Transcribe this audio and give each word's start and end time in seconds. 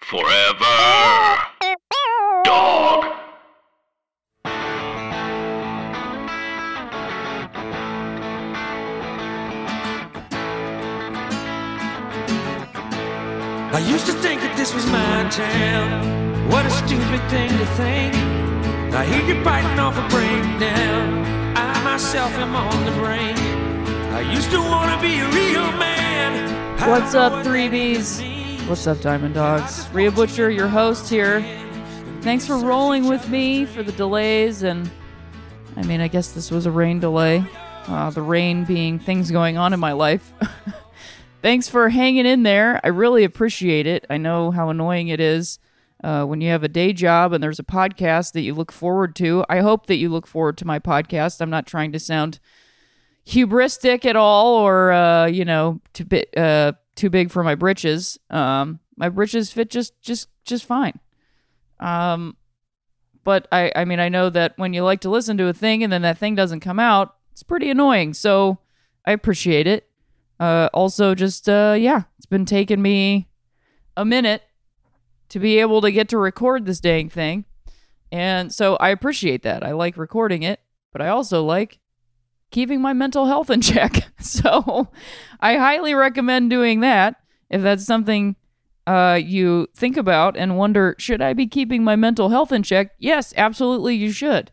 Forever. 0.00 0.64
Dog. 2.44 3.04
I 13.70 13.84
used 13.86 14.06
to 14.06 14.12
think 14.12 14.40
that 14.40 14.54
this 14.56 14.72
was 14.72 14.86
my 14.86 15.28
town. 15.30 16.48
What 16.48 16.64
a 16.64 16.70
stupid 16.70 17.20
thing 17.28 17.50
to 17.50 17.66
think. 17.76 18.14
I 18.94 19.04
hear 19.04 19.22
you 19.26 19.44
biting 19.44 19.78
off 19.78 19.98
a 19.98 20.08
breakdown. 20.08 21.26
I 21.54 21.84
myself 21.84 22.32
am 22.32 22.56
on 22.56 22.84
the 22.86 22.92
brink. 22.92 23.38
I 24.14 24.20
used 24.32 24.50
to 24.52 24.58
want 24.58 24.90
to 24.90 25.06
be 25.06 25.18
a 25.18 25.28
real 25.28 25.70
man. 25.76 26.48
What's 26.88 27.14
up, 27.14 27.44
3Bs? 27.44 28.37
What's 28.68 28.86
up, 28.86 29.00
Diamond 29.00 29.32
Dogs? 29.32 29.88
Rhea 29.94 30.10
Butcher, 30.10 30.50
your 30.50 30.68
host 30.68 31.08
here. 31.08 31.40
Thanks 32.20 32.46
for 32.46 32.58
rolling 32.58 33.08
with 33.08 33.26
me 33.30 33.64
for 33.64 33.82
the 33.82 33.92
delays, 33.92 34.62
and 34.62 34.90
I 35.74 35.82
mean, 35.84 36.02
I 36.02 36.08
guess 36.08 36.32
this 36.32 36.50
was 36.50 36.66
a 36.66 36.70
rain 36.70 37.00
delay. 37.00 37.42
Uh, 37.86 38.10
the 38.10 38.20
rain 38.20 38.64
being 38.64 38.98
things 38.98 39.30
going 39.30 39.56
on 39.56 39.72
in 39.72 39.80
my 39.80 39.92
life. 39.92 40.34
Thanks 41.42 41.66
for 41.66 41.88
hanging 41.88 42.26
in 42.26 42.42
there. 42.42 42.78
I 42.84 42.88
really 42.88 43.24
appreciate 43.24 43.86
it. 43.86 44.04
I 44.10 44.18
know 44.18 44.50
how 44.50 44.68
annoying 44.68 45.08
it 45.08 45.18
is 45.18 45.58
uh, 46.04 46.26
when 46.26 46.42
you 46.42 46.50
have 46.50 46.62
a 46.62 46.68
day 46.68 46.92
job 46.92 47.32
and 47.32 47.42
there's 47.42 47.58
a 47.58 47.64
podcast 47.64 48.32
that 48.32 48.42
you 48.42 48.52
look 48.52 48.70
forward 48.70 49.16
to. 49.16 49.46
I 49.48 49.60
hope 49.60 49.86
that 49.86 49.96
you 49.96 50.10
look 50.10 50.26
forward 50.26 50.58
to 50.58 50.66
my 50.66 50.78
podcast. 50.78 51.40
I'm 51.40 51.48
not 51.48 51.66
trying 51.66 51.92
to 51.92 51.98
sound 51.98 52.38
hubristic 53.26 54.04
at 54.04 54.16
all 54.16 54.56
or 54.56 54.92
uh, 54.92 55.26
you 55.26 55.44
know 55.46 55.80
to 55.94 56.04
big 56.04 56.26
uh, 56.36 56.72
too 56.98 57.08
big 57.08 57.30
for 57.30 57.42
my 57.42 57.54
britches. 57.54 58.18
Um, 58.28 58.80
my 58.96 59.08
britches 59.08 59.50
fit 59.50 59.70
just 59.70 60.00
just 60.02 60.28
just 60.44 60.64
fine. 60.64 60.98
Um, 61.80 62.36
but 63.24 63.46
I 63.50 63.72
I 63.74 63.84
mean 63.84 64.00
I 64.00 64.08
know 64.08 64.28
that 64.30 64.54
when 64.56 64.74
you 64.74 64.82
like 64.82 65.00
to 65.02 65.10
listen 65.10 65.38
to 65.38 65.46
a 65.46 65.52
thing 65.54 65.82
and 65.82 65.92
then 65.92 66.02
that 66.02 66.18
thing 66.18 66.34
doesn't 66.34 66.60
come 66.60 66.78
out, 66.78 67.14
it's 67.32 67.42
pretty 67.42 67.70
annoying. 67.70 68.12
So 68.12 68.58
I 69.06 69.12
appreciate 69.12 69.66
it. 69.66 69.88
Uh, 70.40 70.68
also, 70.74 71.14
just 71.14 71.48
uh, 71.48 71.76
yeah, 71.78 72.02
it's 72.18 72.26
been 72.26 72.44
taking 72.44 72.82
me 72.82 73.28
a 73.96 74.04
minute 74.04 74.42
to 75.30 75.38
be 75.38 75.58
able 75.58 75.80
to 75.80 75.90
get 75.90 76.08
to 76.10 76.18
record 76.18 76.64
this 76.66 76.80
dang 76.80 77.08
thing, 77.08 77.44
and 78.12 78.52
so 78.52 78.76
I 78.76 78.90
appreciate 78.90 79.42
that. 79.42 79.64
I 79.64 79.72
like 79.72 79.96
recording 79.96 80.42
it, 80.42 80.60
but 80.92 81.02
I 81.02 81.08
also 81.08 81.42
like 81.44 81.80
keeping 82.50 82.80
my 82.80 82.92
mental 82.92 83.26
health 83.26 83.50
in 83.50 83.60
check. 83.60 84.04
So 84.20 84.90
I 85.40 85.54
highly 85.56 85.94
recommend 85.94 86.50
doing 86.50 86.80
that 86.80 87.16
if 87.50 87.62
that's 87.62 87.84
something 87.84 88.36
uh, 88.86 89.20
you 89.22 89.68
think 89.74 89.96
about 89.96 90.36
and 90.36 90.56
wonder, 90.56 90.94
should 90.98 91.22
I 91.22 91.34
be 91.34 91.46
keeping 91.46 91.84
my 91.84 91.96
mental 91.96 92.30
health 92.30 92.52
in 92.52 92.62
check? 92.62 92.92
Yes, 92.98 93.32
absolutely, 93.36 93.94
you 93.94 94.10
should. 94.10 94.50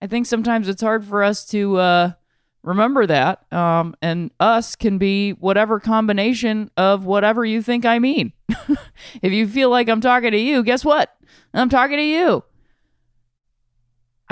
I 0.00 0.06
think 0.06 0.26
sometimes 0.26 0.68
it's 0.68 0.82
hard 0.82 1.04
for 1.04 1.22
us 1.22 1.44
to 1.46 1.76
uh, 1.76 2.12
remember 2.62 3.06
that. 3.06 3.52
Um, 3.52 3.94
and 4.00 4.30
us 4.40 4.76
can 4.76 4.98
be 4.98 5.32
whatever 5.32 5.80
combination 5.80 6.70
of 6.76 7.04
whatever 7.04 7.44
you 7.44 7.62
think 7.62 7.84
I 7.84 7.98
mean. 7.98 8.32
if 9.22 9.32
you 9.32 9.46
feel 9.46 9.70
like 9.70 9.88
I'm 9.88 10.00
talking 10.00 10.30
to 10.30 10.38
you, 10.38 10.62
guess 10.62 10.84
what? 10.84 11.14
I'm 11.54 11.68
talking 11.68 11.96
to 11.96 12.02
you. 12.02 12.44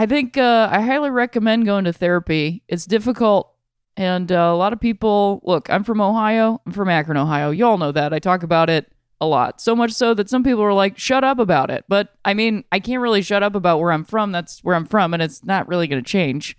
I 0.00 0.06
think 0.06 0.38
uh, 0.38 0.66
I 0.72 0.81
highly 0.81 1.11
recommend 1.11 1.66
going 1.66 1.84
to 1.84 1.93
therapy. 1.93 2.62
It's 2.69 2.87
difficult, 2.87 3.53
and 3.99 4.33
uh, 4.33 4.34
a 4.50 4.56
lot 4.56 4.72
of 4.72 4.81
people 4.81 5.43
look. 5.44 5.69
I'm 5.69 5.84
from 5.84 6.00
Ohio. 6.00 6.62
I'm 6.65 6.72
from 6.72 6.88
Akron, 6.88 7.19
Ohio. 7.19 7.50
You 7.50 7.66
all 7.66 7.77
know 7.77 7.93
that. 7.93 8.15
I 8.15 8.19
talk 8.19 8.43
about 8.43 8.71
it 8.71 8.91
a 9.21 9.27
lot. 9.27 9.61
So 9.61 9.77
much 9.77 9.93
so 9.93 10.15
that 10.15 10.31
some 10.31 10.43
people 10.43 10.62
are 10.62 10.72
like, 10.72 10.97
"Shut 10.97 11.22
up 11.22 11.38
about 11.38 11.71
it." 11.71 11.84
But 11.87 12.15
I 12.25 12.33
mean, 12.33 12.65
I 12.72 12.81
can't 12.81 13.03
really 13.03 13.21
shut 13.21 13.43
up 13.43 13.55
about 13.55 13.78
where 13.78 13.93
I'm 13.93 14.05
from. 14.05 14.33
That's 14.33 14.65
where 14.65 14.75
I'm 14.75 14.87
from, 14.87 15.12
and 15.12 15.22
it's 15.22 15.44
not 15.44 15.69
really 15.69 15.87
going 15.87 16.03
to 16.03 16.11
change. 16.11 16.56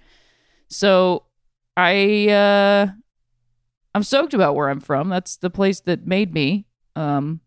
So 0.68 1.24
I 1.76 2.30
uh, 2.30 2.92
I'm 3.96 4.04
stoked 4.04 4.36
about 4.36 4.54
where 4.54 4.70
I'm 4.70 4.82
from. 4.82 5.10
That's 5.10 5.38
the 5.38 5.50
place 5.50 5.80
that 5.80 6.06
made 6.06 6.32
me. 6.32 6.68
Um, 6.96 7.42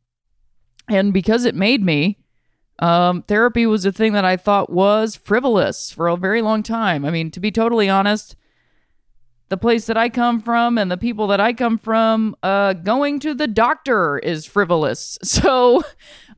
and 0.89 1.13
because 1.13 1.45
it 1.45 1.55
made 1.55 1.85
me, 1.85 2.19
um, 2.79 3.23
therapy 3.23 3.67
was 3.67 3.85
a 3.85 3.93
thing 3.93 4.13
that 4.15 4.25
I 4.25 4.37
thought 4.37 4.71
was 4.71 5.17
frivolous 5.17 5.91
for 5.91 6.09
a 6.09 6.17
very 6.17 6.43
long 6.43 6.63
time. 6.63 7.05
I 7.05 7.11
mean, 7.11 7.31
to 7.33 7.41
be 7.41 7.51
totally 7.51 7.89
honest, 7.89 8.37
the 9.49 9.57
place 9.57 9.87
that 9.87 9.97
I 9.97 10.09
come 10.09 10.41
from 10.41 10.79
and 10.79 10.91
the 10.91 10.97
people 10.97 11.27
that 11.29 11.41
I 11.41 11.53
come 11.53 11.79
from, 11.79 12.35
uh, 12.43 12.73
going 12.73 13.21
to 13.21 13.35
the 13.35 13.47
doctor 13.47 14.19
is 14.19 14.47
frivolous. 14.47 15.19
So, 15.25 15.83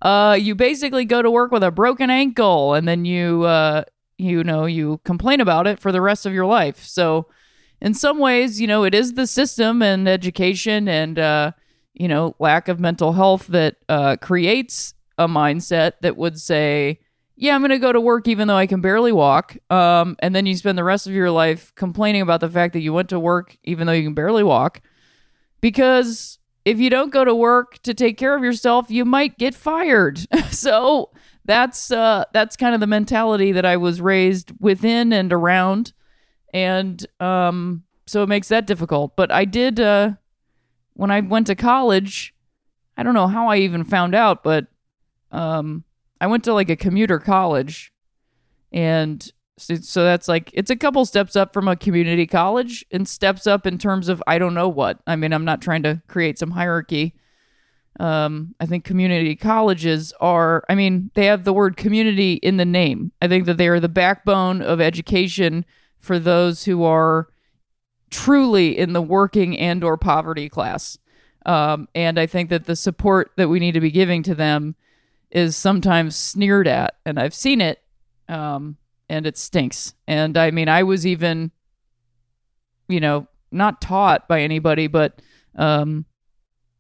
uh, 0.03 0.37
you 0.39 0.55
basically 0.55 1.05
go 1.05 1.23
to 1.23 1.31
work 1.31 1.51
with 1.53 1.63
a 1.63 1.71
broken 1.71 2.11
ankle 2.11 2.75
and 2.75 2.87
then 2.87 3.05
you, 3.05 3.45
uh, 3.45 3.85
you 4.19 4.43
know, 4.43 4.67
you 4.67 5.01
complain 5.05 5.41
about 5.41 5.67
it 5.67 5.79
for 5.79 5.93
the 5.93 6.01
rest 6.01 6.27
of 6.27 6.35
your 6.35 6.47
life. 6.47 6.85
So, 6.85 7.29
in 7.81 7.95
some 7.95 8.19
ways, 8.19 8.61
you 8.61 8.67
know, 8.67 8.85
it 8.85 8.95
is 8.95 9.15
the 9.15 9.27
system 9.27 9.83
and 9.83 10.09
education 10.09 10.89
and, 10.89 11.19
uh, 11.19 11.53
you 11.95 12.09
know, 12.09 12.35
lack 12.39 12.69
of 12.69 12.81
mental 12.81 13.13
health 13.13 13.47
that 13.49 13.77
uh, 13.89 14.17
creates 14.17 14.95
a 15.19 15.29
mindset 15.29 15.93
that 16.03 16.17
would 16.17 16.39
say, 16.41 17.01
yeah, 17.37 17.55
I'm 17.55 17.61
going 17.61 17.71
to 17.71 17.79
go 17.79 17.93
to 17.93 18.01
work 18.01 18.29
even 18.29 18.49
though 18.49 18.57
I 18.57 18.67
can 18.67 18.81
barely 18.81 19.13
walk. 19.13 19.57
Um, 19.71 20.17
and 20.21 20.35
then 20.35 20.47
you 20.47 20.57
spend 20.57 20.79
the 20.79 20.85
rest 20.85 21.07
of 21.07 21.13
your 21.13 21.31
life 21.31 21.75
complaining 21.75 22.23
about 22.23 22.41
the 22.41 22.49
fact 22.49 22.73
that 22.73 22.81
you 22.81 22.93
went 22.93 23.11
to 23.11 23.21
work 23.21 23.57
even 23.65 23.87
though 23.87 23.93
you 23.93 24.05
can 24.05 24.15
barely 24.15 24.43
walk. 24.43 24.81
Because 25.61 26.39
if 26.65 26.81
you 26.81 26.91
don't 26.91 27.13
go 27.13 27.25
to 27.25 27.35
work 27.35 27.79
to 27.83 27.95
take 27.95 28.19
care 28.19 28.37
of 28.37 28.43
yourself, 28.43 28.91
you 28.91 29.05
might 29.05 29.39
get 29.39 29.55
fired. 29.55 30.19
so 30.51 31.11
that's 31.47 31.93
uh, 31.93 32.25
that's 32.33 32.57
kind 32.57 32.75
of 32.75 32.81
the 32.81 32.87
mentality 32.87 33.53
that 33.53 33.65
I 33.65 33.77
was 33.77 34.01
raised 34.01 34.53
within 34.61 35.13
and 35.13 35.33
around, 35.33 35.93
and 36.53 37.05
um, 37.21 37.85
so 38.07 38.23
it 38.23 38.29
makes 38.29 38.49
that 38.49 38.67
difficult. 38.67 39.17
But 39.17 39.31
I 39.31 39.45
did 39.45 39.79
uh, 39.81 40.13
when 40.95 41.11
I 41.11 41.21
went 41.21 41.47
to 41.47 41.55
college. 41.55 42.35
I 42.99 43.03
don't 43.03 43.15
know 43.15 43.29
how 43.29 43.49
I 43.49 43.59
even 43.59 43.85
found 43.85 44.15
out, 44.15 44.43
but 44.43 44.67
um, 45.33 45.85
I 46.21 46.27
went 46.27 46.45
to 46.45 46.55
like 46.55 46.71
a 46.71 46.77
commuter 46.77 47.19
college, 47.19 47.93
and 48.73 49.31
so, 49.59 50.05
that's 50.05 50.29
like 50.29 50.51
it's 50.53 50.71
a 50.71 50.77
couple 50.77 51.05
steps 51.07 51.35
up 51.35 51.55
from 51.55 51.67
a 51.67 51.77
community 51.77 52.27
college, 52.27 52.85
and 52.91 53.09
steps 53.09 53.47
up 53.47 53.67
in 53.67 53.79
terms 53.79 54.09
of 54.09 54.23
I 54.27 54.39
don't 54.39 54.55
know 54.55 54.69
what. 54.69 55.01
I 55.07 55.17
mean, 55.17 55.33
I'm 55.33 55.45
not 55.47 55.63
trying 55.63 55.83
to 55.85 56.03
create 56.09 56.39
some 56.39 56.51
hierarchy. 56.51 57.15
Um, 57.99 58.55
I 58.61 58.67
think 58.67 58.85
community 58.85 59.35
colleges 59.35 60.13
are. 60.21 60.63
I 60.69 60.75
mean, 60.75 61.11
they 61.15 61.27
have 61.27 61.45
the 61.45 61.55
word 61.55 61.79
community 61.79 62.35
in 62.35 62.59
the 62.59 62.67
name. 62.67 63.13
I 63.23 63.29
think 63.29 63.47
that 63.47 63.57
they 63.57 63.69
are 63.69 63.81
the 63.81 63.89
backbone 63.89 64.61
of 64.61 64.81
education 64.81 65.65
for 65.99 66.19
those 66.19 66.65
who 66.65 66.85
are 66.85 67.29
truly 68.11 68.77
in 68.77 68.93
the 68.93 69.03
working 69.03 69.59
and 69.59 69.83
or 69.83 69.97
poverty 69.97 70.49
class. 70.49 70.99
Um, 71.47 71.89
and 71.95 72.19
I 72.19 72.27
think 72.27 72.51
that 72.51 72.67
the 72.67 72.77
support 72.77 73.31
that 73.37 73.49
we 73.49 73.59
need 73.59 73.73
to 73.73 73.81
be 73.81 73.91
giving 73.91 74.23
to 74.25 74.35
them 74.35 74.75
is 75.37 75.55
sometimes 75.55 76.17
sneered 76.17 76.67
at, 76.67 76.95
and 77.05 77.21
I've 77.21 77.35
seen 77.35 77.61
it, 77.61 77.83
um, 78.27 78.79
and 79.11 79.27
it 79.27 79.37
stinks. 79.37 79.95
And 80.09 80.39
I 80.39 80.51
mean, 80.51 80.67
I 80.67 80.83
was 80.83 81.07
even, 81.07 81.51
you 82.89 83.01
know, 83.01 83.29
not 83.53 83.83
taught 83.83 84.29
by 84.29 84.41
anybody, 84.41 84.87
but, 84.87 85.21
um, 85.55 86.07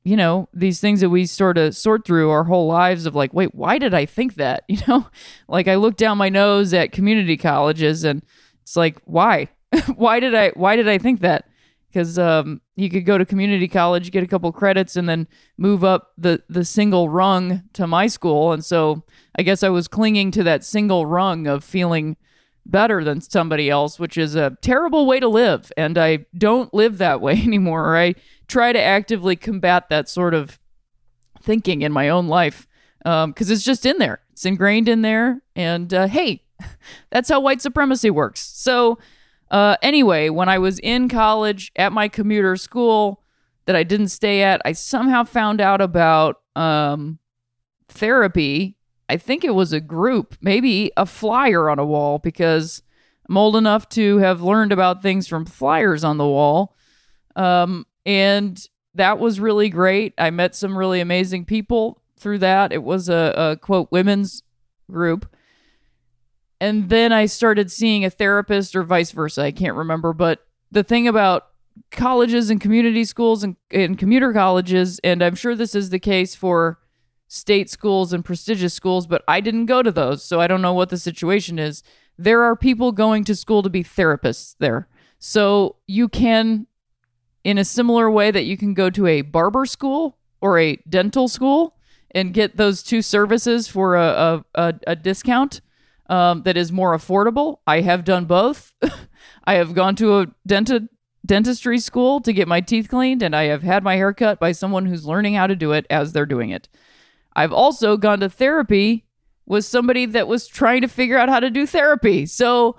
you 0.04 0.16
know, 0.16 0.48
these 0.54 0.80
things 0.80 1.02
that 1.02 1.10
we 1.10 1.26
sort 1.26 1.58
of 1.58 1.76
sort 1.76 2.06
through 2.06 2.30
our 2.30 2.44
whole 2.44 2.66
lives 2.66 3.04
of 3.04 3.14
like, 3.14 3.34
wait, 3.34 3.54
why 3.54 3.76
did 3.76 3.92
I 3.92 4.06
think 4.06 4.36
that? 4.36 4.64
You 4.68 4.78
know, 4.88 5.06
like 5.48 5.68
I 5.68 5.74
look 5.74 5.96
down 5.96 6.16
my 6.16 6.30
nose 6.30 6.72
at 6.72 6.92
community 6.92 7.36
colleges, 7.36 8.04
and 8.04 8.24
it's 8.62 8.74
like, 8.74 9.02
why? 9.04 9.48
why 9.96 10.18
did 10.18 10.34
I? 10.34 10.48
Why 10.50 10.76
did 10.76 10.88
I 10.88 10.96
think 10.96 11.20
that? 11.20 11.46
Because 11.88 12.18
um, 12.18 12.60
you 12.74 12.90
could 12.90 13.06
go 13.06 13.16
to 13.16 13.24
community 13.24 13.68
college, 13.68 14.10
get 14.10 14.22
a 14.22 14.26
couple 14.26 14.50
credits, 14.52 14.96
and 14.96 15.08
then 15.08 15.26
move 15.56 15.84
up 15.84 16.12
the 16.18 16.42
the 16.48 16.64
single 16.64 17.08
rung 17.08 17.62
to 17.72 17.86
my 17.86 18.06
school. 18.06 18.52
And 18.52 18.64
so 18.64 19.04
I 19.38 19.42
guess 19.42 19.62
I 19.62 19.68
was 19.68 19.88
clinging 19.88 20.30
to 20.32 20.44
that 20.44 20.64
single 20.64 21.06
rung 21.06 21.46
of 21.46 21.64
feeling 21.64 22.16
better 22.64 23.04
than 23.04 23.20
somebody 23.20 23.70
else, 23.70 23.98
which 23.98 24.18
is 24.18 24.34
a 24.34 24.56
terrible 24.60 25.06
way 25.06 25.20
to 25.20 25.28
live. 25.28 25.72
And 25.76 25.96
I 25.96 26.26
don't 26.36 26.72
live 26.74 26.98
that 26.98 27.20
way 27.20 27.32
anymore. 27.42 27.92
Or 27.92 27.96
I 27.96 28.14
try 28.48 28.72
to 28.72 28.80
actively 28.80 29.36
combat 29.36 29.88
that 29.88 30.08
sort 30.08 30.34
of 30.34 30.58
thinking 31.40 31.82
in 31.82 31.92
my 31.92 32.08
own 32.08 32.26
life. 32.26 32.66
because 33.02 33.50
it's 33.50 33.64
just 33.64 33.86
in 33.86 33.98
there. 33.98 34.20
It's 34.32 34.44
ingrained 34.44 34.88
in 34.88 35.02
there. 35.02 35.42
And 35.54 35.94
uh, 35.94 36.08
hey, 36.08 36.42
that's 37.10 37.28
how 37.28 37.40
white 37.40 37.62
supremacy 37.62 38.10
works. 38.10 38.40
So, 38.40 38.98
uh, 39.50 39.76
anyway, 39.82 40.28
when 40.28 40.48
I 40.48 40.58
was 40.58 40.78
in 40.80 41.08
college 41.08 41.72
at 41.76 41.92
my 41.92 42.08
commuter 42.08 42.56
school 42.56 43.22
that 43.66 43.76
I 43.76 43.82
didn't 43.82 44.08
stay 44.08 44.42
at, 44.42 44.60
I 44.64 44.72
somehow 44.72 45.24
found 45.24 45.60
out 45.60 45.80
about 45.80 46.40
um, 46.54 47.18
therapy. 47.88 48.76
I 49.08 49.16
think 49.16 49.44
it 49.44 49.54
was 49.54 49.72
a 49.72 49.80
group, 49.80 50.36
maybe 50.40 50.90
a 50.96 51.06
flyer 51.06 51.70
on 51.70 51.78
a 51.78 51.86
wall, 51.86 52.18
because 52.18 52.82
I'm 53.28 53.36
old 53.36 53.56
enough 53.56 53.88
to 53.90 54.18
have 54.18 54.42
learned 54.42 54.72
about 54.72 55.02
things 55.02 55.28
from 55.28 55.46
flyers 55.46 56.04
on 56.04 56.18
the 56.18 56.26
wall. 56.26 56.76
Um, 57.34 57.86
and 58.04 58.60
that 58.94 59.18
was 59.18 59.40
really 59.40 59.68
great. 59.68 60.14
I 60.18 60.30
met 60.30 60.54
some 60.54 60.76
really 60.76 61.00
amazing 61.00 61.44
people 61.44 62.02
through 62.18 62.38
that. 62.38 62.72
It 62.72 62.82
was 62.82 63.08
a, 63.08 63.34
a 63.36 63.56
quote 63.56 63.92
women's 63.92 64.42
group. 64.90 65.26
And 66.60 66.88
then 66.88 67.12
I 67.12 67.26
started 67.26 67.70
seeing 67.70 68.04
a 68.04 68.10
therapist 68.10 68.74
or 68.74 68.82
vice 68.82 69.10
versa. 69.10 69.42
I 69.42 69.52
can't 69.52 69.76
remember. 69.76 70.12
But 70.12 70.46
the 70.70 70.82
thing 70.82 71.06
about 71.06 71.48
colleges 71.90 72.50
and 72.50 72.60
community 72.60 73.04
schools 73.04 73.44
and, 73.44 73.56
and 73.70 73.98
commuter 73.98 74.32
colleges, 74.32 74.98
and 75.04 75.22
I'm 75.22 75.34
sure 75.34 75.54
this 75.54 75.74
is 75.74 75.90
the 75.90 75.98
case 75.98 76.34
for 76.34 76.78
state 77.28 77.68
schools 77.68 78.12
and 78.12 78.24
prestigious 78.24 78.72
schools, 78.72 79.06
but 79.06 79.22
I 79.28 79.40
didn't 79.40 79.66
go 79.66 79.82
to 79.82 79.92
those. 79.92 80.24
So 80.24 80.40
I 80.40 80.46
don't 80.46 80.62
know 80.62 80.72
what 80.72 80.88
the 80.88 80.98
situation 80.98 81.58
is. 81.58 81.82
There 82.16 82.42
are 82.42 82.56
people 82.56 82.92
going 82.92 83.24
to 83.24 83.34
school 83.34 83.62
to 83.62 83.68
be 83.68 83.84
therapists 83.84 84.56
there. 84.58 84.88
So 85.18 85.76
you 85.86 86.08
can, 86.08 86.66
in 87.44 87.58
a 87.58 87.64
similar 87.64 88.10
way 88.10 88.30
that 88.30 88.44
you 88.44 88.56
can 88.56 88.74
go 88.74 88.90
to 88.90 89.06
a 89.06 89.22
barber 89.22 89.66
school 89.66 90.16
or 90.40 90.58
a 90.58 90.76
dental 90.88 91.28
school 91.28 91.76
and 92.12 92.32
get 92.32 92.56
those 92.56 92.82
two 92.82 93.02
services 93.02 93.68
for 93.68 93.96
a, 93.96 94.06
a, 94.06 94.44
a, 94.54 94.74
a 94.86 94.96
discount 94.96 95.60
um, 96.08 96.42
that 96.42 96.56
is 96.56 96.72
more 96.72 96.96
affordable. 96.96 97.58
I 97.66 97.80
have 97.80 98.04
done 98.04 98.24
both. 98.26 98.72
I 99.44 99.54
have 99.54 99.74
gone 99.74 99.96
to 99.96 100.18
a 100.20 100.26
denti- 100.48 100.88
dentistry 101.24 101.78
school 101.78 102.20
to 102.20 102.32
get 102.32 102.48
my 102.48 102.60
teeth 102.60 102.88
cleaned, 102.88 103.22
and 103.22 103.34
I 103.34 103.44
have 103.44 103.62
had 103.62 103.82
my 103.82 103.96
hair 103.96 104.12
cut 104.12 104.38
by 104.38 104.52
someone 104.52 104.86
who's 104.86 105.06
learning 105.06 105.34
how 105.34 105.46
to 105.46 105.56
do 105.56 105.72
it 105.72 105.86
as 105.90 106.12
they're 106.12 106.26
doing 106.26 106.50
it. 106.50 106.68
I've 107.34 107.52
also 107.52 107.96
gone 107.96 108.20
to 108.20 108.30
therapy 108.30 109.04
with 109.44 109.64
somebody 109.64 110.06
that 110.06 110.28
was 110.28 110.46
trying 110.46 110.82
to 110.82 110.88
figure 110.88 111.18
out 111.18 111.28
how 111.28 111.40
to 111.40 111.50
do 111.50 111.66
therapy. 111.66 112.26
So, 112.26 112.76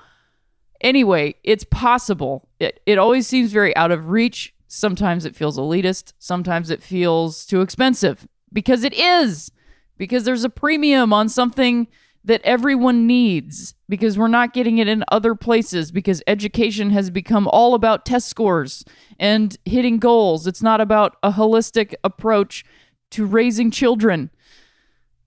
anyway, 0.81 1.35
it's 1.43 1.63
possible. 1.63 2.49
It, 2.59 2.81
it 2.85 2.97
always 2.97 3.27
seems 3.27 3.51
very 3.51 3.75
out 3.75 3.91
of 3.91 4.09
reach. 4.09 4.53
Sometimes 4.67 5.25
it 5.25 5.35
feels 5.35 5.57
elitist. 5.57 6.13
Sometimes 6.19 6.69
it 6.69 6.83
feels 6.83 7.45
too 7.45 7.61
expensive 7.61 8.27
because 8.51 8.83
it 8.83 8.93
is, 8.93 9.51
because 9.97 10.25
there's 10.25 10.43
a 10.43 10.49
premium 10.49 11.13
on 11.13 11.29
something 11.29 11.87
that 12.27 12.41
everyone 12.43 13.07
needs 13.07 13.73
because 13.87 14.17
we're 14.17 14.27
not 14.27 14.53
getting 14.53 14.79
it 14.79 14.87
in 14.89 15.01
other 15.07 15.33
places 15.33 15.93
because 15.93 16.21
education 16.27 16.89
has 16.89 17.09
become 17.09 17.47
all 17.47 17.73
about 17.73 18.05
test 18.05 18.27
scores 18.27 18.83
and 19.17 19.57
hitting 19.63 19.97
goals. 19.97 20.45
It's 20.45 20.61
not 20.61 20.81
about 20.81 21.15
a 21.23 21.31
holistic 21.31 21.95
approach 22.03 22.65
to 23.11 23.25
raising 23.25 23.71
children. 23.71 24.29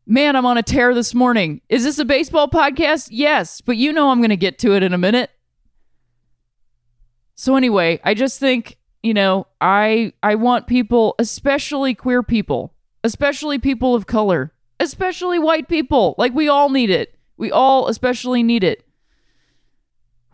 Man, 0.07 0.37
I'm 0.37 0.45
on 0.45 0.59
a 0.59 0.63
tear 0.63 0.95
this 0.95 1.15
morning. 1.15 1.63
Is 1.71 1.85
this 1.85 1.99
a 1.99 2.05
baseball 2.05 2.49
podcast? 2.49 3.09
Yes, 3.11 3.63
but 3.63 3.79
you 3.79 3.95
know 3.95 4.11
I'm 4.11 4.19
going 4.19 4.29
to 4.29 4.37
get 4.37 4.59
to 4.59 4.75
it 4.75 4.83
in 4.83 4.93
a 4.93 4.99
minute. 4.99 5.31
So 7.35 7.57
anyway, 7.57 7.99
I 8.05 8.13
just 8.13 8.39
think, 8.39 8.77
you 9.03 9.15
know, 9.15 9.47
I 9.59 10.13
I 10.23 10.35
want 10.35 10.67
people, 10.67 11.15
especially 11.19 11.95
queer 11.95 12.23
people, 12.23 12.75
especially 13.03 13.59
people 13.59 13.95
of 13.95 14.07
color, 14.07 14.53
especially 14.81 15.39
white 15.39 15.69
people. 15.69 16.17
Like 16.19 16.35
we 16.35 16.49
all 16.49 16.71
need 16.71 16.91
it. 16.91 17.17
We 17.37 17.53
all 17.53 17.87
especially 17.87 18.43
need 18.43 18.65
it. 18.65 18.85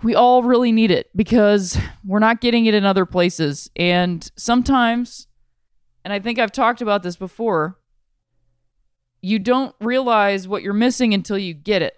We 0.02 0.14
all 0.14 0.42
really 0.42 0.72
need 0.72 0.90
it 0.90 1.10
because 1.16 1.78
we're 2.04 2.20
not 2.20 2.40
getting 2.40 2.66
it 2.66 2.74
in 2.74 2.84
other 2.84 3.06
places. 3.06 3.70
And 3.76 4.30
sometimes, 4.36 5.26
and 6.04 6.12
I 6.12 6.20
think 6.20 6.38
I've 6.38 6.52
talked 6.52 6.80
about 6.80 7.02
this 7.02 7.16
before, 7.16 7.78
you 9.20 9.38
don't 9.38 9.74
realize 9.80 10.46
what 10.46 10.62
you're 10.62 10.72
missing 10.72 11.12
until 11.12 11.38
you 11.38 11.52
get 11.54 11.82
it. 11.82 11.96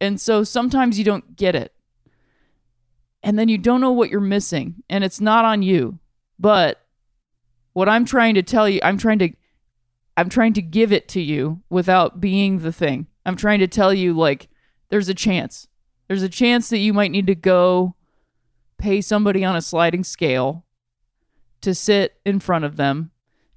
And 0.00 0.20
so 0.20 0.44
sometimes 0.44 0.98
you 0.98 1.04
don't 1.04 1.36
get 1.36 1.54
it. 1.54 1.72
And 3.22 3.38
then 3.38 3.48
you 3.48 3.58
don't 3.58 3.80
know 3.80 3.92
what 3.92 4.10
you're 4.10 4.20
missing. 4.20 4.82
And 4.88 5.04
it's 5.04 5.20
not 5.20 5.44
on 5.44 5.62
you. 5.62 5.98
But 6.38 6.80
what 7.74 7.88
I'm 7.88 8.04
trying 8.04 8.34
to 8.34 8.42
tell 8.42 8.68
you, 8.68 8.80
I'm 8.82 8.98
trying 8.98 9.18
to 9.20 9.30
I'm 10.16 10.28
trying 10.28 10.54
to 10.54 10.62
give 10.62 10.92
it 10.92 11.08
to 11.08 11.20
you 11.20 11.62
without 11.68 12.20
being 12.20 12.60
the 12.60 12.72
thing. 12.72 13.06
I'm 13.24 13.36
trying 13.36 13.58
to 13.58 13.66
tell 13.66 13.92
you 13.92 14.14
like 14.14 14.48
there's 14.88 15.08
a 15.08 15.14
chance. 15.14 15.68
There's 16.08 16.22
a 16.22 16.28
chance 16.28 16.68
that 16.70 16.78
you 16.78 16.92
might 16.92 17.10
need 17.10 17.26
to 17.26 17.34
go 17.34 17.94
pay 18.78 19.00
somebody 19.00 19.44
on 19.44 19.56
a 19.56 19.62
sliding 19.62 20.04
scale 20.04 20.64
to 21.60 21.74
sit 21.74 22.18
in 22.24 22.40
front 22.40 22.64
of 22.64 22.76
them 22.76 23.10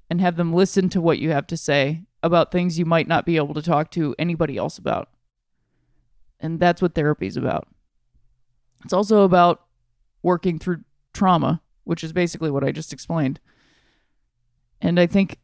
and 0.08 0.20
have 0.20 0.36
them 0.36 0.52
listen 0.52 0.88
to 0.90 1.00
what 1.00 1.18
you 1.18 1.30
have 1.30 1.46
to 1.46 1.56
say 1.56 2.02
about 2.22 2.50
things 2.50 2.78
you 2.78 2.84
might 2.84 3.08
not 3.08 3.24
be 3.24 3.36
able 3.36 3.54
to 3.54 3.62
talk 3.62 3.90
to 3.92 4.14
anybody 4.18 4.56
else 4.56 4.76
about. 4.76 5.08
And 6.40 6.58
that's 6.58 6.82
what 6.82 6.94
therapy 6.94 7.26
is 7.26 7.36
about. 7.36 7.68
It's 8.84 8.92
also 8.92 9.22
about 9.22 9.62
working 10.22 10.58
through 10.58 10.84
trauma, 11.12 11.62
which 11.84 12.02
is 12.02 12.12
basically 12.12 12.50
what 12.50 12.64
I 12.64 12.72
just 12.72 12.92
explained. 12.92 13.40
And 14.80 14.98
I 14.98 15.06
think 15.06 15.38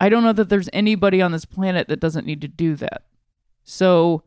I 0.00 0.08
don't 0.08 0.22
know 0.22 0.32
that 0.32 0.48
there's 0.48 0.68
anybody 0.72 1.22
on 1.22 1.32
this 1.32 1.44
planet 1.44 1.88
that 1.88 2.00
doesn't 2.00 2.26
need 2.26 2.40
to 2.42 2.48
do 2.48 2.76
that. 2.76 3.02
So 3.64 4.22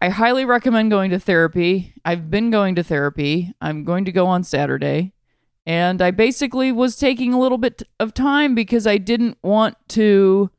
I 0.00 0.10
highly 0.10 0.44
recommend 0.44 0.90
going 0.90 1.10
to 1.10 1.18
therapy. 1.18 1.94
I've 2.04 2.30
been 2.30 2.50
going 2.50 2.74
to 2.74 2.82
therapy. 2.82 3.52
I'm 3.60 3.84
going 3.84 4.04
to 4.04 4.12
go 4.12 4.26
on 4.26 4.44
Saturday. 4.44 5.12
And 5.64 6.00
I 6.00 6.10
basically 6.10 6.70
was 6.70 6.96
taking 6.96 7.32
a 7.32 7.40
little 7.40 7.58
bit 7.58 7.82
of 7.98 8.14
time 8.14 8.54
because 8.54 8.86
I 8.86 8.98
didn't 8.98 9.38
want 9.42 9.76
to 9.90 10.50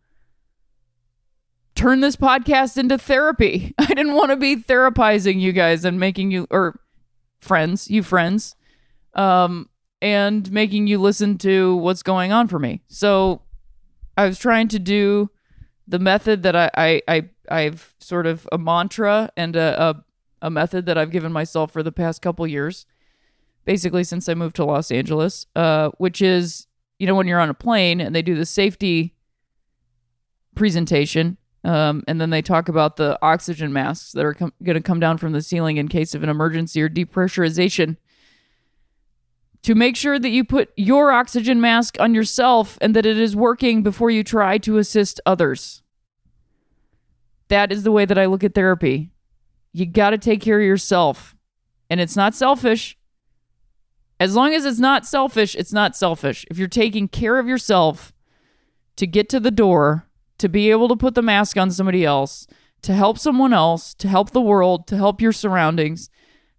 turn 1.75 2.01
this 2.01 2.15
podcast 2.15 2.77
into 2.77 2.97
therapy. 2.97 3.73
I 3.77 3.85
didn't 3.85 4.15
want 4.15 4.31
to 4.31 4.35
be 4.35 4.57
therapizing 4.57 5.39
you 5.39 5.53
guys 5.53 5.85
and 5.85 5.99
making 5.99 6.31
you, 6.31 6.47
or 6.49 6.81
friends, 7.39 7.89
you 7.89 8.03
friends, 8.03 8.55
um, 9.13 9.69
and 10.01 10.51
making 10.51 10.87
you 10.87 10.97
listen 10.97 11.37
to 11.37 11.77
what's 11.77 12.03
going 12.03 12.31
on 12.31 12.47
for 12.47 12.59
me. 12.59 12.81
So 12.87 13.43
I 14.17 14.25
was 14.25 14.39
trying 14.39 14.67
to 14.69 14.79
do 14.79 15.29
the 15.87 15.99
method 15.99 16.43
that 16.43 16.55
I, 16.55 16.69
I, 16.75 17.01
I 17.07 17.29
I've 17.49 17.95
sort 17.99 18.25
of 18.25 18.47
a 18.51 18.57
mantra 18.57 19.29
and 19.37 19.55
a, 19.55 19.81
a, 19.81 20.05
a 20.47 20.49
method 20.49 20.85
that 20.87 20.97
I've 20.97 21.11
given 21.11 21.31
myself 21.31 21.71
for 21.71 21.83
the 21.83 21.91
past 21.91 22.21
couple 22.21 22.45
years, 22.45 22.85
basically 23.63 24.03
since 24.03 24.27
I 24.27 24.33
moved 24.33 24.55
to 24.57 24.65
Los 24.65 24.91
Angeles, 24.91 25.45
uh, 25.55 25.89
which 25.97 26.21
is 26.21 26.67
you 26.99 27.07
know 27.07 27.15
when 27.15 27.27
you're 27.27 27.39
on 27.39 27.49
a 27.49 27.53
plane 27.53 28.01
and 28.01 28.13
they 28.15 28.23
do 28.23 28.35
the 28.35 28.45
safety 28.45 29.13
presentation, 30.55 31.37
um, 31.63 32.03
and 32.07 32.19
then 32.19 32.31
they 32.31 32.41
talk 32.41 32.67
about 32.67 32.97
the 32.97 33.17
oxygen 33.21 33.71
masks 33.71 34.11
that 34.13 34.25
are 34.25 34.33
com- 34.33 34.53
going 34.63 34.75
to 34.75 34.81
come 34.81 34.99
down 34.99 35.19
from 35.19 35.31
the 35.31 35.43
ceiling 35.43 35.77
in 35.77 35.87
case 35.87 36.15
of 36.15 36.23
an 36.23 36.29
emergency 36.29 36.81
or 36.81 36.89
depressurization 36.89 37.97
to 39.67 39.75
make 39.75 39.97
sure 39.97 40.17
that 40.17 40.29
you 40.29 40.45
put 40.45 40.71
your 40.77 41.11
oxygen 41.11 41.59
mask 41.59 41.97
on 41.99 42.13
yourself 42.13 42.77
and 42.79 42.95
that 42.95 43.05
it 43.05 43.19
is 43.19 43.35
working 43.35 43.83
before 43.83 44.09
you 44.09 44.23
try 44.23 44.57
to 44.57 44.77
assist 44.77 45.19
others. 45.25 45.83
That 47.49 47.69
is 47.69 47.83
the 47.83 47.91
way 47.91 48.05
that 48.05 48.17
I 48.17 48.27
look 48.27 48.45
at 48.45 48.55
therapy. 48.55 49.11
You 49.73 49.85
got 49.85 50.11
to 50.11 50.17
take 50.17 50.39
care 50.39 50.61
of 50.61 50.65
yourself. 50.65 51.35
And 51.89 51.99
it's 51.99 52.15
not 52.15 52.33
selfish. 52.33 52.97
As 54.21 54.37
long 54.37 54.53
as 54.53 54.63
it's 54.63 54.79
not 54.79 55.05
selfish, 55.05 55.53
it's 55.53 55.73
not 55.73 55.97
selfish. 55.97 56.45
If 56.49 56.57
you're 56.57 56.69
taking 56.69 57.09
care 57.09 57.37
of 57.37 57.49
yourself 57.49 58.13
to 58.95 59.05
get 59.05 59.27
to 59.27 59.39
the 59.41 59.51
door, 59.51 60.07
to 60.37 60.47
be 60.47 60.71
able 60.71 60.87
to 60.87 60.95
put 60.95 61.13
the 61.13 61.21
mask 61.21 61.57
on 61.57 61.71
somebody 61.71 62.05
else, 62.05 62.47
to 62.83 62.93
help 62.93 63.19
someone 63.19 63.51
else, 63.51 63.93
to 63.95 64.07
help 64.07 64.31
the 64.31 64.39
world, 64.39 64.87
to 64.87 64.95
help 64.95 65.19
your 65.19 65.33
surroundings, 65.33 66.09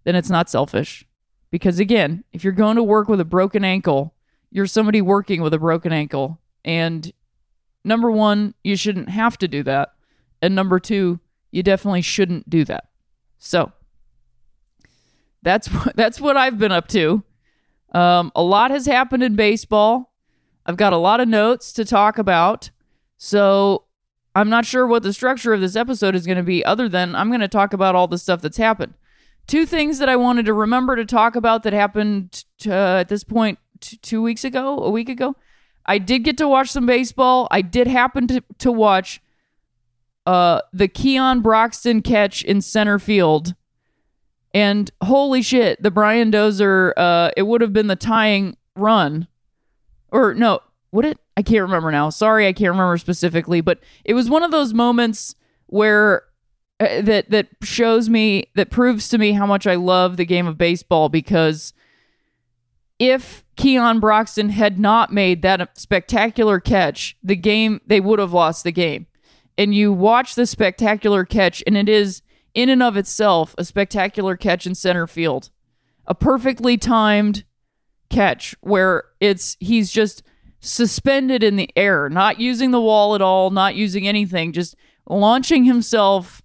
then 0.03 0.15
it's 0.15 0.29
not 0.29 0.47
selfish. 0.47 1.07
Because 1.51 1.79
again, 1.79 2.23
if 2.31 2.43
you're 2.43 2.53
going 2.53 2.75
to 2.75 2.83
work 2.83 3.07
with 3.07 3.19
a 3.19 3.25
broken 3.25 3.63
ankle, 3.63 4.13
you're 4.51 4.67
somebody 4.67 5.01
working 5.01 5.41
with 5.41 5.53
a 5.53 5.59
broken 5.59 5.91
ankle. 5.91 6.39
And 6.63 7.11
number 7.83 8.11
one, 8.11 8.53
you 8.63 8.75
shouldn't 8.75 9.09
have 9.09 9.37
to 9.39 9.47
do 9.47 9.63
that. 9.63 9.93
And 10.41 10.55
number 10.55 10.79
two, 10.79 11.19
you 11.51 11.63
definitely 11.63 12.01
shouldn't 12.01 12.49
do 12.49 12.63
that. 12.65 12.85
So 13.37 13.71
that's 15.41 15.69
that's 15.95 16.21
what 16.21 16.37
I've 16.37 16.57
been 16.57 16.71
up 16.71 16.87
to. 16.89 17.23
Um, 17.91 18.31
a 18.35 18.43
lot 18.43 18.71
has 18.71 18.85
happened 18.85 19.23
in 19.23 19.35
baseball. 19.35 20.13
I've 20.65 20.77
got 20.77 20.93
a 20.93 20.97
lot 20.97 21.19
of 21.19 21.27
notes 21.27 21.73
to 21.73 21.85
talk 21.85 22.17
about. 22.19 22.69
So 23.17 23.85
I'm 24.35 24.49
not 24.49 24.65
sure 24.65 24.85
what 24.85 25.01
the 25.01 25.11
structure 25.11 25.53
of 25.53 25.61
this 25.61 25.75
episode 25.75 26.13
is 26.13 26.25
going 26.25 26.37
to 26.37 26.43
be, 26.43 26.63
other 26.63 26.87
than 26.87 27.15
I'm 27.15 27.29
going 27.29 27.41
to 27.41 27.47
talk 27.47 27.73
about 27.73 27.95
all 27.95 28.07
the 28.07 28.19
stuff 28.19 28.41
that's 28.41 28.57
happened. 28.57 28.93
Two 29.49 29.65
things 29.65 29.97
that 29.97 30.07
I 30.09 30.15
wanted 30.15 30.45
to 30.45 30.53
remember 30.53 30.95
to 30.95 31.05
talk 31.05 31.35
about 31.35 31.63
that 31.63 31.73
happened 31.73 32.45
uh, 32.67 32.97
at 32.97 33.09
this 33.09 33.23
point 33.23 33.57
t- 33.79 33.97
two 33.97 34.21
weeks 34.21 34.43
ago, 34.43 34.77
a 34.77 34.91
week 34.91 35.09
ago. 35.09 35.35
I 35.87 35.97
did 35.97 36.23
get 36.23 36.37
to 36.37 36.47
watch 36.47 36.69
some 36.69 36.85
baseball. 36.85 37.47
I 37.49 37.63
did 37.63 37.87
happen 37.87 38.27
to, 38.27 38.43
to 38.59 38.71
watch 38.71 39.23
uh, 40.27 40.61
the 40.71 40.87
Keon 40.87 41.41
Broxton 41.41 42.03
catch 42.03 42.43
in 42.43 42.61
center 42.61 42.99
field. 42.99 43.55
And 44.53 44.91
holy 45.01 45.41
shit, 45.41 45.81
the 45.81 45.89
Brian 45.89 46.29
Dozier, 46.29 46.93
uh, 46.95 47.31
it 47.35 47.41
would 47.41 47.61
have 47.61 47.73
been 47.73 47.87
the 47.87 47.95
tying 47.95 48.55
run. 48.75 49.27
Or 50.11 50.35
no, 50.35 50.59
would 50.91 51.05
it? 51.05 51.17
I 51.35 51.41
can't 51.41 51.63
remember 51.63 51.89
now. 51.89 52.11
Sorry, 52.11 52.45
I 52.45 52.53
can't 52.53 52.69
remember 52.69 52.99
specifically, 52.99 53.61
but 53.61 53.79
it 54.05 54.13
was 54.13 54.29
one 54.29 54.43
of 54.43 54.51
those 54.51 54.75
moments 54.75 55.33
where 55.65 56.25
uh, 56.79 57.01
that 57.01 57.29
that 57.29 57.47
shows 57.61 58.09
me 58.09 58.49
that 58.55 58.69
proves 58.69 59.09
to 59.09 59.17
me 59.17 59.33
how 59.33 59.45
much 59.45 59.67
I 59.67 59.75
love 59.75 60.17
the 60.17 60.25
game 60.25 60.47
of 60.47 60.57
baseball 60.57 61.09
because 61.09 61.73
if 62.99 63.43
Keon 63.55 63.99
Broxton 63.99 64.49
had 64.49 64.79
not 64.79 65.11
made 65.11 65.41
that 65.41 65.77
spectacular 65.77 66.59
catch, 66.59 67.17
the 67.23 67.35
game 67.35 67.81
they 67.85 67.99
would 67.99 68.19
have 68.19 68.33
lost 68.33 68.63
the 68.63 68.71
game. 68.71 69.07
And 69.57 69.73
you 69.75 69.91
watch 69.91 70.35
the 70.35 70.45
spectacular 70.45 71.25
catch 71.25 71.63
and 71.65 71.75
it 71.75 71.89
is 71.89 72.21
in 72.53 72.69
and 72.69 72.83
of 72.83 72.97
itself 72.97 73.55
a 73.57 73.65
spectacular 73.65 74.37
catch 74.37 74.65
in 74.65 74.75
center 74.75 75.07
field. 75.07 75.49
A 76.07 76.15
perfectly 76.15 76.77
timed 76.77 77.43
catch 78.09 78.55
where 78.61 79.03
it's 79.19 79.55
he's 79.59 79.91
just 79.91 80.23
suspended 80.59 81.43
in 81.43 81.55
the 81.55 81.69
air, 81.75 82.09
not 82.09 82.39
using 82.39 82.71
the 82.71 82.81
wall 82.81 83.15
at 83.15 83.21
all, 83.21 83.49
not 83.49 83.75
using 83.75 84.07
anything, 84.07 84.51
just 84.51 84.75
launching 85.07 85.63
himself 85.63 86.41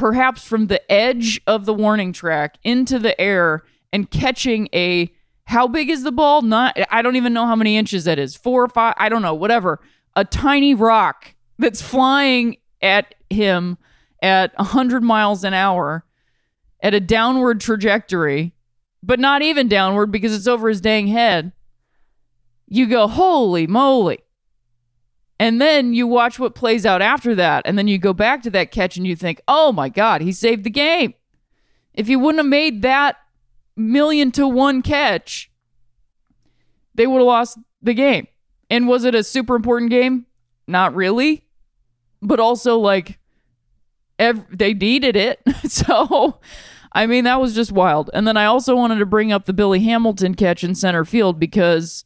perhaps 0.00 0.42
from 0.42 0.68
the 0.68 0.90
edge 0.90 1.38
of 1.46 1.66
the 1.66 1.74
warning 1.74 2.10
track 2.10 2.56
into 2.64 2.98
the 2.98 3.20
air 3.20 3.62
and 3.92 4.10
catching 4.10 4.66
a 4.72 5.12
how 5.44 5.68
big 5.68 5.90
is 5.90 6.04
the 6.04 6.10
ball? 6.10 6.40
Not 6.40 6.74
I 6.90 7.02
don't 7.02 7.16
even 7.16 7.34
know 7.34 7.44
how 7.44 7.54
many 7.54 7.76
inches 7.76 8.04
that 8.04 8.18
is. 8.18 8.34
4 8.34 8.64
or 8.64 8.68
5, 8.68 8.94
I 8.96 9.10
don't 9.10 9.20
know, 9.20 9.34
whatever. 9.34 9.78
A 10.16 10.24
tiny 10.24 10.74
rock 10.74 11.34
that's 11.58 11.82
flying 11.82 12.56
at 12.80 13.14
him 13.28 13.76
at 14.22 14.56
100 14.56 15.02
miles 15.02 15.44
an 15.44 15.52
hour 15.52 16.06
at 16.82 16.94
a 16.94 17.00
downward 17.00 17.60
trajectory, 17.60 18.54
but 19.02 19.20
not 19.20 19.42
even 19.42 19.68
downward 19.68 20.10
because 20.10 20.34
it's 20.34 20.46
over 20.46 20.70
his 20.70 20.80
dang 20.80 21.08
head 21.08 21.52
you 22.70 22.86
go, 22.86 23.06
holy 23.06 23.66
moly. 23.66 24.20
And 25.40 25.58
then 25.58 25.94
you 25.94 26.06
watch 26.06 26.38
what 26.38 26.54
plays 26.54 26.84
out 26.84 27.00
after 27.00 27.34
that. 27.34 27.62
And 27.64 27.78
then 27.78 27.88
you 27.88 27.96
go 27.96 28.12
back 28.12 28.42
to 28.42 28.50
that 28.50 28.70
catch 28.70 28.98
and 28.98 29.06
you 29.06 29.16
think, 29.16 29.40
oh 29.48 29.72
my 29.72 29.88
God, 29.88 30.20
he 30.20 30.32
saved 30.32 30.64
the 30.64 30.70
game. 30.70 31.14
If 31.94 32.08
he 32.08 32.14
wouldn't 32.14 32.40
have 32.40 32.46
made 32.46 32.82
that 32.82 33.16
million 33.74 34.32
to 34.32 34.46
one 34.46 34.82
catch, 34.82 35.50
they 36.94 37.06
would 37.06 37.20
have 37.20 37.26
lost 37.26 37.58
the 37.80 37.94
game. 37.94 38.26
And 38.68 38.86
was 38.86 39.04
it 39.04 39.14
a 39.14 39.24
super 39.24 39.56
important 39.56 39.90
game? 39.90 40.26
Not 40.66 40.94
really. 40.94 41.46
But 42.20 42.38
also, 42.38 42.76
like, 42.76 43.18
ev- 44.18 44.44
they 44.54 44.74
needed 44.74 45.16
it. 45.16 45.40
so, 45.70 46.38
I 46.92 47.06
mean, 47.06 47.24
that 47.24 47.40
was 47.40 47.54
just 47.54 47.72
wild. 47.72 48.10
And 48.12 48.28
then 48.28 48.36
I 48.36 48.44
also 48.44 48.76
wanted 48.76 48.98
to 48.98 49.06
bring 49.06 49.32
up 49.32 49.46
the 49.46 49.54
Billy 49.54 49.80
Hamilton 49.80 50.34
catch 50.34 50.62
in 50.62 50.74
center 50.74 51.06
field 51.06 51.40
because 51.40 52.04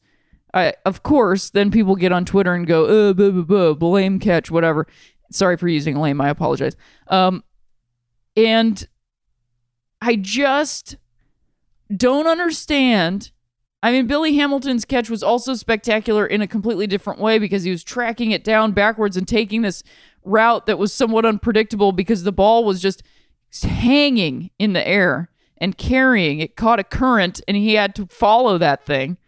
I, 0.54 0.74
of 0.84 1.02
course, 1.02 1.50
then 1.50 1.72
people 1.72 1.96
get 1.96 2.12
on 2.12 2.24
Twitter 2.24 2.54
and 2.54 2.66
go, 2.66 2.84
uh, 2.86 3.12
blah, 3.12 3.30
blah, 3.30 3.74
blah, 3.74 3.88
lame 3.88 4.20
catch, 4.20 4.50
whatever. 4.52 4.86
Sorry 5.32 5.56
for 5.56 5.66
using 5.66 5.96
lame. 5.96 6.20
I 6.20 6.28
apologize. 6.28 6.76
Um, 7.08 7.42
and 8.36 8.86
I 10.00 10.14
just 10.14 10.96
don't 11.94 12.28
understand. 12.28 13.32
I 13.82 13.90
mean, 13.90 14.06
Billy 14.06 14.36
Hamilton's 14.36 14.84
catch 14.84 15.10
was 15.10 15.24
also 15.24 15.54
spectacular 15.54 16.24
in 16.24 16.40
a 16.40 16.46
completely 16.46 16.86
different 16.86 17.18
way 17.18 17.38
because 17.38 17.64
he 17.64 17.70
was 17.72 17.82
tracking 17.82 18.30
it 18.30 18.44
down 18.44 18.72
backwards 18.72 19.16
and 19.16 19.26
taking 19.26 19.62
this 19.62 19.82
route 20.24 20.66
that 20.66 20.78
was 20.78 20.92
somewhat 20.92 21.26
unpredictable 21.26 21.90
because 21.90 22.22
the 22.22 22.32
ball 22.32 22.64
was 22.64 22.80
just 22.80 23.02
hanging 23.64 24.50
in 24.58 24.72
the 24.72 24.86
air 24.86 25.30
and 25.58 25.76
carrying. 25.76 26.38
It 26.38 26.54
caught 26.54 26.78
a 26.78 26.84
current 26.84 27.40
and 27.48 27.56
he 27.56 27.74
had 27.74 27.96
to 27.96 28.06
follow 28.06 28.56
that 28.58 28.86
thing 28.86 29.18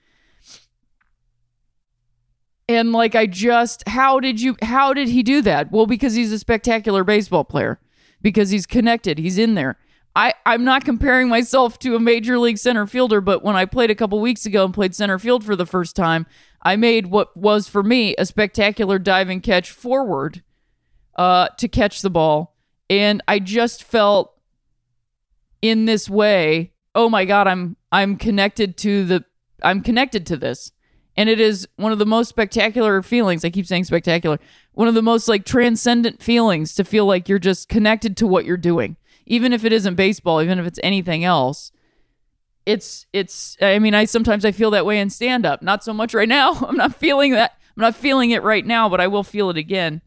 and 2.68 2.92
like 2.92 3.14
I 3.14 3.26
just 3.26 3.86
how 3.88 4.20
did 4.20 4.40
you 4.40 4.56
how 4.62 4.92
did 4.92 5.08
he 5.08 5.22
do 5.22 5.42
that? 5.42 5.70
Well, 5.70 5.86
because 5.86 6.14
he's 6.14 6.32
a 6.32 6.38
spectacular 6.38 7.04
baseball 7.04 7.44
player. 7.44 7.80
Because 8.22 8.50
he's 8.50 8.66
connected, 8.66 9.18
he's 9.18 9.38
in 9.38 9.54
there. 9.54 9.78
I, 10.16 10.32
I'm 10.46 10.64
not 10.64 10.86
comparing 10.86 11.28
myself 11.28 11.78
to 11.80 11.94
a 11.94 12.00
major 12.00 12.38
league 12.38 12.56
center 12.56 12.86
fielder, 12.86 13.20
but 13.20 13.44
when 13.44 13.54
I 13.54 13.66
played 13.66 13.90
a 13.90 13.94
couple 13.94 14.18
weeks 14.18 14.46
ago 14.46 14.64
and 14.64 14.72
played 14.72 14.94
center 14.94 15.18
field 15.18 15.44
for 15.44 15.54
the 15.54 15.66
first 15.66 15.94
time, 15.94 16.26
I 16.62 16.76
made 16.76 17.08
what 17.08 17.36
was 17.36 17.68
for 17.68 17.82
me 17.82 18.16
a 18.16 18.24
spectacular 18.24 18.98
diving 18.98 19.42
catch 19.42 19.70
forward 19.70 20.42
uh, 21.16 21.48
to 21.58 21.68
catch 21.68 22.00
the 22.00 22.08
ball. 22.08 22.56
And 22.88 23.22
I 23.28 23.38
just 23.38 23.84
felt 23.84 24.32
in 25.60 25.84
this 25.84 26.08
way, 26.08 26.72
oh 26.94 27.10
my 27.10 27.26
God, 27.26 27.46
I'm 27.46 27.76
I'm 27.92 28.16
connected 28.16 28.78
to 28.78 29.04
the 29.04 29.24
I'm 29.62 29.82
connected 29.82 30.26
to 30.28 30.36
this 30.38 30.72
and 31.16 31.28
it 31.28 31.40
is 31.40 31.66
one 31.76 31.92
of 31.92 31.98
the 31.98 32.06
most 32.06 32.28
spectacular 32.28 33.02
feelings. 33.02 33.44
I 33.44 33.50
keep 33.50 33.66
saying 33.66 33.84
spectacular. 33.84 34.38
One 34.72 34.88
of 34.88 34.94
the 34.94 35.02
most 35.02 35.28
like 35.28 35.44
transcendent 35.44 36.22
feelings 36.22 36.74
to 36.74 36.84
feel 36.84 37.06
like 37.06 37.28
you're 37.28 37.38
just 37.38 37.68
connected 37.68 38.16
to 38.18 38.26
what 38.26 38.44
you're 38.44 38.56
doing. 38.56 38.96
Even 39.26 39.52
if 39.52 39.64
it 39.64 39.72
isn't 39.72 39.94
baseball 39.94 40.42
even 40.42 40.58
if 40.58 40.66
it's 40.66 40.80
anything 40.82 41.24
else 41.24 41.72
it's 42.66 43.06
it's 43.12 43.56
i 43.62 43.78
mean 43.78 43.94
i 43.94 44.04
sometimes 44.04 44.44
i 44.44 44.50
feel 44.50 44.72
that 44.72 44.84
way 44.84 44.98
in 44.98 45.08
stand 45.08 45.46
up 45.46 45.62
not 45.62 45.82
so 45.84 45.92
much 45.92 46.12
right 46.12 46.28
now. 46.28 46.52
I'm 46.68 46.76
not 46.76 46.94
feeling 46.94 47.32
that. 47.32 47.52
I'm 47.76 47.80
not 47.80 47.94
feeling 47.94 48.32
it 48.32 48.42
right 48.42 48.66
now 48.66 48.88
but 48.88 49.00
i 49.00 49.06
will 49.06 49.24
feel 49.24 49.50
it 49.50 49.56
again. 49.56 50.02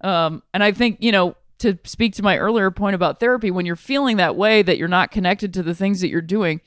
Um 0.00 0.42
and 0.54 0.62
i 0.62 0.72
think 0.72 0.98
you 1.00 1.12
know 1.12 1.36
to 1.58 1.78
speak 1.84 2.14
to 2.14 2.22
my 2.22 2.38
earlier 2.38 2.70
point 2.70 2.94
about 2.94 3.18
therapy 3.18 3.50
when 3.50 3.66
you're 3.66 3.76
feeling 3.76 4.18
that 4.18 4.36
way 4.36 4.62
that 4.62 4.78
you're 4.78 4.88
not 4.88 5.10
connected 5.10 5.54
to 5.54 5.62
the 5.62 5.74
things 5.74 6.00
that 6.00 6.08
you're 6.08 6.20
doing 6.20 6.60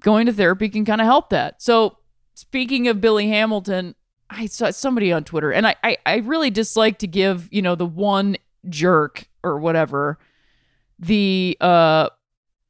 going 0.00 0.26
to 0.26 0.32
therapy 0.32 0.68
can 0.68 0.84
kind 0.84 1.00
of 1.00 1.06
help 1.06 1.30
that. 1.30 1.60
So 1.62 1.98
Speaking 2.40 2.88
of 2.88 3.02
Billy 3.02 3.28
Hamilton, 3.28 3.94
I 4.30 4.46
saw 4.46 4.70
somebody 4.70 5.12
on 5.12 5.24
Twitter, 5.24 5.52
and 5.52 5.66
I, 5.66 5.76
I, 5.84 5.98
I 6.06 6.16
really 6.20 6.48
dislike 6.48 6.98
to 7.00 7.06
give, 7.06 7.46
you 7.52 7.60
know, 7.60 7.74
the 7.74 7.84
one 7.84 8.38
jerk 8.66 9.28
or 9.44 9.58
whatever 9.58 10.18
the 10.98 11.56
uh 11.60 12.08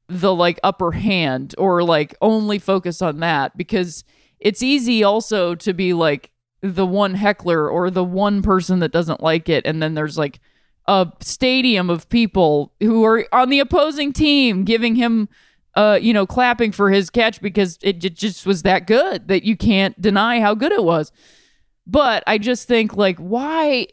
the 0.09 0.35
like 0.35 0.59
upper 0.65 0.91
hand 0.93 1.55
or 1.57 1.85
like 1.85 2.17
only 2.21 2.59
focus 2.59 3.01
on 3.01 3.21
that 3.21 3.57
because 3.57 4.05
it's 4.41 4.63
easy 4.63 5.05
also 5.05 5.55
to 5.55 5.73
be 5.73 5.93
like 5.93 6.31
the 6.63 6.87
one 6.87 7.15
heckler 7.15 7.69
or 7.69 7.91
the 7.91 8.05
one 8.05 8.43
person 8.43 8.81
that 8.81 8.93
doesn't 8.93 9.23
like 9.23 9.49
it 9.49 9.65
and 9.67 9.83
then 9.83 9.95
there's 9.95 10.19
like 10.19 10.41
a 10.87 11.11
stadium 11.21 11.91
of 11.91 12.09
people 12.09 12.73
who 12.81 13.05
are 13.05 13.25
on 13.33 13.51
the 13.51 13.61
opposing 13.61 14.13
team 14.13 14.65
giving 14.65 14.95
him 14.95 15.29
uh, 15.75 15.99
you 16.01 16.13
know, 16.13 16.27
clapping 16.27 16.73
for 16.73 16.91
his 16.91 17.11
catch 17.11 17.41
because 17.41 17.79
it 17.83 18.01
just 18.01 18.47
was 18.47 18.63
that 18.63 18.87
good 18.87 19.29
that 19.29 19.45
you 19.45 19.57
can't 19.57 20.01
deny 20.01 20.41
how 20.41 20.55
good 20.55 20.73
it 20.73 20.83
was. 20.83 21.13
But 21.87 22.23
I 22.27 22.39
just 22.39 22.67
think, 22.69 22.97
like, 22.97 23.19
why? 23.19 23.87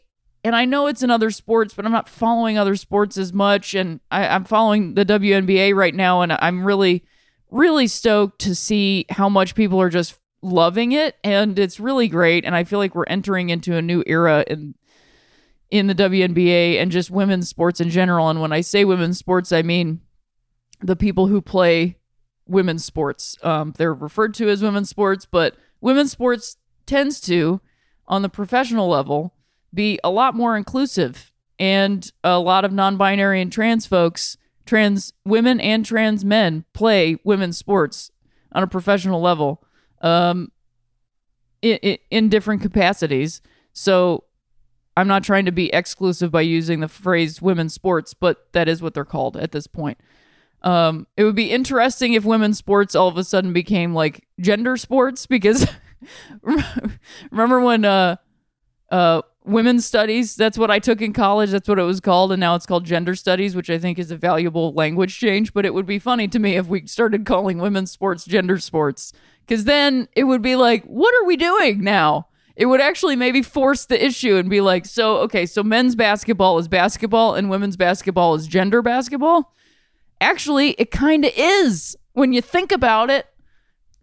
And 0.44 0.54
I 0.54 0.64
know 0.64 0.86
it's 0.86 1.02
in 1.02 1.10
other 1.10 1.30
sports, 1.30 1.74
but 1.74 1.84
I'm 1.84 1.92
not 1.92 2.08
following 2.08 2.58
other 2.58 2.76
sports 2.76 3.16
as 3.16 3.32
much. 3.32 3.74
And 3.74 4.00
I, 4.10 4.28
I'm 4.28 4.44
following 4.44 4.94
the 4.94 5.04
WNBA 5.04 5.74
right 5.74 5.94
now, 5.94 6.22
and 6.22 6.32
I'm 6.32 6.64
really, 6.64 7.04
really 7.50 7.86
stoked 7.86 8.40
to 8.42 8.54
see 8.54 9.04
how 9.10 9.28
much 9.28 9.54
people 9.54 9.80
are 9.80 9.90
just 9.90 10.18
loving 10.42 10.92
it. 10.92 11.16
And 11.24 11.58
it's 11.58 11.80
really 11.80 12.08
great. 12.08 12.44
And 12.44 12.54
I 12.54 12.64
feel 12.64 12.78
like 12.78 12.94
we're 12.94 13.04
entering 13.04 13.50
into 13.50 13.76
a 13.76 13.82
new 13.82 14.02
era 14.06 14.44
in 14.46 14.74
in 15.70 15.86
the 15.86 15.94
WNBA 15.94 16.80
and 16.80 16.90
just 16.90 17.10
women's 17.10 17.48
sports 17.48 17.78
in 17.78 17.90
general. 17.90 18.30
And 18.30 18.40
when 18.40 18.52
I 18.52 18.62
say 18.62 18.86
women's 18.86 19.18
sports, 19.18 19.52
I 19.52 19.60
mean 19.60 20.00
the 20.80 20.96
people 20.96 21.26
who 21.26 21.40
play 21.40 21.96
women's 22.46 22.84
sports. 22.84 23.36
Um, 23.42 23.74
they're 23.76 23.94
referred 23.94 24.34
to 24.34 24.48
as 24.48 24.62
women's 24.62 24.88
sports, 24.88 25.26
but 25.26 25.54
women's 25.80 26.12
sports 26.12 26.56
tends 26.86 27.20
to, 27.22 27.60
on 28.06 28.22
the 28.22 28.28
professional 28.28 28.88
level, 28.88 29.34
be 29.72 30.00
a 30.02 30.10
lot 30.10 30.34
more 30.34 30.56
inclusive. 30.56 31.32
And 31.60 32.10
a 32.22 32.38
lot 32.38 32.64
of 32.64 32.72
non 32.72 32.96
binary 32.96 33.40
and 33.40 33.52
trans 33.52 33.84
folks, 33.84 34.36
trans 34.64 35.12
women 35.24 35.60
and 35.60 35.84
trans 35.84 36.24
men, 36.24 36.64
play 36.72 37.18
women's 37.24 37.58
sports 37.58 38.12
on 38.52 38.62
a 38.62 38.68
professional 38.68 39.20
level 39.20 39.64
um, 40.00 40.52
in, 41.60 41.98
in 42.10 42.28
different 42.28 42.62
capacities. 42.62 43.42
So 43.72 44.24
I'm 44.96 45.08
not 45.08 45.24
trying 45.24 45.44
to 45.46 45.52
be 45.52 45.72
exclusive 45.72 46.30
by 46.30 46.40
using 46.42 46.80
the 46.80 46.88
phrase 46.88 47.42
women's 47.42 47.74
sports, 47.74 48.14
but 48.14 48.52
that 48.52 48.68
is 48.68 48.80
what 48.80 48.94
they're 48.94 49.04
called 49.04 49.36
at 49.36 49.52
this 49.52 49.66
point. 49.66 49.98
Um, 50.62 51.06
it 51.16 51.24
would 51.24 51.36
be 51.36 51.50
interesting 51.50 52.14
if 52.14 52.24
women's 52.24 52.58
sports 52.58 52.94
all 52.94 53.08
of 53.08 53.16
a 53.16 53.24
sudden 53.24 53.52
became 53.52 53.94
like 53.94 54.26
gender 54.40 54.76
sports 54.76 55.26
because 55.26 55.66
remember 57.30 57.60
when 57.60 57.84
uh 57.84 58.16
uh 58.90 59.22
women's 59.44 59.86
studies 59.86 60.34
that's 60.34 60.58
what 60.58 60.70
I 60.70 60.78
took 60.78 61.00
in 61.00 61.12
college 61.12 61.50
that's 61.50 61.68
what 61.68 61.78
it 61.78 61.84
was 61.84 62.00
called 62.00 62.32
and 62.32 62.40
now 62.40 62.54
it's 62.54 62.66
called 62.66 62.84
gender 62.84 63.14
studies 63.14 63.54
which 63.54 63.70
I 63.70 63.78
think 63.78 63.98
is 63.98 64.10
a 64.10 64.16
valuable 64.16 64.72
language 64.72 65.18
change 65.18 65.52
but 65.52 65.64
it 65.64 65.72
would 65.74 65.86
be 65.86 65.98
funny 65.98 66.26
to 66.28 66.38
me 66.38 66.56
if 66.56 66.66
we 66.66 66.86
started 66.86 67.24
calling 67.24 67.58
women's 67.58 67.92
sports 67.92 68.24
gender 68.24 68.58
sports 68.58 69.12
cuz 69.46 69.64
then 69.64 70.08
it 70.16 70.24
would 70.24 70.42
be 70.42 70.56
like 70.56 70.84
what 70.84 71.14
are 71.14 71.24
we 71.24 71.36
doing 71.36 71.82
now 71.82 72.26
it 72.58 72.66
would 72.66 72.80
actually 72.80 73.14
maybe 73.14 73.40
force 73.40 73.86
the 73.86 74.04
issue 74.04 74.34
and 74.34 74.50
be 74.50 74.60
like, 74.60 74.84
so, 74.84 75.18
okay, 75.18 75.46
so 75.46 75.62
men's 75.62 75.94
basketball 75.94 76.58
is 76.58 76.66
basketball 76.66 77.36
and 77.36 77.48
women's 77.48 77.76
basketball 77.76 78.34
is 78.34 78.48
gender 78.48 78.82
basketball. 78.82 79.54
Actually, 80.20 80.70
it 80.72 80.90
kind 80.90 81.24
of 81.24 81.32
is 81.36 81.96
when 82.12 82.32
you 82.32 82.40
think 82.40 82.72
about 82.72 83.10
it, 83.10 83.26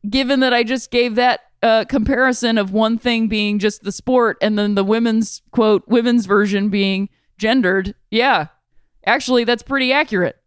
given 0.09 0.39
that 0.39 0.53
I 0.53 0.63
just 0.63 0.91
gave 0.91 1.15
that 1.15 1.41
uh, 1.61 1.85
comparison 1.85 2.57
of 2.57 2.71
one 2.71 2.97
thing 2.97 3.27
being 3.27 3.59
just 3.59 3.83
the 3.83 3.91
sport 3.91 4.37
and 4.41 4.57
then 4.57 4.75
the 4.75 4.83
women's 4.83 5.41
quote, 5.51 5.83
women's 5.87 6.25
version 6.25 6.69
being 6.69 7.09
gendered. 7.37 7.95
Yeah, 8.11 8.47
actually, 9.05 9.43
that's 9.43 9.63
pretty 9.63 9.91
accurate. 9.91 10.37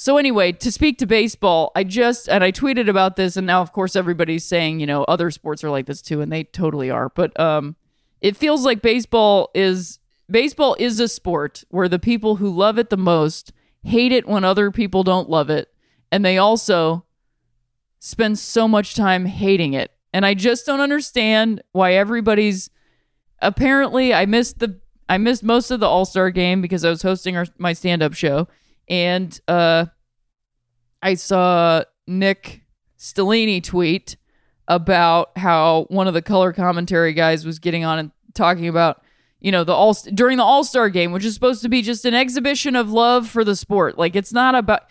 So 0.00 0.16
anyway, 0.16 0.52
to 0.52 0.70
speak 0.70 0.98
to 0.98 1.06
baseball, 1.06 1.72
I 1.74 1.82
just 1.82 2.28
and 2.28 2.44
I 2.44 2.52
tweeted 2.52 2.88
about 2.88 3.16
this, 3.16 3.36
and 3.36 3.46
now 3.46 3.60
of 3.62 3.72
course 3.72 3.96
everybody's 3.96 4.44
saying 4.44 4.78
you 4.78 4.86
know 4.86 5.02
other 5.04 5.30
sports 5.30 5.64
are 5.64 5.70
like 5.70 5.86
this 5.86 6.00
too, 6.00 6.20
and 6.20 6.30
they 6.30 6.44
totally 6.44 6.88
are. 6.88 7.08
But 7.08 7.38
um, 7.38 7.74
it 8.20 8.36
feels 8.36 8.64
like 8.64 8.80
baseball 8.80 9.50
is 9.54 9.98
baseball 10.30 10.76
is 10.78 11.00
a 11.00 11.08
sport 11.08 11.64
where 11.70 11.88
the 11.88 11.98
people 11.98 12.36
who 12.36 12.48
love 12.48 12.78
it 12.78 12.90
the 12.90 12.96
most 12.96 13.52
hate 13.82 14.12
it 14.12 14.26
when 14.26 14.44
other 14.44 14.70
people 14.70 15.02
don't 15.02 15.30
love 15.30 15.50
it, 15.50 15.68
and 16.10 16.24
they 16.24 16.38
also 16.38 17.04
spend 17.98 18.38
so 18.38 18.68
much 18.68 18.94
time 18.94 19.26
hating 19.26 19.74
it. 19.74 19.90
And 20.12 20.24
I 20.24 20.34
just 20.34 20.66
don't 20.66 20.80
understand 20.80 21.62
why 21.72 21.94
everybody's 21.94 22.70
apparently 23.40 24.14
I 24.14 24.26
missed 24.26 24.58
the 24.58 24.80
I 25.08 25.18
missed 25.18 25.42
most 25.42 25.70
of 25.70 25.80
the 25.80 25.86
All 25.86 26.04
Star 26.04 26.30
game 26.30 26.60
because 26.60 26.84
I 26.84 26.90
was 26.90 27.02
hosting 27.02 27.36
our, 27.36 27.46
my 27.58 27.72
stand 27.72 28.02
up 28.02 28.14
show 28.14 28.48
and 28.88 29.38
uh, 29.48 29.86
I 31.02 31.14
saw 31.14 31.82
Nick 32.06 32.62
Stellini 32.98 33.62
tweet 33.62 34.16
about 34.66 35.36
how 35.36 35.86
one 35.88 36.08
of 36.08 36.14
the 36.14 36.22
color 36.22 36.52
commentary 36.52 37.12
guys 37.12 37.46
was 37.46 37.58
getting 37.58 37.84
on 37.84 37.98
and 37.98 38.10
talking 38.34 38.68
about 38.68 39.02
you 39.40 39.52
know 39.52 39.64
the 39.64 39.72
all 39.72 39.94
during 40.14 40.36
the 40.36 40.42
all-star 40.42 40.88
game 40.88 41.12
which 41.12 41.24
is 41.24 41.34
supposed 41.34 41.62
to 41.62 41.68
be 41.68 41.82
just 41.82 42.04
an 42.04 42.14
exhibition 42.14 42.76
of 42.76 42.90
love 42.90 43.28
for 43.28 43.44
the 43.44 43.56
sport. 43.56 43.98
Like 43.98 44.16
it's 44.16 44.32
not 44.32 44.54
about 44.54 44.82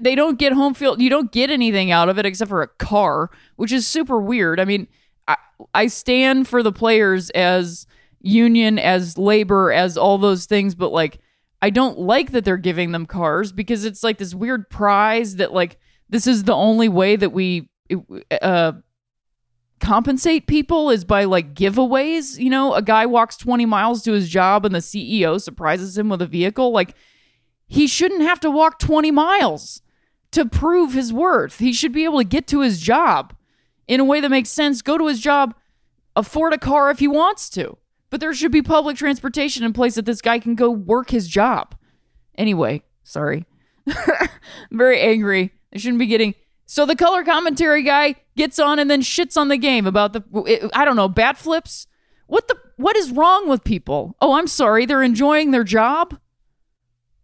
they 0.00 0.14
don't 0.14 0.38
get 0.38 0.52
home 0.52 0.74
field 0.74 1.00
you 1.00 1.10
don't 1.10 1.32
get 1.32 1.50
anything 1.50 1.90
out 1.90 2.08
of 2.08 2.18
it 2.18 2.26
except 2.26 2.48
for 2.48 2.62
a 2.62 2.68
car 2.68 3.30
which 3.56 3.72
is 3.72 3.86
super 3.86 4.20
weird. 4.20 4.60
I 4.60 4.64
mean 4.64 4.88
i, 5.26 5.36
I 5.72 5.86
stand 5.86 6.48
for 6.48 6.62
the 6.62 6.72
players 6.72 7.30
as 7.30 7.86
union 8.20 8.78
as 8.78 9.18
labor 9.18 9.72
as 9.72 9.96
all 9.96 10.18
those 10.18 10.46
things 10.46 10.74
but 10.74 10.92
like 10.92 11.20
I 11.62 11.70
don't 11.70 11.98
like 11.98 12.32
that 12.32 12.44
they're 12.44 12.58
giving 12.58 12.92
them 12.92 13.06
cars 13.06 13.50
because 13.50 13.86
it's 13.86 14.04
like 14.04 14.18
this 14.18 14.34
weird 14.34 14.68
prize 14.68 15.36
that 15.36 15.54
like 15.54 15.78
this 16.10 16.26
is 16.26 16.44
the 16.44 16.54
only 16.54 16.90
way 16.90 17.16
that 17.16 17.30
we 17.30 17.70
uh 18.42 18.72
compensate 19.80 20.46
people 20.46 20.90
is 20.90 21.04
by 21.04 21.24
like 21.24 21.54
giveaways, 21.54 22.38
you 22.38 22.50
know, 22.50 22.74
a 22.74 22.82
guy 22.82 23.06
walks 23.06 23.36
20 23.36 23.66
miles 23.66 24.02
to 24.02 24.12
his 24.12 24.28
job 24.28 24.64
and 24.64 24.74
the 24.74 24.78
CEO 24.78 25.40
surprises 25.40 25.98
him 25.98 26.08
with 26.08 26.22
a 26.22 26.26
vehicle 26.26 26.70
like 26.72 26.94
he 27.66 27.86
shouldn't 27.86 28.22
have 28.22 28.40
to 28.40 28.50
walk 28.50 28.78
20 28.78 29.10
miles 29.10 29.82
to 30.32 30.44
prove 30.44 30.92
his 30.92 31.12
worth. 31.12 31.58
He 31.58 31.72
should 31.72 31.92
be 31.92 32.04
able 32.04 32.18
to 32.18 32.24
get 32.24 32.46
to 32.48 32.60
his 32.60 32.80
job 32.80 33.34
in 33.86 34.00
a 34.00 34.04
way 34.04 34.20
that 34.20 34.30
makes 34.30 34.50
sense, 34.50 34.82
go 34.82 34.98
to 34.98 35.06
his 35.06 35.20
job, 35.20 35.54
afford 36.16 36.52
a 36.52 36.58
car 36.58 36.90
if 36.90 36.98
he 36.98 37.08
wants 37.08 37.48
to. 37.50 37.76
But 38.10 38.20
there 38.20 38.34
should 38.34 38.52
be 38.52 38.62
public 38.62 38.96
transportation 38.96 39.64
in 39.64 39.72
place 39.72 39.96
that 39.96 40.06
this 40.06 40.20
guy 40.20 40.38
can 40.38 40.54
go 40.54 40.70
work 40.70 41.10
his 41.10 41.28
job. 41.28 41.74
Anyway, 42.36 42.82
sorry. 43.02 43.46
very 44.70 45.00
angry. 45.00 45.52
I 45.74 45.78
shouldn't 45.78 45.98
be 45.98 46.06
getting. 46.06 46.34
So 46.66 46.86
the 46.86 46.96
color 46.96 47.24
commentary 47.24 47.82
guy 47.82 48.16
gets 48.36 48.58
on 48.58 48.78
and 48.78 48.90
then 48.90 49.00
shits 49.00 49.36
on 49.36 49.48
the 49.48 49.56
game 49.56 49.86
about 49.86 50.12
the 50.12 50.70
I 50.74 50.84
don't 50.84 50.96
know 50.96 51.08
bat 51.08 51.36
flips. 51.36 51.86
What 52.26 52.48
the 52.48 52.56
what 52.76 52.96
is 52.96 53.10
wrong 53.10 53.48
with 53.48 53.64
people? 53.64 54.16
Oh, 54.20 54.34
I'm 54.34 54.46
sorry. 54.46 54.86
They're 54.86 55.02
enjoying 55.02 55.50
their 55.50 55.64
job. 55.64 56.18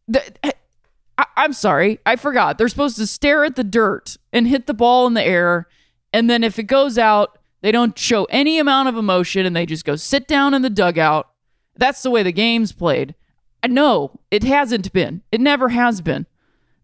The, 0.07 0.23
eh, 0.45 0.53
I, 1.19 1.27
I'm 1.37 1.53
sorry. 1.53 1.99
I 2.07 2.17
forgot. 2.17 2.59
They're 2.59 2.69
supposed 2.69 2.97
to 2.99 3.07
stare 3.07 3.45
at 3.45 3.57
the 3.57 3.65
dirt 3.65 4.17
and 4.33 4.47
hit 4.47 4.67
the 4.67 4.75
ball 4.75 5.07
in 5.07 5.15
the 5.15 5.25
air, 5.25 5.67
and 6.13 6.31
then 6.31 6.45
if 6.45 6.59
it 6.59 6.65
goes 6.65 6.99
out, 6.99 7.39
they 7.63 7.73
don't 7.73 7.99
show 7.99 8.25
any 8.25 8.59
amount 8.59 8.89
of 8.89 8.97
emotion 8.97 9.45
and 9.45 9.55
they 9.55 9.67
just 9.67 9.85
go 9.85 9.97
sit 9.97 10.27
down 10.27 10.55
in 10.55 10.63
the 10.63 10.71
dugout. 10.71 11.29
That's 11.77 12.03
the 12.03 12.11
way 12.11 12.23
the 12.23 12.33
game's 12.33 12.73
played. 12.73 13.15
No, 13.67 14.19
it 14.31 14.43
hasn't 14.45 14.93
been. 14.93 15.23
It 15.31 15.41
never 15.41 15.69
has 15.71 16.01
been. 16.01 16.27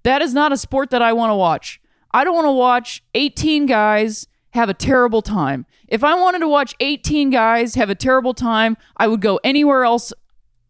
That 0.02 0.22
is 0.22 0.34
not 0.34 0.52
a 0.52 0.56
sport 0.56 0.90
that 0.90 1.02
I 1.02 1.12
want 1.12 1.30
to 1.30 1.34
watch. 1.34 1.80
I 2.16 2.24
don't 2.24 2.34
want 2.34 2.46
to 2.46 2.52
watch 2.52 3.02
18 3.14 3.66
guys 3.66 4.26
have 4.52 4.70
a 4.70 4.74
terrible 4.74 5.20
time. 5.20 5.66
If 5.86 6.02
I 6.02 6.14
wanted 6.14 6.38
to 6.38 6.48
watch 6.48 6.74
18 6.80 7.28
guys 7.28 7.74
have 7.74 7.90
a 7.90 7.94
terrible 7.94 8.32
time, 8.32 8.78
I 8.96 9.06
would 9.06 9.20
go 9.20 9.38
anywhere 9.44 9.84
else 9.84 10.14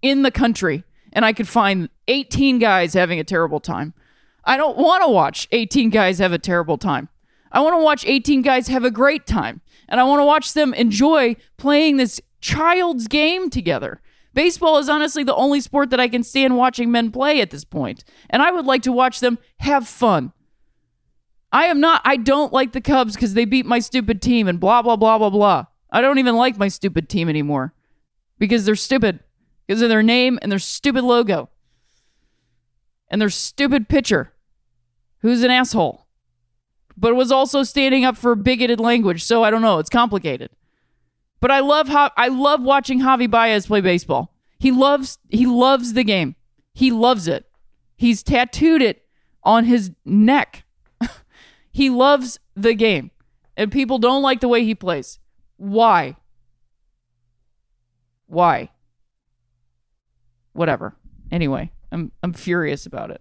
in 0.02 0.22
the 0.22 0.32
country 0.32 0.82
and 1.12 1.24
I 1.24 1.32
could 1.32 1.46
find 1.46 1.88
18 2.08 2.58
guys 2.58 2.94
having 2.94 3.20
a 3.20 3.24
terrible 3.24 3.60
time. 3.60 3.94
I 4.42 4.56
don't 4.56 4.76
want 4.76 5.04
to 5.04 5.08
watch 5.08 5.46
18 5.52 5.88
guys 5.90 6.18
have 6.18 6.32
a 6.32 6.38
terrible 6.38 6.78
time. 6.78 7.10
I 7.52 7.60
want 7.60 7.74
to 7.74 7.84
watch 7.84 8.04
18 8.04 8.42
guys 8.42 8.66
have 8.66 8.82
a 8.82 8.90
great 8.90 9.24
time 9.24 9.60
and 9.88 10.00
I 10.00 10.02
want 10.02 10.18
to 10.18 10.24
watch 10.24 10.52
them 10.52 10.74
enjoy 10.74 11.36
playing 11.58 11.96
this 11.96 12.20
child's 12.40 13.06
game 13.06 13.50
together. 13.50 14.00
Baseball 14.34 14.78
is 14.78 14.88
honestly 14.88 15.22
the 15.22 15.36
only 15.36 15.60
sport 15.60 15.90
that 15.90 16.00
I 16.00 16.08
can 16.08 16.24
stand 16.24 16.56
watching 16.56 16.90
men 16.90 17.12
play 17.12 17.40
at 17.40 17.50
this 17.50 17.64
point, 17.64 18.02
and 18.28 18.42
I 18.42 18.50
would 18.50 18.66
like 18.66 18.82
to 18.82 18.92
watch 18.92 19.20
them 19.20 19.38
have 19.60 19.86
fun. 19.86 20.32
I 21.52 21.66
am 21.66 21.80
not, 21.80 22.02
I 22.04 22.16
don't 22.16 22.52
like 22.52 22.72
the 22.72 22.80
Cubs 22.80 23.14
because 23.14 23.34
they 23.34 23.44
beat 23.44 23.66
my 23.66 23.78
stupid 23.78 24.20
team 24.20 24.48
and 24.48 24.60
blah, 24.60 24.82
blah, 24.82 24.96
blah, 24.96 25.18
blah, 25.18 25.30
blah. 25.30 25.66
I 25.90 26.00
don't 26.00 26.18
even 26.18 26.36
like 26.36 26.58
my 26.58 26.68
stupid 26.68 27.08
team 27.08 27.28
anymore 27.28 27.72
because 28.38 28.64
they're 28.64 28.76
stupid 28.76 29.20
because 29.66 29.82
of 29.82 29.88
their 29.88 30.02
name 30.02 30.38
and 30.42 30.50
their 30.50 30.58
stupid 30.58 31.04
logo 31.04 31.48
and 33.08 33.20
their 33.20 33.30
stupid 33.30 33.88
pitcher 33.88 34.32
who's 35.20 35.42
an 35.42 35.50
asshole 35.50 36.06
but 36.96 37.14
was 37.14 37.30
also 37.30 37.62
standing 37.62 38.04
up 38.04 38.16
for 38.16 38.34
bigoted 38.34 38.80
language. 38.80 39.22
So 39.22 39.44
I 39.44 39.50
don't 39.50 39.62
know. 39.62 39.78
It's 39.78 39.90
complicated. 39.90 40.50
But 41.40 41.50
I 41.50 41.60
love 41.60 41.88
how 41.88 42.10
I 42.16 42.28
love 42.28 42.62
watching 42.62 43.00
Javi 43.00 43.30
Baez 43.30 43.66
play 43.66 43.80
baseball. 43.80 44.34
He 44.58 44.70
loves 44.70 45.18
he 45.28 45.46
loves 45.46 45.92
the 45.92 46.04
game. 46.04 46.34
He 46.72 46.90
loves 46.90 47.28
it. 47.28 47.44
He's 47.96 48.22
tattooed 48.22 48.82
it 48.82 49.04
on 49.42 49.64
his 49.64 49.92
neck. 50.04 50.64
He 51.76 51.90
loves 51.90 52.40
the 52.54 52.72
game. 52.72 53.10
And 53.54 53.70
people 53.70 53.98
don't 53.98 54.22
like 54.22 54.40
the 54.40 54.48
way 54.48 54.64
he 54.64 54.74
plays. 54.74 55.18
Why? 55.58 56.16
Why? 58.26 58.70
Whatever. 60.54 60.96
Anyway, 61.30 61.70
I'm 61.92 62.12
I'm 62.22 62.32
furious 62.32 62.86
about 62.86 63.10
it. 63.10 63.20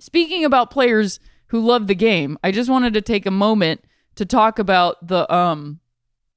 Speaking 0.00 0.44
about 0.44 0.72
players 0.72 1.20
who 1.46 1.60
love 1.60 1.86
the 1.86 1.94
game. 1.94 2.38
I 2.42 2.50
just 2.50 2.68
wanted 2.68 2.92
to 2.94 3.00
take 3.00 3.24
a 3.24 3.30
moment 3.30 3.84
to 4.16 4.26
talk 4.26 4.58
about 4.58 5.06
the 5.06 5.32
um 5.32 5.78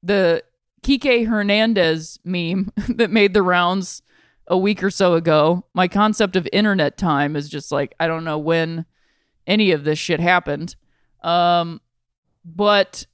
the 0.04 0.44
Kike 0.84 1.28
Hernandez 1.28 2.20
meme 2.24 2.72
that 2.90 3.10
made 3.10 3.34
the 3.34 3.42
rounds 3.42 4.04
a 4.46 4.58
week 4.58 4.84
or 4.84 4.92
so 4.92 5.16
ago. 5.16 5.66
My 5.74 5.88
concept 5.88 6.36
of 6.36 6.48
internet 6.54 6.96
time 6.96 7.36
is 7.36 7.50
just 7.50 7.72
like 7.72 7.96
I 8.00 8.06
don't 8.06 8.24
know 8.24 8.38
when 8.38 8.86
any 9.48 9.72
of 9.72 9.84
this 9.84 9.98
shit 9.98 10.20
happened. 10.20 10.76
Um 11.22 11.82
but 12.44 13.06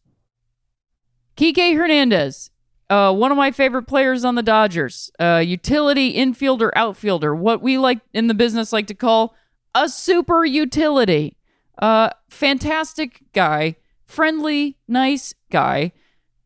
Kike 1.36 1.76
Hernandez, 1.76 2.50
uh, 2.89 3.13
one 3.13 3.32
of 3.32 3.38
my 3.38 3.52
favorite 3.52 3.84
players 3.84 4.24
on 4.24 4.36
the 4.36 4.43
Dodgers, 4.43 5.12
uh, 5.20 5.43
utility 5.46 6.13
infielder, 6.13 6.72
outfielder, 6.76 7.36
what 7.36 7.62
we 7.62 7.78
like 7.78 8.00
in 8.13 8.28
the 8.28 8.34
business 8.34 8.74
like 8.74 8.88
to 8.88 8.96
call 8.96 9.36
a 9.76 9.89
super 9.89 10.46
utility. 10.46 11.38
Uh, 11.80 12.10
fantastic 12.30 13.22
guy, 13.34 13.76
friendly, 14.06 14.78
nice 14.88 15.36
guy 15.52 15.91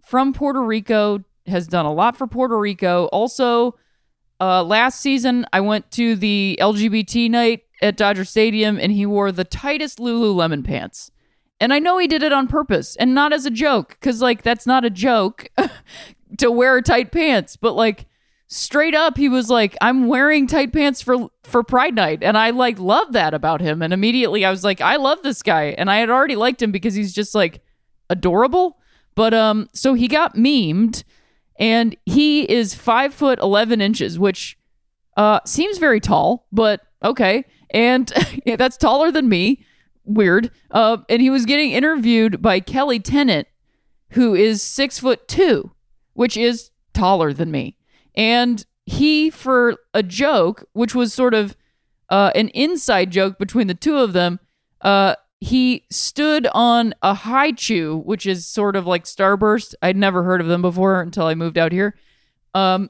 from 0.04 0.34
Puerto 0.34 0.62
Rico, 0.62 1.24
has 1.48 1.68
done 1.68 1.86
a 1.86 1.94
lot 1.94 2.18
for 2.18 2.28
Puerto 2.28 2.58
Rico. 2.58 3.06
Also, 3.06 3.76
uh, 4.42 4.64
last 4.64 5.00
season, 5.00 5.46
I 5.54 5.62
went 5.62 5.90
to 5.92 6.16
the 6.16 6.58
LGBT 6.60 7.30
night 7.30 7.64
at 7.82 7.96
Dodger 7.96 8.26
Stadium 8.26 8.78
and 8.80 8.92
he 8.92 9.06
wore 9.06 9.32
the 9.32 9.44
tightest 9.44 10.00
Lululemon 10.00 10.66
pants. 10.66 11.12
And 11.62 11.72
I 11.72 11.80
know 11.80 12.00
he 12.00 12.08
did 12.08 12.24
it 12.24 12.34
on 12.34 12.48
purpose 12.48 12.98
and 12.98 13.14
not 13.14 13.32
as 13.32 13.46
a 13.46 13.52
joke, 13.52 13.90
because, 14.00 14.22
like, 14.22 14.42
that's 14.42 14.66
not 14.68 14.84
a 14.84 14.90
joke 14.90 15.48
to 16.40 16.52
wear 16.52 16.82
tight 16.82 17.12
pants, 17.12 17.56
but, 17.56 17.76
like, 17.76 18.08
straight 18.54 18.94
up 18.94 19.16
he 19.16 19.30
was 19.30 19.50
like 19.50 19.78
i'm 19.80 20.08
wearing 20.08 20.46
tight 20.46 20.74
pants 20.74 21.02
for 21.02 21.30
for 21.44 21.64
pride 21.64 21.96
night. 21.96 22.22
And 22.22 22.38
i 22.38 22.50
like 22.50 22.78
love 22.78 23.14
that 23.14 23.34
about 23.34 23.62
him. 23.62 23.82
And 23.82 23.94
immediately 23.94 24.44
i 24.44 24.52
was 24.52 24.62
like 24.62 24.82
i 24.82 24.98
love 24.98 25.24
this 25.24 25.42
guy. 25.42 25.68
And 25.78 25.90
i 25.90 26.00
had 26.00 26.10
already 26.10 26.36
liked 26.36 26.62
him 26.62 26.70
because 26.70 26.94
he's 26.94 27.14
just 27.14 27.34
like 27.34 27.62
adorable. 28.10 28.78
But 29.16 29.34
um 29.34 29.70
so 29.74 29.94
he 29.94 30.10
got 30.10 30.36
memed 30.36 31.06
and 31.60 31.96
he 32.06 32.42
is 32.42 32.76
five 32.76 33.14
foot 33.14 33.40
11 33.40 33.80
inches 33.80 34.20
which 34.20 34.58
uh 35.16 35.40
seems 35.46 35.78
very 35.78 36.02
tall 36.02 36.46
but 36.52 36.82
okay. 37.06 37.46
And 37.70 38.12
yeah, 38.46 38.58
that's 38.58 38.76
taller 38.76 39.14
than 39.14 39.30
me 39.30 39.66
weird 40.14 40.52
uh 40.72 40.98
and 41.10 41.22
he 41.22 41.30
was 41.30 41.46
getting 41.46 41.72
interviewed 41.72 42.42
by 42.42 42.60
kelly 42.60 43.00
tennant 43.00 43.48
who 44.12 44.36
is 44.36 44.62
six 44.62 45.00
foot 45.00 45.28
two 45.28 45.72
which 46.14 46.38
is 46.38 46.72
taller 46.94 47.34
than 47.34 47.52
me. 47.52 47.78
And 48.16 48.66
he, 48.86 49.30
for 49.30 49.78
a 49.94 50.04
joke, 50.04 50.66
which 50.74 50.96
was 50.96 51.14
sort 51.14 51.34
of 51.34 51.56
uh, 52.10 52.32
an 52.36 52.50
inside 52.50 53.12
joke 53.12 53.40
between 53.40 53.68
the 53.68 53.74
two 53.74 53.98
of 53.98 54.14
them, 54.14 54.40
uh, 54.82 55.16
he 55.40 55.86
stood 55.90 56.48
on 56.54 56.94
a 57.02 57.14
Hi-Chew, 57.14 58.04
which 58.06 58.26
is 58.26 58.46
sort 58.46 58.76
of 58.76 58.86
like 58.86 59.06
Starburst. 59.06 59.74
I'd 59.82 59.98
never 59.98 60.24
heard 60.24 60.42
of 60.42 60.48
them 60.48 60.62
before 60.62 61.02
until 61.02 61.26
I 61.26 61.36
moved 61.36 61.58
out 61.58 61.72
here. 61.72 61.96
Um, 62.54 62.90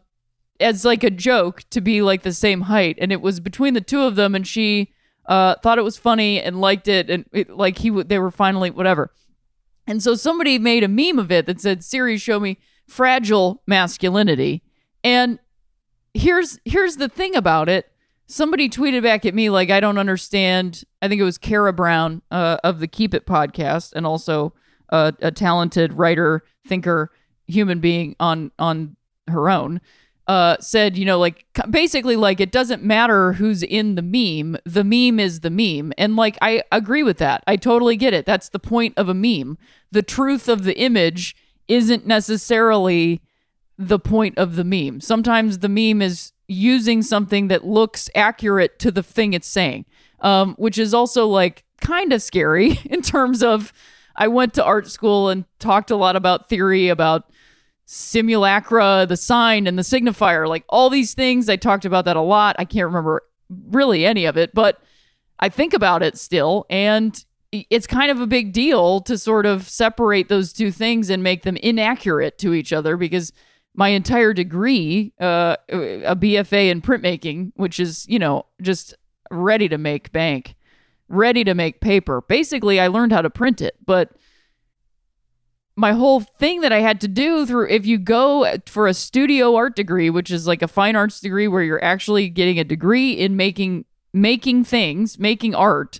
as 0.59 0.83
like 0.83 1.03
a 1.03 1.09
joke 1.09 1.63
to 1.69 1.81
be 1.81 2.01
like 2.01 2.23
the 2.23 2.33
same 2.33 2.61
height, 2.61 2.97
and 2.99 3.11
it 3.11 3.21
was 3.21 3.39
between 3.39 3.73
the 3.73 3.81
two 3.81 4.01
of 4.01 4.15
them, 4.15 4.35
and 4.35 4.45
she 4.45 4.91
uh, 5.25 5.55
thought 5.55 5.77
it 5.77 5.83
was 5.83 5.97
funny 5.97 6.41
and 6.41 6.59
liked 6.59 6.87
it, 6.87 7.09
and 7.09 7.25
it, 7.31 7.49
like 7.49 7.77
he 7.77 7.89
w- 7.89 8.03
they 8.03 8.19
were 8.19 8.31
finally 8.31 8.69
whatever. 8.69 9.11
And 9.87 10.01
so 10.01 10.15
somebody 10.15 10.59
made 10.59 10.83
a 10.83 10.87
meme 10.87 11.19
of 11.19 11.31
it 11.31 11.45
that 11.45 11.61
said, 11.61 11.83
"Siri, 11.83 12.17
show 12.17 12.39
me 12.39 12.57
fragile 12.87 13.61
masculinity." 13.67 14.63
And 15.03 15.39
here's 16.13 16.59
here's 16.65 16.97
the 16.97 17.09
thing 17.09 17.35
about 17.35 17.69
it. 17.69 17.87
Somebody 18.27 18.69
tweeted 18.69 19.03
back 19.03 19.25
at 19.25 19.33
me 19.33 19.49
like, 19.49 19.69
"I 19.69 19.79
don't 19.79 19.97
understand." 19.97 20.83
I 21.01 21.07
think 21.07 21.21
it 21.21 21.25
was 21.25 21.37
Kara 21.37 21.73
Brown 21.73 22.21
uh, 22.31 22.57
of 22.63 22.79
the 22.79 22.87
Keep 22.87 23.13
It 23.13 23.25
podcast, 23.25 23.93
and 23.93 24.05
also 24.05 24.53
uh, 24.89 25.11
a 25.21 25.31
talented 25.31 25.93
writer, 25.93 26.43
thinker, 26.67 27.11
human 27.47 27.79
being 27.79 28.15
on 28.19 28.51
on 28.59 28.95
her 29.27 29.49
own. 29.49 29.81
Uh, 30.27 30.55
said, 30.61 30.97
you 30.97 31.03
know, 31.03 31.19
like 31.19 31.45
basically, 31.69 32.15
like 32.15 32.39
it 32.39 32.51
doesn't 32.51 32.83
matter 32.83 33.33
who's 33.33 33.63
in 33.63 33.95
the 33.95 34.01
meme. 34.01 34.55
The 34.65 34.83
meme 34.83 35.19
is 35.19 35.41
the 35.41 35.49
meme, 35.49 35.91
and 35.97 36.15
like 36.15 36.37
I 36.41 36.63
agree 36.71 37.03
with 37.03 37.17
that. 37.17 37.43
I 37.47 37.55
totally 37.57 37.97
get 37.97 38.13
it. 38.13 38.25
That's 38.25 38.49
the 38.49 38.59
point 38.59 38.93
of 38.97 39.09
a 39.09 39.13
meme. 39.13 39.57
The 39.91 40.03
truth 40.03 40.47
of 40.47 40.63
the 40.63 40.77
image 40.77 41.35
isn't 41.67 42.05
necessarily 42.05 43.21
the 43.77 43.99
point 43.99 44.37
of 44.37 44.55
the 44.55 44.63
meme. 44.63 45.01
Sometimes 45.01 45.59
the 45.59 45.69
meme 45.69 46.01
is 46.01 46.33
using 46.47 47.01
something 47.01 47.47
that 47.47 47.65
looks 47.65 48.09
accurate 48.13 48.77
to 48.79 48.91
the 48.91 49.03
thing 49.03 49.33
it's 49.33 49.47
saying, 49.47 49.85
um, 50.19 50.53
which 50.55 50.77
is 50.77 50.93
also 50.93 51.25
like 51.25 51.63
kind 51.81 52.13
of 52.13 52.21
scary 52.21 52.79
in 52.85 53.01
terms 53.01 53.43
of. 53.43 53.73
I 54.13 54.27
went 54.27 54.53
to 54.55 54.63
art 54.63 54.89
school 54.89 55.29
and 55.29 55.45
talked 55.57 55.89
a 55.89 55.95
lot 55.95 56.17
about 56.17 56.49
theory 56.49 56.89
about 56.89 57.31
simulacra, 57.93 59.05
the 59.07 59.17
sign, 59.17 59.67
and 59.67 59.77
the 59.77 59.83
signifier, 59.83 60.47
like 60.47 60.63
all 60.69 60.89
these 60.89 61.13
things. 61.13 61.49
I 61.49 61.57
talked 61.57 61.83
about 61.83 62.05
that 62.05 62.15
a 62.15 62.21
lot. 62.21 62.55
I 62.57 62.63
can't 62.63 62.85
remember 62.85 63.23
really 63.49 64.05
any 64.05 64.23
of 64.23 64.37
it, 64.37 64.53
but 64.53 64.81
I 65.39 65.49
think 65.49 65.73
about 65.73 66.01
it 66.01 66.17
still. 66.17 66.65
And 66.69 67.21
it's 67.51 67.87
kind 67.87 68.09
of 68.09 68.21
a 68.21 68.27
big 68.27 68.53
deal 68.53 69.01
to 69.01 69.17
sort 69.17 69.45
of 69.45 69.67
separate 69.67 70.29
those 70.29 70.53
two 70.53 70.71
things 70.71 71.09
and 71.09 71.21
make 71.21 71.43
them 71.43 71.57
inaccurate 71.57 72.37
to 72.37 72.53
each 72.53 72.71
other 72.71 72.95
because 72.95 73.33
my 73.75 73.89
entire 73.89 74.31
degree, 74.31 75.11
uh, 75.19 75.57
a 75.69 76.15
BFA 76.15 76.71
in 76.71 76.81
printmaking, 76.81 77.51
which 77.55 77.77
is, 77.77 78.07
you 78.07 78.19
know, 78.19 78.45
just 78.61 78.93
ready 79.31 79.67
to 79.67 79.77
make 79.77 80.13
bank, 80.13 80.55
ready 81.09 81.43
to 81.43 81.53
make 81.53 81.81
paper. 81.81 82.21
Basically, 82.21 82.79
I 82.79 82.87
learned 82.87 83.11
how 83.11 83.21
to 83.21 83.29
print 83.29 83.61
it, 83.61 83.75
but 83.85 84.11
my 85.81 85.93
whole 85.93 86.19
thing 86.19 86.61
that 86.61 86.71
I 86.71 86.79
had 86.79 87.01
to 87.01 87.07
do 87.07 87.43
through 87.43 87.67
if 87.69 87.87
you 87.87 87.97
go 87.97 88.55
for 88.67 88.85
a 88.85 88.93
studio 88.93 89.55
art 89.55 89.75
degree, 89.75 90.11
which 90.11 90.29
is 90.29 90.45
like 90.45 90.61
a 90.61 90.67
fine 90.67 90.95
arts 90.95 91.19
degree 91.19 91.47
where 91.47 91.63
you're 91.63 91.83
actually 91.83 92.29
getting 92.29 92.59
a 92.59 92.63
degree 92.63 93.13
in 93.13 93.35
making 93.35 93.85
making 94.13 94.63
things, 94.63 95.17
making 95.17 95.55
art, 95.55 95.99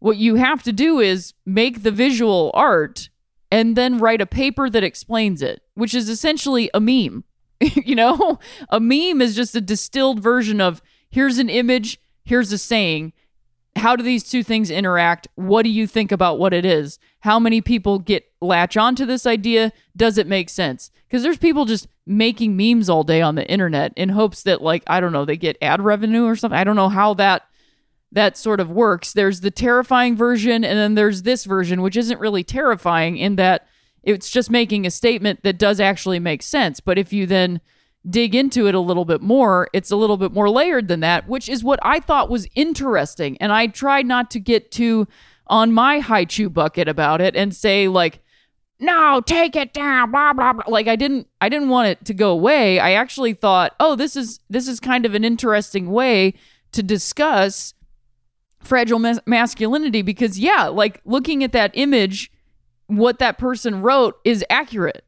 what 0.00 0.16
you 0.16 0.34
have 0.34 0.62
to 0.64 0.72
do 0.72 0.98
is 0.98 1.34
make 1.46 1.84
the 1.84 1.92
visual 1.92 2.50
art 2.52 3.08
and 3.52 3.76
then 3.76 3.98
write 3.98 4.20
a 4.20 4.26
paper 4.26 4.68
that 4.68 4.82
explains 4.82 5.40
it, 5.40 5.62
which 5.74 5.94
is 5.94 6.08
essentially 6.08 6.68
a 6.74 6.80
meme. 6.80 7.22
you 7.60 7.94
know, 7.94 8.40
a 8.70 8.80
meme 8.80 9.22
is 9.22 9.36
just 9.36 9.54
a 9.54 9.60
distilled 9.60 10.20
version 10.20 10.60
of 10.60 10.82
here's 11.08 11.38
an 11.38 11.48
image, 11.48 12.00
here's 12.24 12.52
a 12.52 12.58
saying, 12.58 13.12
how 13.76 13.94
do 13.96 14.02
these 14.02 14.24
two 14.24 14.42
things 14.42 14.70
interact? 14.70 15.28
What 15.34 15.62
do 15.62 15.68
you 15.68 15.86
think 15.86 16.10
about 16.10 16.38
what 16.38 16.54
it 16.54 16.64
is? 16.64 16.98
How 17.20 17.38
many 17.38 17.60
people 17.60 17.98
get 17.98 18.24
latch 18.40 18.76
onto 18.76 19.04
this 19.04 19.26
idea? 19.26 19.72
Does 19.96 20.18
it 20.18 20.26
make 20.26 20.48
sense? 20.48 20.90
Because 21.06 21.22
there's 21.22 21.38
people 21.38 21.64
just 21.64 21.86
making 22.06 22.56
memes 22.56 22.88
all 22.88 23.04
day 23.04 23.20
on 23.20 23.34
the 23.34 23.48
internet 23.48 23.92
in 23.96 24.10
hopes 24.10 24.42
that, 24.44 24.62
like, 24.62 24.82
I 24.86 25.00
don't 25.00 25.12
know, 25.12 25.24
they 25.24 25.36
get 25.36 25.58
ad 25.60 25.80
revenue 25.80 26.24
or 26.24 26.36
something. 26.36 26.58
I 26.58 26.64
don't 26.64 26.76
know 26.76 26.88
how 26.88 27.14
that 27.14 27.46
that 28.12 28.36
sort 28.36 28.60
of 28.60 28.70
works. 28.70 29.12
There's 29.12 29.40
the 29.40 29.50
terrifying 29.50 30.16
version, 30.16 30.64
and 30.64 30.78
then 30.78 30.94
there's 30.94 31.22
this 31.22 31.44
version, 31.44 31.82
which 31.82 31.96
isn't 31.96 32.20
really 32.20 32.44
terrifying 32.44 33.18
in 33.18 33.36
that 33.36 33.66
it's 34.02 34.30
just 34.30 34.50
making 34.50 34.86
a 34.86 34.90
statement 34.90 35.42
that 35.42 35.58
does 35.58 35.80
actually 35.80 36.20
make 36.20 36.42
sense. 36.42 36.80
But 36.80 36.98
if 36.98 37.12
you 37.12 37.26
then 37.26 37.60
dig 38.08 38.34
into 38.34 38.68
it 38.68 38.74
a 38.74 38.80
little 38.80 39.04
bit 39.04 39.20
more, 39.20 39.68
it's 39.72 39.90
a 39.90 39.96
little 39.96 40.16
bit 40.16 40.32
more 40.32 40.48
layered 40.48 40.88
than 40.88 41.00
that, 41.00 41.28
which 41.28 41.48
is 41.48 41.64
what 41.64 41.80
I 41.82 42.00
thought 42.00 42.30
was 42.30 42.46
interesting. 42.54 43.36
And 43.38 43.52
I 43.52 43.66
tried 43.66 44.06
not 44.06 44.30
to 44.32 44.40
get 44.40 44.70
too 44.70 45.08
on 45.48 45.72
my 45.72 46.00
Hi-Chew 46.00 46.50
bucket 46.50 46.88
about 46.88 47.20
it 47.20 47.36
and 47.36 47.54
say 47.54 47.88
like, 47.88 48.20
no, 48.78 49.22
take 49.24 49.56
it 49.56 49.72
down, 49.72 50.10
blah 50.10 50.32
blah 50.32 50.52
blah. 50.52 50.64
Like 50.68 50.86
I 50.86 50.96
didn't, 50.96 51.28
I 51.40 51.48
didn't 51.48 51.70
want 51.70 51.88
it 51.88 52.04
to 52.04 52.14
go 52.14 52.30
away. 52.30 52.78
I 52.78 52.92
actually 52.92 53.32
thought, 53.32 53.74
oh, 53.80 53.96
this 53.96 54.16
is 54.16 54.40
this 54.50 54.68
is 54.68 54.80
kind 54.80 55.06
of 55.06 55.14
an 55.14 55.24
interesting 55.24 55.90
way 55.90 56.34
to 56.72 56.82
discuss 56.82 57.72
fragile 58.60 58.98
mas- 58.98 59.20
masculinity 59.26 60.02
because 60.02 60.38
yeah, 60.38 60.66
like 60.66 61.00
looking 61.06 61.42
at 61.42 61.52
that 61.52 61.70
image, 61.74 62.30
what 62.86 63.18
that 63.18 63.38
person 63.38 63.80
wrote 63.80 64.18
is 64.24 64.44
accurate. 64.50 65.04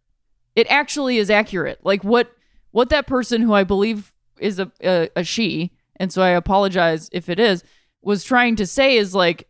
It 0.56 0.66
actually 0.70 1.18
is 1.18 1.30
accurate. 1.30 1.78
Like 1.84 2.02
what 2.02 2.32
what 2.70 2.90
that 2.90 3.06
person 3.06 3.42
who 3.42 3.52
I 3.52 3.64
believe 3.64 4.12
is 4.38 4.58
a, 4.58 4.70
a, 4.82 5.08
a 5.16 5.24
she, 5.24 5.72
and 5.96 6.12
so 6.12 6.22
I 6.22 6.30
apologize 6.30 7.08
if 7.12 7.28
it 7.28 7.40
is, 7.40 7.64
was 8.02 8.24
trying 8.24 8.56
to 8.56 8.66
say 8.66 8.96
is 8.96 9.14
like, 9.14 9.48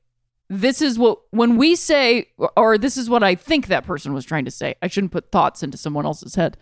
this 0.48 0.80
is 0.80 0.98
what, 0.98 1.18
when 1.30 1.56
we 1.56 1.76
say, 1.76 2.28
or 2.56 2.78
this 2.78 2.96
is 2.96 3.10
what 3.10 3.22
I 3.22 3.34
think 3.34 3.66
that 3.66 3.84
person 3.84 4.14
was 4.14 4.24
trying 4.24 4.46
to 4.46 4.50
say. 4.50 4.76
I 4.80 4.88
shouldn't 4.88 5.12
put 5.12 5.30
thoughts 5.30 5.62
into 5.62 5.76
someone 5.76 6.06
else's 6.06 6.36
head. 6.36 6.56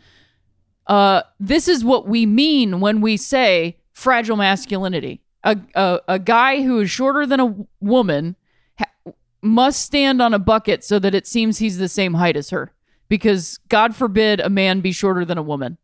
Uh, 0.87 1.23
this 1.39 1.69
is 1.69 1.85
what 1.85 2.09
we 2.09 2.27
mean 2.27 2.81
when 2.81 3.01
we 3.01 3.17
say 3.17 3.77
fragile 3.93 4.37
masculinity. 4.37 5.21
A, 5.45 5.57
a, 5.75 6.01
a 6.09 6.19
guy 6.19 6.63
who 6.63 6.81
is 6.81 6.91
shorter 6.91 7.27
than 7.27 7.39
a 7.39 7.55
woman 7.81 8.35
ha- 8.77 9.13
must 9.41 9.83
stand 9.83 10.21
on 10.21 10.35
a 10.35 10.39
bucket 10.41 10.83
so 10.83 10.99
that 10.99 11.15
it 11.15 11.27
seems 11.27 11.59
he's 11.59 11.79
the 11.79 11.89
same 11.89 12.15
height 12.15 12.37
as 12.37 12.51
her. 12.51 12.73
Because 13.09 13.59
God 13.69 13.95
forbid 13.95 14.41
a 14.41 14.51
man 14.51 14.81
be 14.81 14.91
shorter 14.91 15.25
than 15.25 15.39
a 15.39 15.43
woman. 15.43 15.79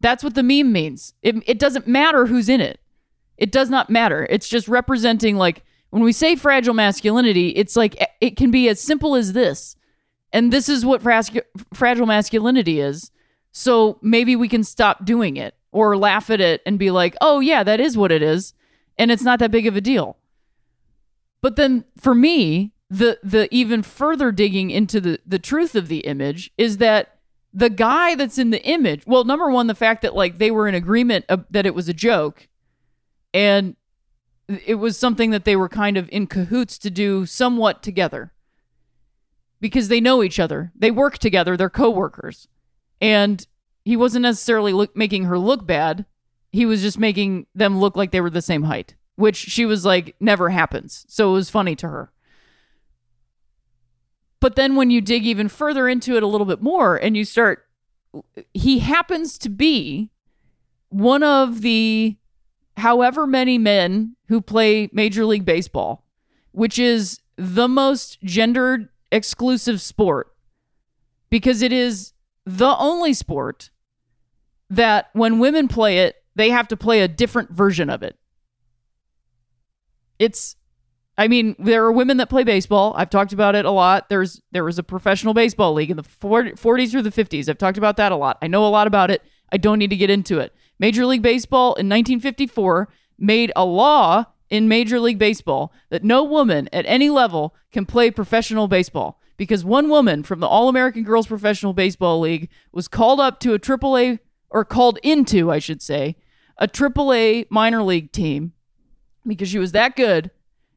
That's 0.00 0.24
what 0.24 0.34
the 0.34 0.42
meme 0.42 0.72
means. 0.72 1.14
It, 1.22 1.36
it 1.46 1.58
doesn't 1.58 1.86
matter 1.86 2.26
who's 2.26 2.48
in 2.48 2.60
it. 2.60 2.80
It 3.36 3.52
does 3.52 3.70
not 3.70 3.90
matter. 3.90 4.26
It's 4.30 4.48
just 4.48 4.68
representing, 4.68 5.36
like, 5.36 5.62
when 5.90 6.02
we 6.02 6.12
say 6.12 6.36
fragile 6.36 6.74
masculinity, 6.74 7.50
it's 7.50 7.76
like 7.76 8.00
eh, 8.00 8.06
it 8.20 8.36
can 8.36 8.50
be 8.50 8.68
as 8.68 8.80
simple 8.80 9.14
as 9.14 9.32
this. 9.32 9.76
And 10.32 10.52
this 10.52 10.68
is 10.68 10.86
what 10.86 11.02
fragile 11.02 12.06
masculinity 12.06 12.80
is. 12.80 13.10
So 13.52 13.98
maybe 14.00 14.36
we 14.36 14.48
can 14.48 14.62
stop 14.62 15.04
doing 15.04 15.36
it 15.36 15.54
or 15.72 15.96
laugh 15.96 16.30
at 16.30 16.40
it 16.40 16.62
and 16.64 16.78
be 16.78 16.90
like, 16.90 17.16
oh, 17.20 17.40
yeah, 17.40 17.64
that 17.64 17.80
is 17.80 17.96
what 17.96 18.12
it 18.12 18.22
is. 18.22 18.54
And 18.96 19.10
it's 19.10 19.24
not 19.24 19.40
that 19.40 19.50
big 19.50 19.66
of 19.66 19.74
a 19.74 19.80
deal. 19.80 20.16
But 21.42 21.56
then 21.56 21.84
for 21.98 22.14
me, 22.14 22.72
the 22.88 23.18
the 23.22 23.48
even 23.54 23.82
further 23.82 24.32
digging 24.32 24.70
into 24.70 25.00
the 25.00 25.20
the 25.24 25.38
truth 25.38 25.74
of 25.74 25.88
the 25.88 26.00
image 26.00 26.50
is 26.58 26.78
that 26.78 27.19
the 27.52 27.70
guy 27.70 28.14
that's 28.14 28.38
in 28.38 28.50
the 28.50 28.62
image 28.64 29.02
well 29.06 29.24
number 29.24 29.50
one 29.50 29.66
the 29.66 29.74
fact 29.74 30.02
that 30.02 30.14
like 30.14 30.38
they 30.38 30.50
were 30.50 30.68
in 30.68 30.74
agreement 30.74 31.24
that 31.50 31.66
it 31.66 31.74
was 31.74 31.88
a 31.88 31.94
joke 31.94 32.48
and 33.34 33.76
it 34.66 34.76
was 34.76 34.98
something 34.98 35.30
that 35.30 35.44
they 35.44 35.56
were 35.56 35.68
kind 35.68 35.96
of 35.96 36.08
in 36.10 36.26
cahoots 36.26 36.78
to 36.78 36.90
do 36.90 37.24
somewhat 37.24 37.82
together. 37.82 38.32
Because 39.60 39.88
they 39.88 40.00
know 40.00 40.22
each 40.22 40.40
other. 40.40 40.72
They 40.74 40.90
work 40.90 41.18
together. 41.18 41.56
They're 41.56 41.70
co-workers. 41.70 42.48
And 43.00 43.46
he 43.84 43.96
wasn't 43.96 44.22
necessarily 44.22 44.72
look, 44.72 44.96
making 44.96 45.24
her 45.24 45.38
look 45.38 45.66
bad. 45.66 46.06
He 46.50 46.66
was 46.66 46.82
just 46.82 46.98
making 46.98 47.46
them 47.54 47.78
look 47.78 47.94
like 47.94 48.10
they 48.10 48.20
were 48.20 48.30
the 48.30 48.42
same 48.42 48.64
height 48.64 48.96
which 49.20 49.36
she 49.36 49.66
was 49.66 49.84
like 49.84 50.16
never 50.18 50.48
happens. 50.48 51.04
So 51.06 51.30
it 51.30 51.34
was 51.34 51.50
funny 51.50 51.76
to 51.76 51.88
her 51.88 52.10
but 54.40 54.56
then 54.56 54.74
when 54.74 54.90
you 54.90 55.00
dig 55.00 55.26
even 55.26 55.48
further 55.48 55.88
into 55.88 56.16
it 56.16 56.22
a 56.22 56.26
little 56.26 56.46
bit 56.46 56.62
more 56.62 56.96
and 56.96 57.16
you 57.16 57.24
start, 57.24 57.66
he 58.52 58.80
happens 58.80 59.38
to 59.38 59.48
be 59.48 60.10
one 60.88 61.22
of 61.22 61.60
the 61.60 62.16
however 62.78 63.26
many 63.26 63.58
men 63.58 64.16
who 64.28 64.40
play 64.40 64.88
Major 64.92 65.24
League 65.24 65.44
Baseball, 65.44 66.04
which 66.52 66.78
is 66.78 67.20
the 67.36 67.68
most 67.68 68.20
gendered 68.22 68.88
exclusive 69.12 69.80
sport 69.80 70.34
because 71.28 71.62
it 71.62 71.72
is 71.72 72.12
the 72.44 72.76
only 72.78 73.12
sport 73.12 73.70
that 74.68 75.10
when 75.12 75.38
women 75.38 75.68
play 75.68 75.98
it, 75.98 76.16
they 76.34 76.50
have 76.50 76.68
to 76.68 76.76
play 76.76 77.02
a 77.02 77.08
different 77.08 77.50
version 77.50 77.90
of 77.90 78.02
it. 78.02 78.16
It's 80.18 80.56
I 81.20 81.28
mean, 81.28 81.54
there 81.58 81.84
are 81.84 81.92
women 81.92 82.16
that 82.16 82.30
play 82.30 82.44
baseball. 82.44 82.94
I've 82.96 83.10
talked 83.10 83.34
about 83.34 83.54
it 83.54 83.66
a 83.66 83.70
lot. 83.70 84.08
There's 84.08 84.40
there 84.52 84.64
was 84.64 84.78
a 84.78 84.82
professional 84.82 85.34
baseball 85.34 85.74
league 85.74 85.90
in 85.90 85.98
the 85.98 86.02
40s 86.02 86.94
or 86.94 87.02
the 87.02 87.10
50s. 87.10 87.46
I've 87.46 87.58
talked 87.58 87.76
about 87.76 87.98
that 87.98 88.10
a 88.10 88.16
lot. 88.16 88.38
I 88.40 88.46
know 88.46 88.66
a 88.66 88.70
lot 88.70 88.86
about 88.86 89.10
it. 89.10 89.20
I 89.52 89.58
don't 89.58 89.78
need 89.78 89.90
to 89.90 89.96
get 89.96 90.08
into 90.08 90.38
it. 90.38 90.54
Major 90.78 91.04
League 91.04 91.20
Baseball 91.20 91.74
in 91.74 91.90
1954 91.90 92.88
made 93.18 93.52
a 93.54 93.66
law 93.66 94.24
in 94.48 94.66
Major 94.66 94.98
League 94.98 95.18
Baseball 95.18 95.74
that 95.90 96.02
no 96.02 96.24
woman 96.24 96.70
at 96.72 96.86
any 96.86 97.10
level 97.10 97.54
can 97.70 97.84
play 97.84 98.10
professional 98.10 98.66
baseball 98.66 99.20
because 99.36 99.62
one 99.62 99.90
woman 99.90 100.22
from 100.22 100.40
the 100.40 100.48
All 100.48 100.70
American 100.70 101.04
Girls 101.04 101.26
Professional 101.26 101.74
Baseball 101.74 102.18
League 102.20 102.48
was 102.72 102.88
called 102.88 103.20
up 103.20 103.40
to 103.40 103.52
a 103.52 103.58
AAA 103.58 104.20
or 104.48 104.64
called 104.64 104.98
into, 105.02 105.50
I 105.50 105.58
should 105.58 105.82
say, 105.82 106.16
a 106.56 106.66
AAA 106.66 107.44
minor 107.50 107.82
league 107.82 108.10
team 108.10 108.54
because 109.26 109.50
she 109.50 109.58
was 109.58 109.72
that 109.72 109.96
good 109.96 110.30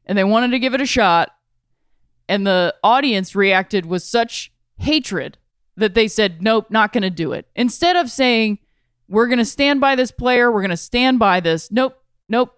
and 0.06 0.16
they 0.16 0.24
wanted 0.24 0.50
to 0.50 0.58
give 0.58 0.74
it 0.74 0.80
a 0.80 0.86
shot. 0.86 1.30
And 2.28 2.46
the 2.46 2.74
audience 2.82 3.34
reacted 3.34 3.86
with 3.86 4.02
such 4.02 4.52
hatred 4.76 5.38
that 5.76 5.94
they 5.94 6.08
said, 6.08 6.42
nope, 6.42 6.66
not 6.70 6.92
going 6.92 7.02
to 7.02 7.10
do 7.10 7.32
it. 7.32 7.46
Instead 7.54 7.96
of 7.96 8.10
saying, 8.10 8.58
we're 9.08 9.26
going 9.26 9.38
to 9.38 9.44
stand 9.44 9.80
by 9.80 9.94
this 9.94 10.10
player, 10.10 10.50
we're 10.50 10.62
going 10.62 10.70
to 10.70 10.76
stand 10.76 11.18
by 11.18 11.40
this, 11.40 11.70
nope, 11.70 12.02
nope. 12.28 12.54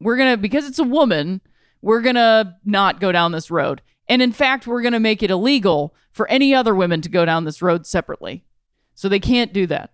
We're 0.00 0.16
going 0.16 0.32
to, 0.32 0.36
because 0.36 0.66
it's 0.66 0.78
a 0.78 0.84
woman, 0.84 1.40
we're 1.80 2.02
going 2.02 2.16
to 2.16 2.56
not 2.64 3.00
go 3.00 3.12
down 3.12 3.32
this 3.32 3.50
road. 3.50 3.80
And 4.08 4.20
in 4.20 4.32
fact, 4.32 4.66
we're 4.66 4.82
going 4.82 4.92
to 4.92 5.00
make 5.00 5.22
it 5.22 5.30
illegal 5.30 5.94
for 6.12 6.28
any 6.28 6.54
other 6.54 6.74
women 6.74 7.00
to 7.00 7.08
go 7.08 7.24
down 7.24 7.44
this 7.44 7.62
road 7.62 7.86
separately. 7.86 8.44
So 8.94 9.08
they 9.08 9.20
can't 9.20 9.52
do 9.52 9.66
that. 9.68 9.92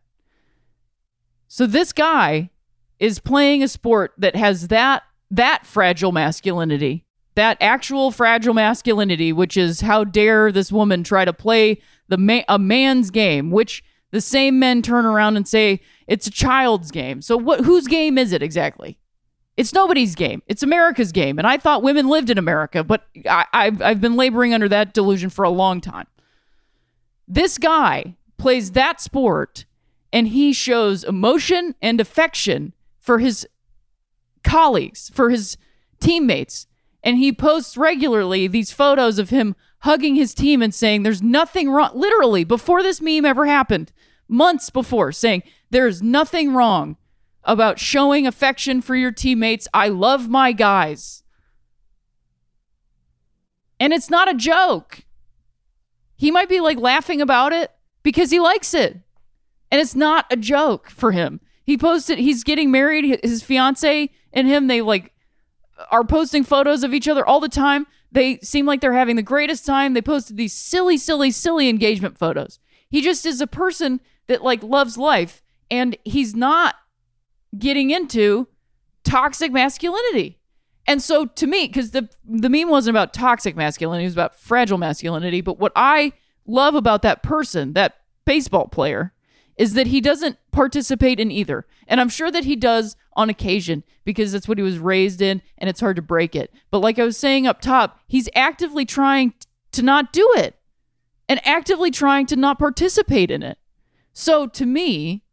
So 1.46 1.66
this 1.66 1.92
guy 1.92 2.50
is 2.98 3.18
playing 3.18 3.62
a 3.62 3.68
sport 3.68 4.12
that 4.18 4.36
has 4.36 4.68
that 4.68 5.02
that 5.30 5.66
fragile 5.66 6.12
masculinity, 6.12 7.04
that 7.34 7.56
actual 7.60 8.10
fragile 8.10 8.54
masculinity, 8.54 9.32
which 9.32 9.56
is 9.56 9.80
how 9.80 10.04
dare 10.04 10.50
this 10.50 10.72
woman 10.72 11.04
try 11.04 11.24
to 11.24 11.32
play 11.32 11.80
the 12.08 12.18
ma- 12.18 12.42
a 12.48 12.58
man's 12.58 13.10
game, 13.10 13.50
which 13.50 13.84
the 14.10 14.20
same 14.20 14.58
men 14.58 14.82
turn 14.82 15.06
around 15.06 15.36
and 15.36 15.46
say 15.46 15.80
it's 16.06 16.26
a 16.26 16.30
child's 16.30 16.90
game. 16.90 17.22
So 17.22 17.36
what 17.36 17.60
whose 17.60 17.86
game 17.86 18.18
is 18.18 18.32
it 18.32 18.42
exactly? 18.42 18.98
It's 19.56 19.72
nobody's 19.72 20.14
game. 20.14 20.42
It's 20.46 20.62
America's 20.62 21.12
game. 21.12 21.38
And 21.38 21.46
I 21.46 21.58
thought 21.58 21.82
women 21.82 22.08
lived 22.08 22.30
in 22.30 22.38
America, 22.38 22.82
but 22.82 23.06
I, 23.28 23.44
I've, 23.52 23.82
I've 23.82 24.00
been 24.00 24.16
laboring 24.16 24.54
under 24.54 24.68
that 24.68 24.94
delusion 24.94 25.28
for 25.30 25.44
a 25.44 25.50
long 25.50 25.80
time. 25.80 26.06
This 27.28 27.58
guy 27.58 28.16
plays 28.38 28.72
that 28.72 29.00
sport 29.00 29.66
and 30.12 30.28
he 30.28 30.52
shows 30.52 31.04
emotion 31.04 31.74
and 31.82 32.00
affection 32.00 32.74
for 32.98 33.18
his 33.18 33.46
colleagues, 34.42 35.10
for 35.14 35.30
his 35.30 35.56
teammates. 36.00 36.66
And 37.02 37.16
he 37.16 37.32
posts 37.32 37.76
regularly 37.76 38.46
these 38.46 38.72
photos 38.72 39.18
of 39.18 39.30
him 39.30 39.56
hugging 39.80 40.14
his 40.14 40.34
team 40.34 40.62
and 40.62 40.74
saying, 40.74 41.02
There's 41.02 41.22
nothing 41.22 41.70
wrong. 41.70 41.90
Literally, 41.94 42.44
before 42.44 42.82
this 42.82 43.00
meme 43.00 43.24
ever 43.24 43.46
happened, 43.46 43.92
months 44.28 44.70
before, 44.70 45.12
saying, 45.12 45.42
There's 45.70 46.02
nothing 46.02 46.52
wrong 46.52 46.96
about 47.44 47.78
showing 47.78 48.26
affection 48.26 48.82
for 48.82 48.94
your 48.94 49.12
teammates. 49.12 49.66
I 49.72 49.88
love 49.88 50.28
my 50.28 50.52
guys. 50.52 51.22
And 53.78 53.94
it's 53.94 54.10
not 54.10 54.30
a 54.30 54.34
joke. 54.34 55.04
He 56.16 56.30
might 56.30 56.50
be 56.50 56.60
like 56.60 56.78
laughing 56.78 57.22
about 57.22 57.54
it 57.54 57.70
because 58.02 58.30
he 58.30 58.38
likes 58.38 58.74
it. 58.74 58.98
And 59.70 59.80
it's 59.80 59.96
not 59.96 60.26
a 60.30 60.36
joke 60.36 60.90
for 60.90 61.12
him. 61.12 61.40
He 61.64 61.78
posted, 61.78 62.18
he's 62.18 62.44
getting 62.44 62.70
married. 62.70 63.20
His 63.22 63.42
fiance 63.42 64.10
and 64.32 64.46
him, 64.46 64.66
they 64.66 64.80
like 64.80 65.12
are 65.90 66.04
posting 66.04 66.44
photos 66.44 66.84
of 66.84 66.92
each 66.92 67.08
other 67.08 67.26
all 67.26 67.40
the 67.40 67.48
time. 67.48 67.86
They 68.12 68.38
seem 68.38 68.66
like 68.66 68.80
they're 68.80 68.92
having 68.92 69.16
the 69.16 69.22
greatest 69.22 69.64
time. 69.64 69.94
They 69.94 70.02
posted 70.02 70.36
these 70.36 70.52
silly, 70.52 70.96
silly, 70.96 71.30
silly 71.30 71.68
engagement 71.68 72.18
photos. 72.18 72.58
He 72.88 73.00
just 73.00 73.24
is 73.24 73.40
a 73.40 73.46
person 73.46 74.00
that 74.26 74.42
like 74.42 74.62
loves 74.62 74.98
life 74.98 75.42
and 75.70 75.96
he's 76.04 76.34
not 76.34 76.74
getting 77.56 77.90
into 77.90 78.48
toxic 79.04 79.52
masculinity. 79.52 80.38
And 80.86 81.00
so 81.00 81.26
to 81.26 81.46
me, 81.46 81.66
because 81.66 81.92
the 81.92 82.08
the 82.24 82.48
meme 82.48 82.68
wasn't 82.68 82.96
about 82.96 83.14
toxic 83.14 83.54
masculinity, 83.54 84.04
it 84.04 84.08
was 84.08 84.14
about 84.14 84.34
fragile 84.34 84.78
masculinity. 84.78 85.40
But 85.40 85.58
what 85.58 85.72
I 85.76 86.12
love 86.46 86.74
about 86.74 87.02
that 87.02 87.22
person, 87.22 87.74
that 87.74 87.96
baseball 88.24 88.66
player, 88.66 89.12
is 89.60 89.74
that 89.74 89.88
he 89.88 90.00
doesn't 90.00 90.38
participate 90.52 91.20
in 91.20 91.30
either. 91.30 91.66
And 91.86 92.00
I'm 92.00 92.08
sure 92.08 92.30
that 92.30 92.46
he 92.46 92.56
does 92.56 92.96
on 93.12 93.28
occasion 93.28 93.84
because 94.06 94.32
that's 94.32 94.48
what 94.48 94.56
he 94.56 94.64
was 94.64 94.78
raised 94.78 95.20
in 95.20 95.42
and 95.58 95.68
it's 95.68 95.80
hard 95.80 95.96
to 95.96 96.02
break 96.02 96.34
it. 96.34 96.50
But 96.70 96.78
like 96.78 96.98
I 96.98 97.04
was 97.04 97.18
saying 97.18 97.46
up 97.46 97.60
top, 97.60 98.00
he's 98.06 98.26
actively 98.34 98.86
trying 98.86 99.34
to 99.72 99.82
not 99.82 100.14
do 100.14 100.26
it 100.38 100.54
and 101.28 101.46
actively 101.46 101.90
trying 101.90 102.24
to 102.28 102.36
not 102.36 102.58
participate 102.58 103.30
in 103.30 103.42
it. 103.42 103.58
So 104.14 104.46
to 104.46 104.64
me, 104.64 105.24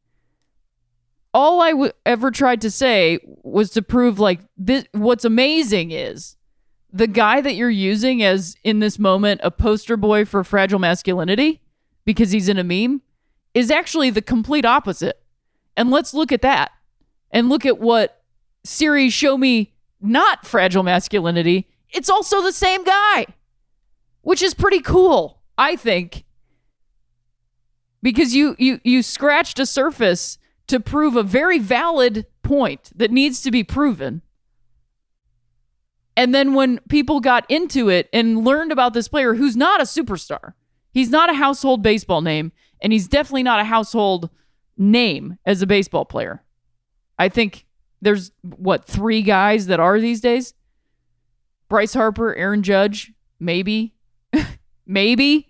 all 1.33 1.61
I 1.61 1.71
w- 1.71 1.93
ever 2.05 2.29
tried 2.29 2.59
to 2.61 2.69
say 2.69 3.19
was 3.43 3.69
to 3.71 3.81
prove 3.81 4.19
like 4.19 4.41
this 4.57 4.83
what's 4.91 5.23
amazing 5.23 5.91
is 5.91 6.35
the 6.91 7.07
guy 7.07 7.39
that 7.39 7.55
you're 7.55 7.69
using 7.69 8.23
as 8.23 8.57
in 8.65 8.79
this 8.79 8.99
moment 8.99 9.39
a 9.41 9.51
poster 9.51 9.95
boy 9.95 10.25
for 10.25 10.43
fragile 10.43 10.79
masculinity 10.79 11.61
because 12.03 12.31
he's 12.31 12.49
in 12.49 12.57
a 12.57 12.63
meme 12.65 13.01
is 13.57 13.71
actually 13.71 14.11
the 14.11 14.21
complete 14.21 14.65
opposite. 14.65 15.19
And 15.75 15.89
let's 15.89 16.13
look 16.13 16.31
at 16.31 16.43
that 16.43 16.71
and 17.31 17.49
look 17.49 17.65
at 17.65 17.79
what 17.79 18.21
series 18.63 19.13
show 19.13 19.35
me 19.35 19.73
not 19.99 20.45
fragile 20.45 20.83
masculinity. 20.83 21.67
It's 21.89 22.07
also 22.09 22.43
the 22.43 22.51
same 22.51 22.83
guy, 22.83 23.25
which 24.21 24.43
is 24.43 24.53
pretty 24.53 24.79
cool, 24.79 25.41
I 25.57 25.75
think. 25.75 26.23
Because 28.03 28.35
you 28.35 28.55
you 28.59 28.79
you 28.83 29.01
scratched 29.01 29.57
a 29.57 29.65
surface 29.65 30.37
to 30.67 30.79
prove 30.79 31.15
a 31.15 31.23
very 31.23 31.57
valid 31.57 32.27
point 32.43 32.91
that 32.95 33.09
needs 33.09 33.41
to 33.41 33.49
be 33.49 33.63
proven. 33.63 34.21
And 36.15 36.33
then 36.33 36.53
when 36.53 36.77
people 36.89 37.21
got 37.21 37.49
into 37.49 37.89
it 37.89 38.07
and 38.13 38.45
learned 38.45 38.71
about 38.71 38.93
this 38.93 39.07
player 39.07 39.33
who's 39.33 39.57
not 39.57 39.81
a 39.81 39.85
superstar, 39.85 40.53
he's 40.91 41.09
not 41.09 41.31
a 41.31 41.33
household 41.33 41.81
baseball 41.81 42.21
name, 42.21 42.51
and 42.81 42.93
he's 42.93 43.07
definitely 43.07 43.43
not 43.43 43.59
a 43.59 43.63
household 43.63 44.29
name 44.77 45.37
as 45.45 45.61
a 45.61 45.67
baseball 45.67 46.05
player. 46.05 46.43
I 47.17 47.29
think 47.29 47.65
there's 48.01 48.31
what 48.41 48.85
three 48.85 49.21
guys 49.21 49.67
that 49.67 49.79
are 49.79 49.99
these 49.99 50.21
days. 50.21 50.53
Bryce 51.69 51.93
Harper, 51.93 52.35
Aaron 52.35 52.63
Judge, 52.63 53.11
maybe, 53.39 53.93
maybe. 54.85 55.47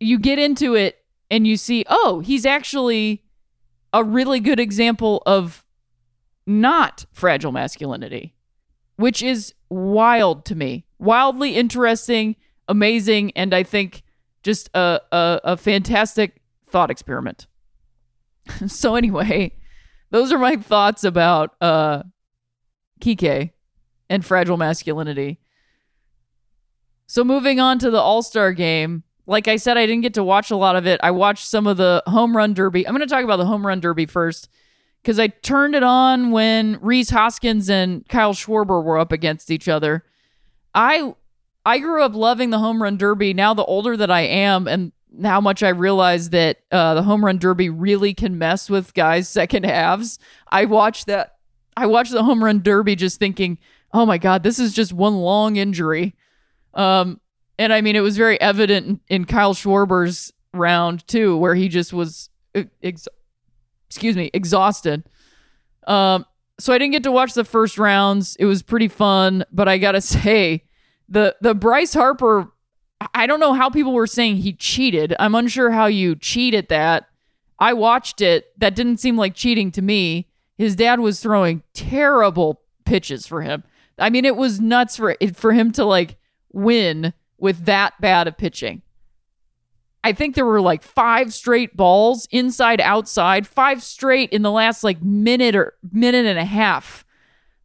You 0.00 0.18
get 0.18 0.38
into 0.38 0.74
it 0.74 0.98
and 1.30 1.46
you 1.46 1.56
see, 1.56 1.84
oh, 1.88 2.20
he's 2.20 2.46
actually 2.46 3.24
a 3.92 4.04
really 4.04 4.40
good 4.40 4.60
example 4.60 5.22
of 5.26 5.64
not 6.46 7.06
fragile 7.12 7.52
masculinity, 7.52 8.34
which 8.96 9.22
is 9.22 9.54
wild 9.70 10.44
to 10.46 10.54
me. 10.54 10.84
Wildly 10.98 11.56
interesting, 11.56 12.36
amazing, 12.68 13.32
and 13.32 13.54
I 13.54 13.62
think 13.62 14.02
just 14.42 14.70
a, 14.74 15.00
a, 15.12 15.40
a 15.44 15.56
fantastic 15.56 16.40
thought 16.68 16.90
experiment. 16.90 17.46
so 18.66 18.94
anyway, 18.94 19.52
those 20.10 20.32
are 20.32 20.38
my 20.38 20.56
thoughts 20.56 21.04
about 21.04 21.54
uh 21.60 22.02
Kike 23.00 23.50
and 24.10 24.24
fragile 24.24 24.56
masculinity. 24.56 25.38
So 27.06 27.24
moving 27.24 27.60
on 27.60 27.78
to 27.78 27.90
the 27.90 28.00
All-Star 28.00 28.52
game, 28.52 29.02
like 29.26 29.48
I 29.48 29.56
said 29.56 29.78
I 29.78 29.86
didn't 29.86 30.02
get 30.02 30.14
to 30.14 30.24
watch 30.24 30.50
a 30.50 30.56
lot 30.56 30.76
of 30.76 30.86
it. 30.86 31.00
I 31.02 31.10
watched 31.10 31.46
some 31.46 31.66
of 31.66 31.76
the 31.76 32.02
home 32.06 32.36
run 32.36 32.54
derby. 32.54 32.86
I'm 32.86 32.94
going 32.94 33.06
to 33.06 33.12
talk 33.12 33.24
about 33.24 33.36
the 33.36 33.46
home 33.46 33.66
run 33.66 33.80
derby 33.80 34.06
first 34.06 34.48
cuz 35.04 35.18
I 35.18 35.28
turned 35.28 35.74
it 35.74 35.82
on 35.82 36.32
when 36.32 36.78
Rhys 36.80 37.10
Hoskins 37.10 37.70
and 37.70 38.06
Kyle 38.08 38.34
Schwarber 38.34 38.82
were 38.82 38.98
up 38.98 39.12
against 39.12 39.50
each 39.50 39.68
other. 39.68 40.04
I 40.74 41.14
I 41.64 41.78
grew 41.78 42.02
up 42.02 42.14
loving 42.14 42.50
the 42.50 42.58
home 42.58 42.82
run 42.82 42.96
derby. 42.96 43.34
Now, 43.34 43.54
the 43.54 43.64
older 43.64 43.96
that 43.96 44.10
I 44.10 44.22
am, 44.22 44.66
and 44.66 44.92
how 45.22 45.40
much 45.40 45.62
I 45.62 45.70
realize 45.70 46.30
that 46.30 46.58
uh, 46.70 46.94
the 46.94 47.02
home 47.02 47.24
run 47.24 47.38
derby 47.38 47.70
really 47.70 48.14
can 48.14 48.38
mess 48.38 48.70
with 48.70 48.94
guys' 48.94 49.28
second 49.38 49.64
halves. 49.64 50.18
I 50.50 50.64
watched 50.64 51.06
that. 51.06 51.36
I 51.76 51.86
watched 51.86 52.12
the 52.12 52.24
home 52.24 52.42
run 52.42 52.62
derby 52.62 52.96
just 52.96 53.18
thinking, 53.18 53.58
oh 53.92 54.04
my 54.04 54.18
God, 54.18 54.42
this 54.42 54.58
is 54.58 54.72
just 54.72 54.92
one 54.92 55.16
long 55.16 55.56
injury. 55.56 56.14
Um, 56.74 57.20
and 57.58 57.72
I 57.72 57.80
mean, 57.80 57.96
it 57.96 58.00
was 58.00 58.16
very 58.16 58.40
evident 58.40 58.86
in, 58.86 59.00
in 59.08 59.24
Kyle 59.24 59.54
Schwarber's 59.54 60.32
round 60.52 61.06
too, 61.06 61.36
where 61.36 61.54
he 61.54 61.68
just 61.68 61.92
was, 61.92 62.30
ex- 62.82 63.08
excuse 63.88 64.16
me, 64.16 64.30
exhausted. 64.32 65.04
Um, 65.86 66.26
so 66.60 66.72
I 66.72 66.78
didn't 66.78 66.92
get 66.92 67.04
to 67.04 67.12
watch 67.12 67.34
the 67.34 67.44
first 67.44 67.78
rounds. 67.78 68.36
It 68.36 68.44
was 68.44 68.62
pretty 68.62 68.88
fun, 68.88 69.44
but 69.52 69.68
I 69.68 69.78
gotta 69.78 70.00
say, 70.02 70.64
the 71.08 71.36
the 71.40 71.54
Bryce 71.54 71.94
Harper 71.94 72.52
I 73.14 73.26
don't 73.26 73.40
know 73.40 73.54
how 73.54 73.70
people 73.70 73.92
were 73.92 74.06
saying 74.06 74.38
he 74.38 74.52
cheated. 74.52 75.14
I'm 75.18 75.34
unsure 75.34 75.70
how 75.70 75.86
you 75.86 76.16
cheat 76.16 76.54
at 76.54 76.68
that. 76.68 77.08
I 77.58 77.72
watched 77.72 78.20
it. 78.20 78.58
That 78.58 78.74
didn't 78.74 78.98
seem 78.98 79.16
like 79.16 79.34
cheating 79.34 79.70
to 79.72 79.82
me. 79.82 80.28
His 80.56 80.74
dad 80.74 81.00
was 81.00 81.20
throwing 81.20 81.62
terrible 81.74 82.62
pitches 82.84 83.26
for 83.26 83.42
him. 83.42 83.62
I 83.98 84.10
mean, 84.10 84.24
it 84.24 84.36
was 84.36 84.60
nuts 84.60 84.96
for 84.96 85.16
for 85.34 85.52
him 85.52 85.72
to 85.72 85.84
like 85.84 86.16
win 86.52 87.12
with 87.38 87.64
that 87.66 88.00
bad 88.00 88.26
of 88.26 88.36
pitching. 88.36 88.82
I 90.02 90.12
think 90.12 90.34
there 90.34 90.46
were 90.46 90.60
like 90.60 90.82
five 90.82 91.34
straight 91.34 91.76
balls 91.76 92.26
inside 92.30 92.80
outside, 92.80 93.46
five 93.46 93.82
straight 93.82 94.30
in 94.30 94.42
the 94.42 94.50
last 94.50 94.82
like 94.82 95.02
minute 95.02 95.54
or 95.54 95.74
minute 95.92 96.26
and 96.26 96.38
a 96.38 96.44
half. 96.44 97.04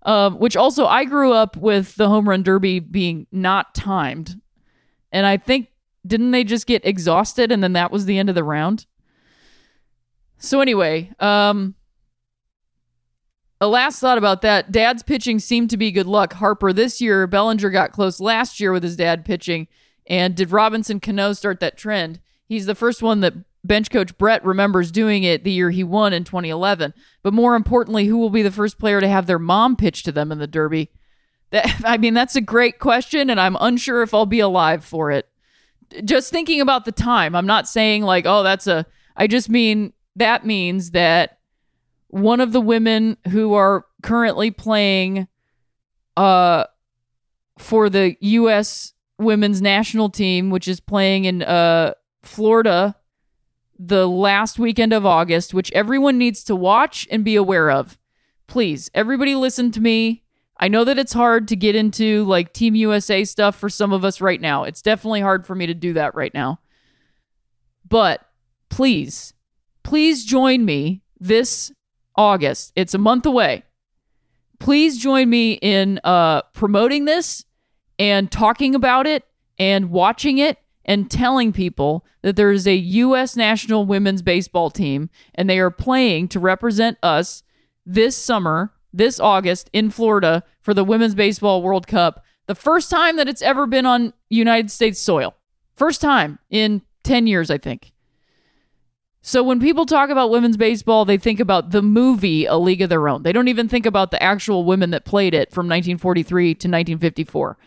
Um, 0.05 0.37
which 0.37 0.57
also 0.57 0.85
I 0.85 1.05
grew 1.05 1.31
up 1.31 1.55
with 1.55 1.95
the 1.95 2.09
home 2.09 2.27
run 2.27 2.43
derby 2.43 2.79
being 2.79 3.25
not 3.31 3.73
timed. 3.73 4.39
And 5.13 5.25
I 5.25 5.37
think 5.37 5.69
didn't 6.05 6.31
they 6.31 6.43
just 6.43 6.67
get 6.67 6.85
exhausted 6.85 7.51
and 7.51 7.63
then 7.63 7.73
that 7.73 7.91
was 7.91 8.05
the 8.05 8.17
end 8.17 8.27
of 8.27 8.35
the 8.35 8.43
round? 8.43 8.85
So 10.37 10.59
anyway, 10.59 11.11
um 11.19 11.75
a 13.61 13.67
last 13.67 14.01
thought 14.01 14.17
about 14.17 14.41
that. 14.41 14.73
Dad's 14.73 15.03
pitching 15.03 15.39
seemed 15.39 15.69
to 15.69 15.77
be 15.77 15.89
good 15.89 16.05
luck. 16.05 16.33
Harper 16.33 16.73
this 16.73 16.99
year, 16.99 17.25
Bellinger 17.27 17.69
got 17.69 17.93
close 17.93 18.19
last 18.19 18.59
year 18.59 18.73
with 18.73 18.83
his 18.83 18.97
dad 18.97 19.23
pitching. 19.23 19.69
And 20.05 20.35
did 20.35 20.51
Robinson 20.51 20.99
Cano 20.99 21.31
start 21.31 21.61
that 21.61 21.77
trend? 21.77 22.19
He's 22.45 22.65
the 22.65 22.75
first 22.75 23.01
one 23.01 23.21
that 23.21 23.35
bench 23.63 23.89
coach 23.89 24.17
Brett 24.17 24.43
remembers 24.43 24.91
doing 24.91 25.23
it 25.23 25.43
the 25.43 25.51
year 25.51 25.69
he 25.69 25.83
won 25.83 26.13
in 26.13 26.23
2011. 26.23 26.93
But 27.21 27.33
more 27.33 27.55
importantly, 27.55 28.05
who 28.05 28.17
will 28.17 28.29
be 28.29 28.41
the 28.41 28.51
first 28.51 28.77
player 28.77 28.99
to 28.99 29.07
have 29.07 29.25
their 29.25 29.39
mom 29.39 29.75
pitch 29.75 30.03
to 30.03 30.11
them 30.11 30.31
in 30.31 30.39
the 30.39 30.47
Derby? 30.47 30.91
That 31.51 31.73
I 31.85 31.97
mean, 31.97 32.13
that's 32.13 32.35
a 32.35 32.41
great 32.41 32.79
question, 32.79 33.29
and 33.29 33.39
I'm 33.39 33.57
unsure 33.59 34.01
if 34.01 34.13
I'll 34.13 34.25
be 34.25 34.39
alive 34.39 34.83
for 34.83 35.11
it. 35.11 35.29
Just 36.03 36.31
thinking 36.31 36.59
about 36.59 36.85
the 36.85 36.91
time, 36.91 37.35
I'm 37.35 37.45
not 37.45 37.67
saying 37.67 38.03
like, 38.03 38.25
oh, 38.25 38.43
that's 38.43 38.67
a. 38.67 38.85
I 39.15 39.27
just 39.27 39.49
mean 39.49 39.93
that 40.15 40.45
means 40.45 40.91
that 40.91 41.37
one 42.07 42.39
of 42.39 42.51
the 42.51 42.61
women 42.61 43.17
who 43.29 43.53
are 43.53 43.85
currently 44.01 44.51
playing 44.51 45.27
uh 46.15 46.65
for 47.57 47.89
the 47.89 48.15
US 48.19 48.93
women's 49.17 49.61
national 49.61 50.09
team 50.09 50.51
which 50.51 50.67
is 50.67 50.79
playing 50.79 51.25
in 51.25 51.41
uh 51.41 51.93
Florida 52.21 52.95
the 53.77 54.07
last 54.07 54.59
weekend 54.59 54.93
of 54.93 55.05
August 55.05 55.53
which 55.53 55.71
everyone 55.71 56.17
needs 56.17 56.43
to 56.43 56.55
watch 56.55 57.07
and 57.11 57.25
be 57.25 57.35
aware 57.35 57.71
of. 57.71 57.97
Please, 58.47 58.89
everybody 58.93 59.35
listen 59.35 59.71
to 59.71 59.81
me. 59.81 60.23
I 60.57 60.67
know 60.67 60.83
that 60.83 60.99
it's 60.99 61.13
hard 61.13 61.47
to 61.47 61.55
get 61.55 61.75
into 61.75 62.23
like 62.25 62.53
Team 62.53 62.75
USA 62.75 63.25
stuff 63.25 63.55
for 63.55 63.69
some 63.69 63.91
of 63.91 64.05
us 64.05 64.21
right 64.21 64.39
now. 64.39 64.63
It's 64.63 64.81
definitely 64.81 65.21
hard 65.21 65.45
for 65.45 65.55
me 65.55 65.65
to 65.65 65.73
do 65.73 65.93
that 65.93 66.15
right 66.15 66.33
now. 66.33 66.59
But 67.87 68.21
please, 68.69 69.33
please 69.83 70.25
join 70.25 70.65
me 70.65 71.01
this 71.19 71.71
August. 72.15 72.71
It's 72.75 72.93
a 72.93 72.99
month 72.99 73.25
away. 73.25 73.63
Please 74.59 74.97
join 74.97 75.29
me 75.29 75.53
in 75.53 75.99
uh, 76.03 76.43
promoting 76.53 77.05
this 77.05 77.43
and 77.99 78.31
talking 78.31 78.75
about 78.75 79.07
it 79.07 79.25
and 79.59 79.89
watching 79.91 80.37
it 80.37 80.57
and 80.85 81.09
telling 81.09 81.53
people 81.53 82.05
that 82.21 82.35
there 82.35 82.51
is 82.51 82.67
a 82.67 82.75
U.S. 82.75 83.35
national 83.35 83.85
women's 83.85 84.21
baseball 84.21 84.69
team 84.69 85.09
and 85.35 85.49
they 85.49 85.59
are 85.59 85.71
playing 85.71 86.27
to 86.29 86.39
represent 86.39 86.97
us 87.01 87.43
this 87.85 88.15
summer, 88.17 88.73
this 88.91 89.19
August 89.19 89.69
in 89.73 89.89
Florida 89.89 90.43
for 90.61 90.73
the 90.73 90.83
Women's 90.83 91.15
Baseball 91.15 91.61
World 91.61 91.87
Cup. 91.87 92.23
The 92.47 92.55
first 92.55 92.89
time 92.89 93.17
that 93.17 93.29
it's 93.29 93.41
ever 93.41 93.65
been 93.65 93.85
on 93.85 94.13
United 94.29 94.71
States 94.71 94.99
soil. 94.99 95.35
First 95.75 96.01
time 96.01 96.39
in 96.49 96.81
10 97.03 97.27
years, 97.27 97.49
I 97.49 97.57
think. 97.57 97.93
So 99.25 99.41
when 99.41 99.61
people 99.61 99.85
talk 99.85 100.09
about 100.09 100.31
women's 100.31 100.57
baseball, 100.57 101.05
they 101.05 101.17
think 101.17 101.39
about 101.39 101.71
the 101.71 101.81
movie 101.81 102.45
A 102.45 102.57
League 102.57 102.81
of 102.81 102.89
Their 102.89 103.07
Own. 103.07 103.23
They 103.23 103.31
don't 103.31 103.47
even 103.47 103.69
think 103.69 103.85
about 103.85 104.11
the 104.11 104.21
actual 104.21 104.65
women 104.65 104.89
that 104.91 105.05
played 105.05 105.33
it 105.33 105.49
from 105.49 105.65
1943 105.67 106.45
to 106.45 106.67
1954. 106.67 107.57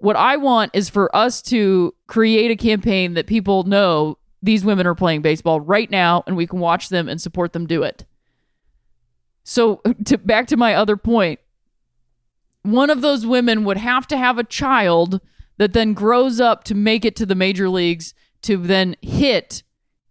What 0.00 0.16
I 0.16 0.36
want 0.36 0.70
is 0.74 0.88
for 0.88 1.14
us 1.14 1.42
to 1.42 1.94
create 2.06 2.50
a 2.50 2.56
campaign 2.56 3.14
that 3.14 3.26
people 3.26 3.64
know 3.64 4.16
these 4.42 4.64
women 4.64 4.86
are 4.86 4.94
playing 4.94 5.20
baseball 5.20 5.60
right 5.60 5.90
now 5.90 6.24
and 6.26 6.36
we 6.36 6.46
can 6.46 6.58
watch 6.58 6.88
them 6.88 7.06
and 7.06 7.20
support 7.20 7.52
them 7.52 7.66
do 7.66 7.82
it. 7.82 8.06
So 9.44 9.82
to, 10.06 10.16
back 10.16 10.46
to 10.48 10.56
my 10.56 10.74
other 10.74 10.96
point, 10.96 11.40
one 12.62 12.88
of 12.88 13.02
those 13.02 13.26
women 13.26 13.64
would 13.64 13.76
have 13.76 14.06
to 14.08 14.16
have 14.16 14.38
a 14.38 14.44
child 14.44 15.20
that 15.58 15.74
then 15.74 15.92
grows 15.92 16.40
up 16.40 16.64
to 16.64 16.74
make 16.74 17.04
it 17.04 17.16
to 17.16 17.26
the 17.26 17.34
major 17.34 17.68
leagues 17.68 18.14
to 18.42 18.56
then 18.56 18.96
hit 19.02 19.62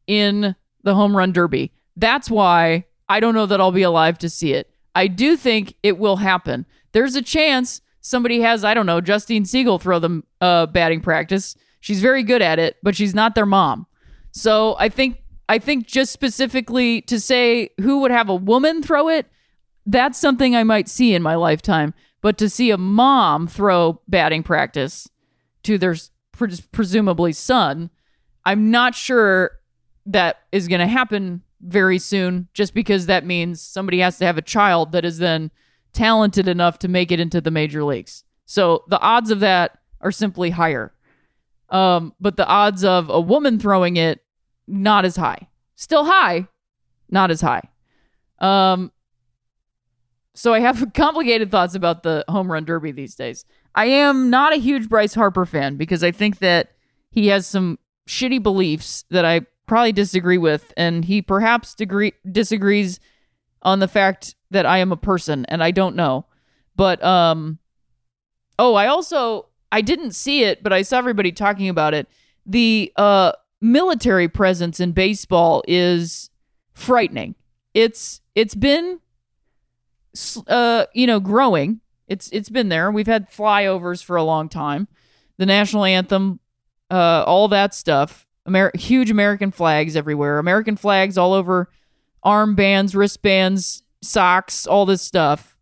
in 0.06 0.56
the 0.84 0.94
home 0.94 1.18
run 1.18 1.32
derby. 1.32 1.72
That's 1.96 2.30
why 2.30 2.86
I 3.08 3.20
don't 3.20 3.34
know 3.34 3.48
that 3.48 3.60
I'll 3.60 3.72
be 3.72 3.82
alive 3.82 4.20
to 4.20 4.30
see 4.30 4.54
it. 4.54 4.70
I 4.94 5.08
do 5.08 5.36
think 5.36 5.74
it 5.82 5.98
will 5.98 6.18
happen. 6.18 6.68
There's 6.92 7.16
a 7.16 7.22
chance 7.24 7.82
somebody 8.10 8.42
has, 8.42 8.64
I 8.64 8.74
don't 8.74 8.86
know, 8.86 9.02
Justine 9.02 9.46
Siegel 9.46 9.80
throw 9.80 10.00
them 10.00 10.24
uh, 10.42 10.66
batting 10.66 11.02
practice. 11.02 11.56
She's 11.80 12.02
very 12.02 12.24
good 12.24 12.42
at 12.42 12.60
it, 12.60 12.78
but 12.84 12.96
she's 12.96 13.14
not 13.14 13.36
their 13.36 13.46
mom. 13.46 13.86
So 14.32 14.76
I 14.80 14.90
think 14.90 15.18
I 15.48 15.58
think 15.58 15.88
just 15.88 16.12
specifically 16.12 17.02
to 17.04 17.20
say 17.20 17.70
who 17.80 18.02
would 18.02 18.12
have 18.12 18.30
a 18.30 18.36
woman 18.36 18.84
throw 18.84 19.10
it, 19.10 19.26
that's 19.86 20.20
something 20.20 20.56
I 20.56 20.64
might 20.64 20.88
see 20.88 21.16
in 21.16 21.24
my 21.24 21.36
lifetime. 21.36 21.94
But 22.22 22.38
to 22.40 22.50
see 22.50 22.70
a 22.70 22.78
mom 22.78 23.48
throw 23.48 24.02
batting 24.08 24.44
practice 24.44 25.10
to 25.64 25.78
their 25.78 25.96
pres- 26.34 26.62
presumably 26.62 27.34
son, 27.34 27.90
I'm 28.46 28.70
not 28.70 28.94
sure 28.94 29.52
that 30.06 30.42
is 30.52 30.68
going 30.68 30.82
to 30.82 30.88
happen 30.88 31.42
very 31.62 32.00
soon 32.00 32.48
just 32.54 32.74
because 32.74 33.06
that 33.08 33.26
means 33.26 33.62
somebody 33.62 34.00
has 34.00 34.18
to 34.20 34.26
have 34.26 34.38
a 34.38 34.44
child 34.44 34.92
that 34.92 35.06
is 35.06 35.18
then 35.18 35.52
talented 35.94 36.48
enough 36.48 36.80
to 36.80 36.88
make 36.88 37.12
it 37.12 37.20
into 37.20 37.42
the 37.42 37.52
major 37.52 37.84
leagues. 37.84 38.24
So 38.46 38.84
the 38.88 39.00
odds 39.00 39.32
of 39.32 39.42
that 39.42 39.78
are 40.02 40.12
simply 40.12 40.50
higher. 40.52 40.94
Um, 41.70 42.14
but 42.20 42.38
the 42.38 42.48
odds 42.48 42.84
of 42.84 43.10
a 43.10 43.20
woman 43.20 43.60
throwing 43.60 43.98
it, 43.98 44.22
not 44.68 45.06
as 45.06 45.16
high. 45.16 45.48
Still 45.76 46.06
high, 46.06 46.48
not 47.10 47.32
as 47.32 47.42
high. 47.42 47.64
Um, 48.40 48.92
so 50.34 50.54
I 50.54 50.60
have 50.62 50.92
complicated 50.94 51.52
thoughts 51.52 51.76
about 51.76 52.04
the 52.04 52.26
home 52.28 52.52
run 52.52 52.66
derby 52.66 52.92
these 52.92 53.16
days. 53.16 53.46
I 53.76 53.86
am 53.86 54.30
not 54.30 54.54
a 54.54 54.58
huge 54.58 54.90
Bryce 54.90 55.14
Harper 55.14 55.46
fan 55.46 55.76
because 55.76 56.04
I 56.04 56.12
think 56.12 56.40
that 56.40 56.72
he 57.12 57.28
has 57.28 57.46
some 57.46 57.78
shitty 58.08 58.42
beliefs 58.42 59.06
that 59.12 59.26
I 59.26 59.42
probably 59.68 59.92
disagree 59.92 60.38
with, 60.38 60.74
and 60.76 61.06
he 61.06 61.22
perhaps 61.22 61.76
degree 61.76 62.14
disagrees 62.30 63.00
on 63.62 63.80
the 63.80 63.88
fact 63.88 64.36
that 64.52 64.66
I 64.66 64.80
am 64.80 64.92
a 64.92 64.98
person, 64.98 65.46
and 65.46 65.64
I 65.64 65.72
don't 65.72 65.96
know. 65.96 66.26
But 66.76 67.04
um, 67.04 67.60
oh, 68.58 68.76
I 68.76 68.88
also 68.88 69.48
I 69.72 69.82
didn't 69.82 70.14
see 70.14 70.44
it, 70.44 70.64
but 70.64 70.74
I 70.74 70.82
saw 70.82 70.98
everybody 70.98 71.32
talking 71.32 71.70
about 71.70 71.94
it. 71.94 72.08
The 72.46 72.92
uh 72.96 73.34
military 73.62 74.28
presence 74.28 74.80
in 74.80 74.94
baseball 74.94 75.64
is 75.68 76.30
frightening. 76.74 77.36
It's 77.74 78.22
it's 78.36 78.56
been 78.56 79.00
uh 80.48 80.86
you 80.94 81.08
know 81.08 81.20
growing. 81.20 81.82
It's 82.08 82.30
it's 82.32 82.50
been 82.50 82.70
there. 82.70 82.92
We've 82.92 83.08
had 83.08 83.30
flyovers 83.30 84.04
for 84.04 84.16
a 84.16 84.24
long 84.24 84.50
time. 84.50 84.88
The 85.38 85.46
national 85.46 85.86
anthem, 85.86 86.40
uh, 86.92 87.24
all 87.26 87.48
that 87.50 87.74
stuff. 87.74 88.26
Amer- 88.48 88.72
huge 88.74 89.12
American 89.12 89.52
flags 89.52 89.96
everywhere. 89.96 90.40
American 90.40 90.76
flags 90.76 91.18
all 91.18 91.34
over 91.34 91.70
armbands, 92.26 92.96
wristbands, 92.96 93.84
socks, 94.02 94.66
all 94.68 94.86
this 94.86 95.02
stuff. 95.02 95.58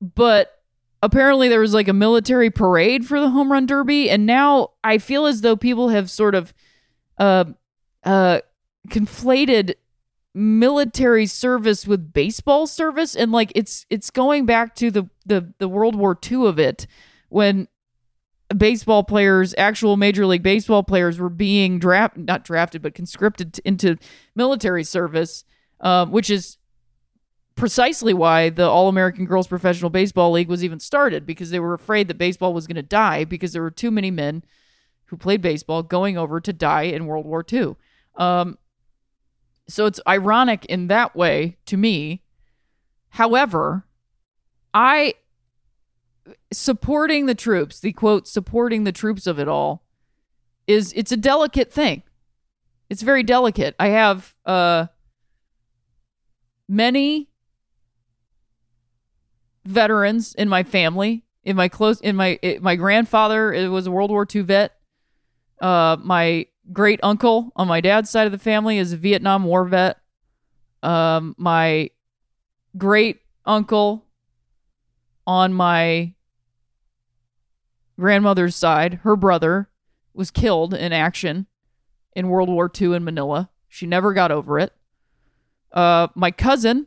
But 0.00 0.62
apparently 1.02 1.48
there 1.48 1.60
was 1.60 1.74
like 1.74 1.88
a 1.88 1.92
military 1.92 2.50
parade 2.50 3.06
for 3.06 3.20
the 3.20 3.30
home 3.30 3.50
run 3.50 3.66
derby 3.66 4.08
and 4.08 4.24
now 4.24 4.68
I 4.84 4.98
feel 4.98 5.26
as 5.26 5.40
though 5.40 5.56
people 5.56 5.88
have 5.88 6.08
sort 6.08 6.34
of 6.34 6.54
uh 7.18 7.44
uh 8.04 8.40
conflated 8.88 9.74
military 10.34 11.26
service 11.26 11.86
with 11.86 12.12
baseball 12.12 12.66
service 12.66 13.14
and 13.14 13.32
like 13.32 13.52
it's 13.54 13.84
it's 13.90 14.10
going 14.10 14.46
back 14.46 14.74
to 14.76 14.90
the 14.90 15.08
the 15.26 15.52
the 15.58 15.68
World 15.68 15.94
War 15.94 16.18
II 16.30 16.46
of 16.46 16.58
it 16.58 16.86
when 17.28 17.68
baseball 18.56 19.04
players, 19.04 19.54
actual 19.56 19.96
Major 19.96 20.26
League 20.26 20.42
Baseball 20.42 20.82
players, 20.82 21.18
were 21.18 21.28
being 21.28 21.78
drafted, 21.78 22.26
not 22.26 22.44
drafted, 22.44 22.82
but 22.82 22.94
conscripted 22.94 23.58
into 23.64 23.96
military 24.34 24.84
service, 24.84 25.44
uh, 25.80 26.06
which 26.06 26.30
is 26.30 26.58
precisely 27.54 28.14
why 28.14 28.48
the 28.50 28.68
All 28.68 28.88
American 28.88 29.24
Girls 29.24 29.46
Professional 29.46 29.90
Baseball 29.90 30.32
League 30.32 30.48
was 30.48 30.64
even 30.64 30.80
started 30.80 31.26
because 31.26 31.50
they 31.50 31.60
were 31.60 31.74
afraid 31.74 32.08
that 32.08 32.18
baseball 32.18 32.54
was 32.54 32.66
going 32.66 32.76
to 32.76 32.82
die 32.82 33.24
because 33.24 33.52
there 33.52 33.62
were 33.62 33.70
too 33.70 33.90
many 33.90 34.10
men 34.10 34.42
who 35.06 35.16
played 35.16 35.42
baseball 35.42 35.82
going 35.82 36.16
over 36.16 36.40
to 36.40 36.52
die 36.52 36.84
in 36.84 37.06
World 37.06 37.26
War 37.26 37.44
II. 37.50 37.76
Um, 38.16 38.58
so 39.68 39.86
it's 39.86 40.00
ironic 40.08 40.64
in 40.66 40.88
that 40.88 41.14
way 41.14 41.56
to 41.66 41.76
me. 41.76 42.22
However, 43.10 43.86
I 44.72 45.14
supporting 46.52 47.26
the 47.26 47.34
troops, 47.34 47.80
the 47.80 47.92
quote, 47.92 48.28
supporting 48.28 48.84
the 48.84 48.92
troops 48.92 49.26
of 49.26 49.38
it 49.38 49.48
all, 49.48 49.84
is 50.66 50.92
it's 50.96 51.12
a 51.12 51.16
delicate 51.16 51.72
thing. 51.72 52.02
It's 52.88 53.02
very 53.02 53.22
delicate. 53.22 53.74
I 53.78 53.88
have 53.88 54.34
uh 54.44 54.86
many 56.68 57.28
veterans 59.64 60.34
in 60.34 60.48
my 60.48 60.62
family. 60.62 61.24
In 61.44 61.56
my 61.56 61.68
close, 61.68 62.00
in 62.00 62.14
my 62.14 62.38
it, 62.40 62.62
my 62.62 62.76
grandfather 62.76 63.52
it 63.52 63.68
was 63.68 63.86
a 63.86 63.90
World 63.90 64.10
War 64.10 64.26
II 64.32 64.42
vet. 64.42 64.72
Uh, 65.60 65.96
my 66.00 66.46
great 66.72 67.00
uncle 67.02 67.52
on 67.56 67.66
my 67.66 67.80
dad's 67.80 68.10
side 68.10 68.26
of 68.26 68.32
the 68.32 68.38
family 68.38 68.78
is 68.78 68.92
a 68.92 68.96
Vietnam 68.96 69.44
War 69.44 69.64
vet. 69.64 69.98
Um, 70.82 71.34
my 71.38 71.90
great 72.76 73.20
uncle 73.44 74.06
on 75.26 75.52
my 75.52 76.14
grandmother's 77.98 78.56
side, 78.56 79.00
her 79.02 79.16
brother 79.16 79.68
was 80.14 80.30
killed 80.30 80.74
in 80.74 80.92
action 80.92 81.46
in 82.14 82.28
World 82.28 82.48
War 82.48 82.70
II 82.80 82.94
in 82.94 83.04
Manila. 83.04 83.50
She 83.68 83.86
never 83.86 84.12
got 84.12 84.30
over 84.30 84.58
it. 84.58 84.72
Uh, 85.72 86.08
my 86.14 86.30
cousin 86.30 86.86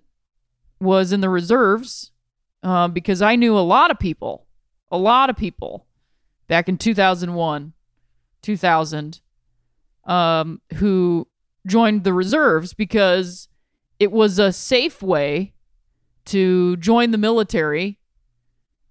was 0.80 1.12
in 1.12 1.22
the 1.22 1.30
reserves 1.30 2.12
uh, 2.64 2.88
because 2.88 3.22
I 3.22 3.36
knew 3.36 3.58
a 3.58 3.60
lot 3.60 3.92
of 3.92 4.00
people, 4.00 4.46
a 4.92 4.98
lot 4.98 5.30
of 5.30 5.36
people 5.36 5.88
back 6.48 6.70
in 6.70 6.78
2001, 6.78 7.74
2000, 8.42 9.22
um, 10.06 10.62
who 10.76 11.28
joined 11.66 12.04
the 12.04 12.14
reserves 12.14 12.74
because 12.74 13.48
it 14.00 14.12
was 14.12 14.38
a 14.38 14.52
safe 14.52 15.02
way 15.02 15.54
to 16.26 16.78
join 16.78 17.12
the 17.12 17.18
military 17.18 18.00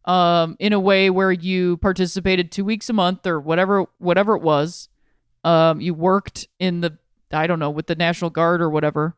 um, 0.04 0.56
in 0.58 0.72
a 0.72 0.80
way 0.80 1.10
where 1.10 1.32
you 1.32 1.76
participated 1.78 2.52
two 2.52 2.64
weeks 2.64 2.88
a 2.88 2.92
month 2.92 3.26
or 3.26 3.40
whatever 3.40 3.86
whatever 3.98 4.34
it 4.36 4.42
was. 4.42 4.88
Um, 5.44 5.80
you 5.80 5.94
worked 5.94 6.48
in 6.58 6.80
the 6.80 6.98
I 7.32 7.46
don't 7.46 7.58
know 7.58 7.70
with 7.70 7.86
the 7.86 7.94
National 7.94 8.30
Guard 8.30 8.62
or 8.62 8.70
whatever, 8.70 9.16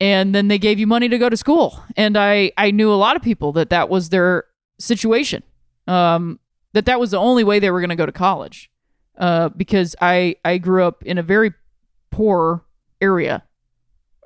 and 0.00 0.34
then 0.34 0.48
they 0.48 0.58
gave 0.58 0.78
you 0.78 0.86
money 0.86 1.08
to 1.08 1.18
go 1.18 1.28
to 1.28 1.36
school. 1.36 1.82
And 1.96 2.16
I 2.16 2.52
I 2.56 2.70
knew 2.70 2.92
a 2.92 2.94
lot 2.94 3.16
of 3.16 3.22
people 3.22 3.52
that 3.52 3.70
that 3.70 3.88
was 3.88 4.08
their 4.08 4.44
situation. 4.78 5.42
Um, 5.86 6.38
that 6.74 6.86
that 6.86 7.00
was 7.00 7.10
the 7.10 7.18
only 7.18 7.44
way 7.44 7.58
they 7.58 7.70
were 7.70 7.80
going 7.80 7.90
to 7.90 7.96
go 7.96 8.06
to 8.06 8.12
college. 8.12 8.70
Uh, 9.18 9.50
because 9.50 9.94
I 10.00 10.36
I 10.44 10.58
grew 10.58 10.84
up 10.84 11.04
in 11.04 11.18
a 11.18 11.22
very 11.22 11.52
poor 12.10 12.64
area 13.00 13.42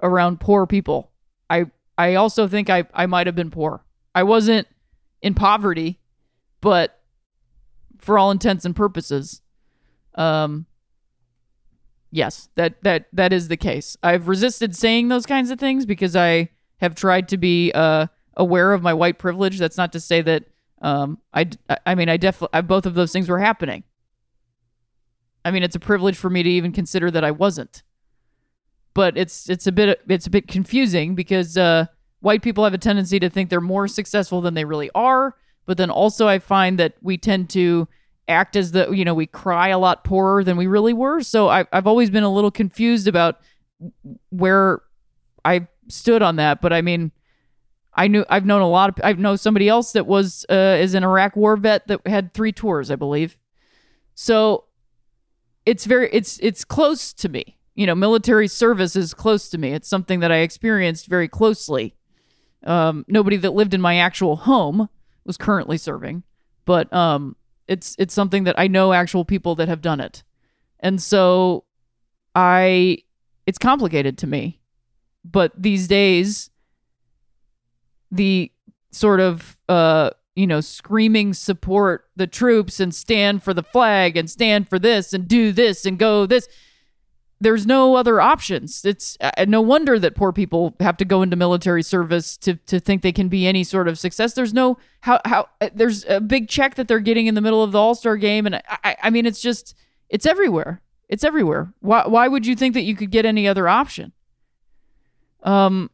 around 0.03 0.40
poor 0.40 0.66
people. 0.66 1.11
I 1.51 1.66
I 1.99 2.14
also 2.14 2.47
think 2.47 2.70
I 2.70 2.84
I 2.94 3.07
might 3.07 3.26
have 3.26 3.36
been 3.36 3.51
poor. 3.51 3.84
I 4.14 4.22
wasn't 4.22 4.66
in 5.26 5.34
poverty, 5.34 5.98
but 6.60 7.00
for 7.98 8.16
all 8.16 8.30
intents 8.30 8.64
and 8.64 8.76
purposes, 8.76 9.42
um, 10.14 10.66
yes, 12.12 12.48
that 12.54 12.80
that 12.84 13.06
that 13.12 13.32
is 13.32 13.48
the 13.48 13.56
case. 13.56 13.96
I've 14.04 14.28
resisted 14.28 14.76
saying 14.76 15.08
those 15.08 15.26
kinds 15.26 15.50
of 15.50 15.58
things 15.58 15.84
because 15.84 16.14
I 16.14 16.50
have 16.76 16.94
tried 16.94 17.28
to 17.30 17.36
be 17.36 17.72
uh, 17.72 18.06
aware 18.36 18.72
of 18.72 18.82
my 18.82 18.94
white 18.94 19.18
privilege. 19.18 19.58
That's 19.58 19.76
not 19.76 19.92
to 19.94 20.00
say 20.00 20.22
that 20.22 20.44
um, 20.80 21.18
I 21.34 21.50
I 21.84 21.96
mean 21.96 22.08
I 22.08 22.18
definitely 22.18 22.62
both 22.62 22.86
of 22.86 22.94
those 22.94 23.10
things 23.10 23.28
were 23.28 23.40
happening. 23.40 23.82
I 25.44 25.50
mean, 25.50 25.64
it's 25.64 25.76
a 25.76 25.80
privilege 25.80 26.16
for 26.16 26.30
me 26.30 26.44
to 26.44 26.50
even 26.50 26.70
consider 26.70 27.10
that 27.10 27.24
I 27.24 27.32
wasn't. 27.32 27.82
But 28.94 29.18
it's 29.18 29.50
it's 29.50 29.66
a 29.66 29.72
bit 29.72 30.00
it's 30.08 30.28
a 30.28 30.30
bit 30.30 30.46
confusing 30.46 31.16
because 31.16 31.56
uh, 31.56 31.86
white 32.20 32.42
people 32.42 32.64
have 32.64 32.74
a 32.74 32.78
tendency 32.78 33.18
to 33.20 33.30
think 33.30 33.50
they're 33.50 33.60
more 33.60 33.88
successful 33.88 34.40
than 34.40 34.54
they 34.54 34.64
really 34.64 34.90
are. 34.94 35.36
But 35.66 35.78
then 35.78 35.90
also, 35.90 36.28
I 36.28 36.38
find 36.38 36.78
that 36.78 36.94
we 37.02 37.18
tend 37.18 37.50
to 37.50 37.88
act 38.28 38.56
as 38.56 38.72
the 38.72 38.90
you 38.90 39.04
know 39.04 39.14
we 39.14 39.26
cry 39.26 39.68
a 39.68 39.78
lot 39.78 40.04
poorer 40.04 40.42
than 40.44 40.56
we 40.56 40.66
really 40.66 40.92
were. 40.92 41.20
So 41.22 41.48
I, 41.48 41.66
I've 41.72 41.86
always 41.86 42.10
been 42.10 42.24
a 42.24 42.32
little 42.32 42.50
confused 42.50 43.08
about 43.08 43.40
where 44.30 44.82
I 45.44 45.68
stood 45.88 46.22
on 46.22 46.36
that. 46.36 46.60
But 46.60 46.72
I 46.72 46.82
mean, 46.82 47.12
I 47.94 48.08
knew 48.08 48.24
I've 48.28 48.46
known 48.46 48.62
a 48.62 48.68
lot 48.68 48.90
of 48.90 48.96
I 49.04 49.12
know 49.14 49.36
somebody 49.36 49.68
else 49.68 49.92
that 49.92 50.06
was 50.06 50.44
uh, 50.50 50.76
is 50.78 50.94
an 50.94 51.04
Iraq 51.04 51.36
War 51.36 51.56
vet 51.56 51.86
that 51.88 52.06
had 52.06 52.34
three 52.34 52.52
tours, 52.52 52.90
I 52.90 52.96
believe. 52.96 53.36
So 54.14 54.64
it's 55.64 55.84
very 55.84 56.08
it's 56.12 56.38
it's 56.40 56.64
close 56.64 57.12
to 57.14 57.28
me. 57.28 57.56
You 57.74 57.86
know, 57.86 57.94
military 57.94 58.48
service 58.48 58.96
is 58.96 59.12
close 59.12 59.50
to 59.50 59.58
me. 59.58 59.72
It's 59.72 59.88
something 59.88 60.20
that 60.20 60.32
I 60.32 60.38
experienced 60.38 61.08
very 61.08 61.28
closely. 61.28 61.94
Um, 62.64 63.04
nobody 63.09 63.36
that 63.36 63.54
lived 63.54 63.74
in 63.74 63.80
my 63.80 63.96
actual 63.96 64.36
home 64.36 64.88
was 65.24 65.36
currently 65.36 65.78
serving, 65.78 66.22
but 66.64 66.92
um, 66.92 67.36
it's 67.68 67.94
it's 67.98 68.14
something 68.14 68.44
that 68.44 68.59
I 68.59 68.66
know 68.68 68.92
actual 68.92 69.24
people 69.24 69.54
that 69.57 69.68
have 69.68 69.80
done 69.80 70.00
it, 70.00 70.22
and 70.80 71.00
so 71.00 71.64
I 72.34 72.98
it's 73.46 73.59
complicated 73.59 74.18
to 74.18 74.26
me. 74.26 74.61
But 75.24 75.52
these 75.57 75.88
days, 75.88 76.50
the 78.11 78.52
sort 78.90 79.20
of 79.20 79.59
uh, 79.68 80.11
you 80.34 80.46
know 80.46 80.61
screaming 80.61 81.34
support 81.34 82.09
the 82.16 82.26
troops 82.26 82.80
and 82.80 82.94
stand 82.94 83.42
for 83.42 83.52
the 83.54 83.62
flag 83.62 84.16
and 84.16 84.30
stand 84.30 84.68
for 84.68 84.78
this 84.78 85.12
and 85.12 85.26
do 85.26 85.52
this 85.52 85.84
and 85.84 85.98
go 85.98 86.26
this 86.26 86.48
there's 87.41 87.66
no 87.66 87.97
other 87.97 88.20
options. 88.20 88.84
It's 88.84 89.16
uh, 89.20 89.45
no 89.47 89.61
wonder 89.61 89.99
that 89.99 90.14
poor 90.14 90.32
people 90.32 90.74
have 90.80 90.97
to 90.99 91.05
go 91.05 91.22
into 91.22 91.37
military 91.37 91.82
service 91.82 92.37
to 92.39 92.55
to 92.66 92.80
think 92.80 93.03
they 93.03 93.12
can 93.12 93.28
be 93.28 93.47
any 93.47 93.62
sort 93.62 93.89
of 93.89 93.99
success. 93.99 94.32
There's 94.32 94.55
no 94.55 94.78
how 95.01 95.20
how 95.24 95.49
uh, 95.61 95.68
there's 95.74 96.05
a 96.07 96.20
big 96.20 96.49
check 96.49 96.76
that 96.76 96.89
they're 96.89 96.99
getting 96.99 97.26
in 97.26 97.34
the 97.34 97.41
middle 97.41 97.62
of 97.62 97.72
the 97.72 97.78
All 97.78 97.95
Star 97.95 98.16
game, 98.16 98.47
and 98.47 98.62
I 98.68 98.97
I 99.03 99.11
mean 99.11 99.26
it's 99.26 99.41
just 99.41 99.74
it's 100.09 100.24
everywhere. 100.24 100.80
It's 101.09 101.24
everywhere. 101.24 101.72
Why 101.80 102.07
why 102.07 102.26
would 102.28 102.47
you 102.47 102.57
think 102.57 102.74
that 102.74 102.82
you 102.82 102.97
could 102.97 103.11
get 103.11 103.26
any 103.26 103.47
other 103.47 103.68
option? 103.68 104.12
Um, 105.43 105.91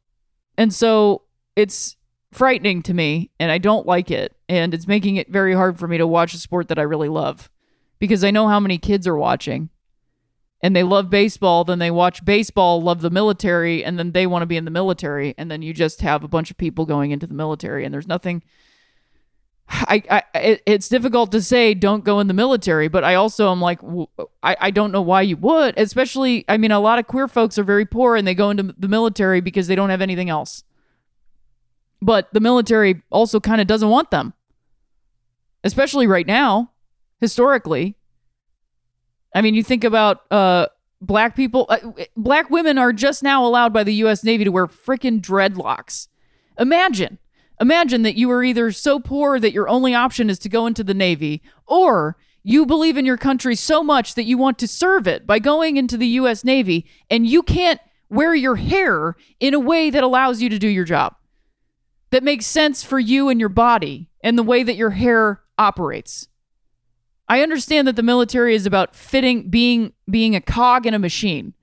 and 0.56 0.72
so 0.72 1.22
it's 1.56 1.96
frightening 2.30 2.82
to 2.84 2.94
me, 2.94 3.30
and 3.40 3.50
I 3.50 3.58
don't 3.58 3.86
like 3.86 4.10
it, 4.10 4.36
and 4.48 4.72
it's 4.72 4.86
making 4.86 5.16
it 5.16 5.28
very 5.28 5.54
hard 5.54 5.78
for 5.78 5.88
me 5.88 5.98
to 5.98 6.06
watch 6.06 6.34
a 6.34 6.38
sport 6.38 6.68
that 6.68 6.78
I 6.78 6.82
really 6.82 7.08
love 7.08 7.50
because 7.98 8.22
I 8.22 8.30
know 8.30 8.46
how 8.46 8.60
many 8.60 8.78
kids 8.78 9.06
are 9.08 9.16
watching 9.16 9.70
and 10.62 10.76
they 10.76 10.84
love 10.84 11.10
baseball, 11.10 11.64
then 11.64 11.80
they 11.80 11.90
watch 11.90 12.24
baseball, 12.24 12.80
love 12.80 13.00
the 13.00 13.10
military, 13.10 13.84
and 13.84 13.98
then 13.98 14.12
they 14.12 14.26
want 14.26 14.42
to 14.42 14.46
be 14.46 14.56
in 14.56 14.64
the 14.64 14.70
military, 14.70 15.34
and 15.36 15.50
then 15.50 15.60
you 15.60 15.74
just 15.74 16.00
have 16.02 16.22
a 16.22 16.28
bunch 16.28 16.50
of 16.50 16.56
people 16.56 16.86
going 16.86 17.10
into 17.10 17.26
the 17.26 17.34
military, 17.34 17.84
and 17.84 17.92
there's 17.92 18.06
nothing. 18.06 18.42
I, 19.68 20.02
I 20.10 20.38
it, 20.38 20.62
it's 20.66 20.88
difficult 20.88 21.32
to 21.32 21.40
say 21.40 21.72
don't 21.74 22.04
go 22.04 22.20
in 22.20 22.26
the 22.26 22.34
military, 22.34 22.88
but 22.88 23.04
I 23.04 23.14
also 23.14 23.50
am 23.50 23.60
like 23.60 23.80
I, 24.42 24.56
I 24.60 24.70
don't 24.70 24.92
know 24.92 25.02
why 25.02 25.22
you 25.22 25.36
would, 25.38 25.74
especially 25.78 26.44
I 26.48 26.58
mean 26.58 26.72
a 26.72 26.80
lot 26.80 26.98
of 26.98 27.06
queer 27.06 27.26
folks 27.26 27.58
are 27.58 27.64
very 27.64 27.86
poor 27.86 28.16
and 28.16 28.26
they 28.26 28.34
go 28.34 28.50
into 28.50 28.74
the 28.76 28.88
military 28.88 29.40
because 29.40 29.68
they 29.68 29.74
don't 29.74 29.90
have 29.90 30.02
anything 30.02 30.28
else. 30.28 30.62
But 32.02 32.28
the 32.32 32.40
military 32.40 33.02
also 33.10 33.40
kind 33.40 33.60
of 33.60 33.66
doesn't 33.66 33.88
want 33.88 34.10
them. 34.10 34.34
Especially 35.64 36.06
right 36.06 36.26
now, 36.26 36.72
historically, 37.20 37.96
I 39.34 39.40
mean, 39.40 39.54
you 39.54 39.62
think 39.62 39.84
about 39.84 40.20
uh, 40.30 40.66
black 41.00 41.34
people, 41.34 41.66
uh, 41.68 41.78
black 42.16 42.50
women 42.50 42.78
are 42.78 42.92
just 42.92 43.22
now 43.22 43.44
allowed 43.44 43.72
by 43.72 43.84
the 43.84 43.94
U.S. 43.94 44.24
Navy 44.24 44.44
to 44.44 44.52
wear 44.52 44.66
freaking 44.66 45.20
dreadlocks. 45.20 46.08
Imagine, 46.58 47.18
imagine 47.60 48.02
that 48.02 48.16
you 48.16 48.30
are 48.30 48.44
either 48.44 48.70
so 48.72 49.00
poor 49.00 49.40
that 49.40 49.52
your 49.52 49.68
only 49.68 49.94
option 49.94 50.30
is 50.30 50.38
to 50.40 50.48
go 50.48 50.66
into 50.66 50.84
the 50.84 50.94
Navy, 50.94 51.42
or 51.66 52.16
you 52.42 52.66
believe 52.66 52.96
in 52.96 53.06
your 53.06 53.16
country 53.16 53.54
so 53.54 53.82
much 53.82 54.14
that 54.14 54.24
you 54.24 54.36
want 54.36 54.58
to 54.58 54.68
serve 54.68 55.06
it 55.06 55.26
by 55.26 55.38
going 55.38 55.76
into 55.76 55.96
the 55.96 56.08
U.S. 56.08 56.44
Navy, 56.44 56.86
and 57.10 57.26
you 57.26 57.42
can't 57.42 57.80
wear 58.08 58.34
your 58.34 58.56
hair 58.56 59.16
in 59.40 59.54
a 59.54 59.60
way 59.60 59.88
that 59.88 60.04
allows 60.04 60.42
you 60.42 60.50
to 60.50 60.58
do 60.58 60.68
your 60.68 60.84
job, 60.84 61.14
that 62.10 62.22
makes 62.22 62.44
sense 62.44 62.82
for 62.82 62.98
you 62.98 63.30
and 63.30 63.40
your 63.40 63.48
body 63.48 64.10
and 64.22 64.36
the 64.36 64.42
way 64.42 64.62
that 64.62 64.76
your 64.76 64.90
hair 64.90 65.40
operates. 65.56 66.28
I 67.32 67.40
understand 67.40 67.88
that 67.88 67.96
the 67.96 68.02
military 68.02 68.54
is 68.54 68.66
about 68.66 68.94
fitting 68.94 69.48
being 69.48 69.94
being 70.10 70.36
a 70.36 70.40
cog 70.42 70.84
in 70.84 70.92
a 70.92 70.98
machine. 70.98 71.54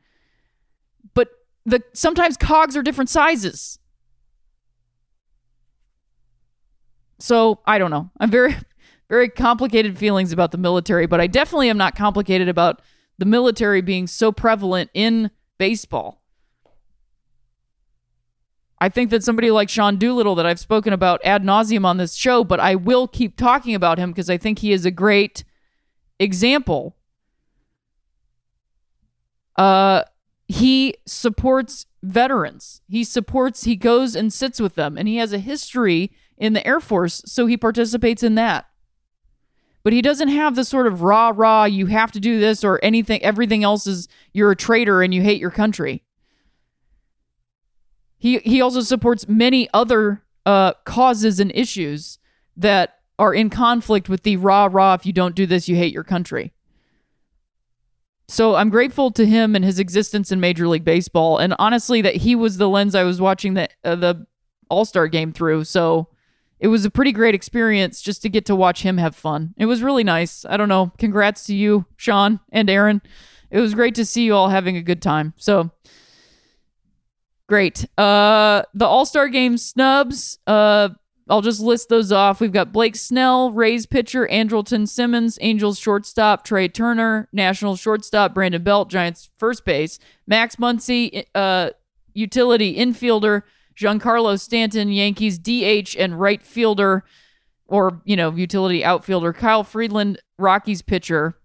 But 1.13 1.28
the 1.63 1.84
sometimes 1.93 2.38
cogs 2.38 2.76
are 2.76 2.82
different 2.82 3.11
sizes. 3.11 3.78
So, 7.20 7.59
I 7.67 7.78
don't 7.78 7.91
know. 7.91 8.09
I'm 8.20 8.32
very 8.32 8.55
very 9.09 9.30
complicated 9.30 9.95
feelings 9.95 10.32
about 10.32 10.51
the 10.51 10.57
military, 10.57 11.05
but 11.05 11.22
I 11.22 11.28
definitely 11.28 11.70
am 11.70 11.78
not 11.78 11.95
complicated 11.95 12.49
about 12.49 12.82
the 13.20 13.26
military 13.26 13.82
being 13.82 14.07
so 14.07 14.32
prevalent 14.32 14.89
in 14.95 15.30
baseball. 15.59 16.24
I 18.82 18.89
think 18.89 19.11
that 19.11 19.24
somebody 19.24 19.51
like 19.51 19.70
Sean 19.70 19.97
Doolittle, 19.97 20.34
that 20.34 20.47
I've 20.47 20.59
spoken 20.59 20.93
about 20.93 21.22
ad 21.24 21.43
nauseum 21.43 21.86
on 21.86 21.97
this 21.97 22.15
show, 22.15 22.43
but 22.43 22.59
I 22.59 22.74
will 22.74 23.07
keep 23.07 23.38
talking 23.38 23.76
about 23.76 23.99
him 23.99 24.09
because 24.09 24.32
I 24.32 24.38
think 24.39 24.57
he 24.57 24.72
is 24.72 24.84
a 24.84 24.89
great 24.89 25.43
example, 26.20 26.95
uh, 29.55 30.03
he 30.47 30.95
supports 31.05 31.86
veterans. 32.01 32.82
He 32.88 33.03
supports, 33.03 33.63
he 33.63 33.76
goes 33.76 34.15
and 34.15 34.32
sits 34.32 34.59
with 34.59 34.76
them, 34.76 34.97
and 34.97 35.07
he 35.07 35.17
has 35.17 35.34
a 35.34 35.39
history 35.39 36.11
in 36.38 36.53
the 36.53 36.65
Air 36.65 36.80
Force, 36.80 37.22
so 37.26 37.45
he 37.45 37.57
participates 37.57 38.24
in 38.24 38.36
that. 38.36 38.65
But 39.84 39.93
he 39.93 40.01
doesn't 40.01 40.30
have 40.30 40.55
the 40.55 40.65
sort 40.65 40.88
of 40.88 41.01
rah 41.01 41.32
rah, 41.36 41.65
you 41.65 41.88
have 41.88 42.11
to 42.13 42.20
do 42.20 42.39
this 42.39 42.63
or 42.63 42.80
anything, 42.84 43.22
everything 43.24 43.63
else 43.63 43.88
is 43.88 44.07
you're 44.34 44.51
a 44.51 44.55
traitor 44.55 45.01
and 45.01 45.13
you 45.13 45.22
hate 45.22 45.39
your 45.39 45.51
country. 45.51 46.03
He, 48.17 48.39
he 48.39 48.61
also 48.61 48.82
supports 48.82 49.28
many 49.28 49.70
other 49.74 50.24
uh, 50.45 50.74
causes 50.84 51.39
and 51.39 51.51
issues 51.53 52.20
that 52.57 52.99
are 53.20 53.34
in 53.34 53.51
conflict 53.51 54.09
with 54.09 54.24
the 54.24 54.38
rah 54.38 54.67
rah. 54.72 54.95
If 54.95 55.05
you 55.05 55.13
don't 55.13 55.36
do 55.36 55.45
this, 55.45 55.67
you 55.67 55.76
hate 55.76 55.93
your 55.93 56.03
country. 56.03 56.53
So 58.28 58.55
I'm 58.55 58.70
grateful 58.70 59.11
to 59.11 59.26
him 59.26 59.55
and 59.55 59.65
his 59.65 59.80
existence 59.80 60.32
in 60.32 60.39
Major 60.39 60.67
League 60.67 60.86
Baseball, 60.86 61.38
and 61.38 61.55
honestly, 61.59 62.01
that 62.01 62.15
he 62.17 62.36
was 62.36 62.57
the 62.57 62.70
lens 62.70 62.95
I 62.95 63.03
was 63.03 63.20
watching 63.20 63.55
the 63.55 63.70
uh, 63.84 63.95
the 63.95 64.26
All 64.70 64.86
Star 64.86 65.07
game 65.07 65.34
through. 65.34 65.65
So 65.65 66.07
it 66.59 66.67
was 66.67 66.86
a 66.86 66.91
pretty 66.91 67.11
great 67.11 67.36
experience 67.36 68.01
just 68.01 68.22
to 68.22 68.30
get 68.30 68.45
to 68.45 68.55
watch 68.55 68.84
him 68.84 68.97
have 68.97 69.15
fun. 69.15 69.53
It 69.57 69.65
was 69.65 69.82
really 69.82 70.03
nice. 70.03 70.45
I 70.45 70.57
don't 70.57 70.70
know. 70.70 70.91
Congrats 70.97 71.45
to 71.45 71.55
you, 71.55 71.86
Sean 71.97 72.39
and 72.51 72.70
Aaron. 72.70 73.01
It 73.49 73.59
was 73.59 73.74
great 73.74 73.95
to 73.95 74.05
see 74.05 74.26
you 74.26 74.36
all 74.36 74.49
having 74.49 74.78
a 74.78 74.84
good 74.84 75.01
time. 75.01 75.34
So 75.38 75.72
great. 77.47 77.86
Uh 77.97 78.63
the 78.76 78.86
All-Star 78.86 79.28
game 79.30 79.57
snubs, 79.57 80.38
uh 80.45 80.89
I'll 81.30 81.42
just 81.42 81.60
list 81.60 81.90
those 81.90 82.12
off. 82.12 82.42
We've 82.42 82.52
got 82.52 82.74
Blake 82.74 82.96
Snell, 82.96 83.52
Rays 83.52 83.86
pitcher, 83.86 84.28
Andrelton 84.28 84.88
Simmons, 84.88 85.38
Angels 85.42 85.78
shortstop, 85.78 86.44
Trea 86.44 86.68
Turner, 86.68 87.30
National 87.32 87.76
shortstop, 87.76 88.34
Brandon 88.34 88.64
Belt, 88.64 88.90
Giants 88.90 89.30
first 89.38 89.64
base, 89.64 90.00
Max 90.26 90.56
Muncy, 90.56 91.26
uh, 91.36 91.70
utility 92.14 92.76
infielder, 92.78 93.44
Giancarlo 93.80 94.40
Stanton, 94.40 94.92
Yankees 94.92 95.38
DH 95.38 95.96
and 95.98 96.20
right 96.20 96.42
fielder, 96.42 97.04
or, 97.68 98.02
you 98.06 98.16
know, 98.16 98.32
utility 98.32 98.84
outfielder, 98.84 99.32
Kyle 99.32 99.64
Freeland, 99.64 100.20
Rockies 100.40 100.82
pitcher. 100.82 101.38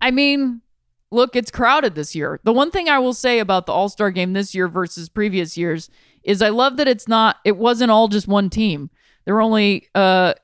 I 0.00 0.10
mean, 0.10 0.62
look, 1.10 1.36
it's 1.36 1.50
crowded 1.50 1.94
this 1.94 2.14
year. 2.16 2.40
The 2.42 2.52
one 2.52 2.70
thing 2.70 2.88
I 2.88 2.98
will 2.98 3.14
say 3.14 3.38
about 3.38 3.66
the 3.66 3.72
All 3.72 3.90
Star 3.90 4.10
game 4.10 4.32
this 4.32 4.54
year 4.54 4.66
versus 4.66 5.10
previous 5.10 5.58
years 5.58 5.90
is 6.24 6.42
I 6.42 6.50
love 6.50 6.76
that 6.76 6.88
it's 6.88 7.08
not, 7.08 7.36
it 7.44 7.56
wasn't 7.56 7.90
all 7.90 8.08
just 8.08 8.28
one 8.28 8.50
team. 8.50 8.90
There 9.24 9.34
were 9.34 9.42
only, 9.42 9.88
uh, 9.94 10.34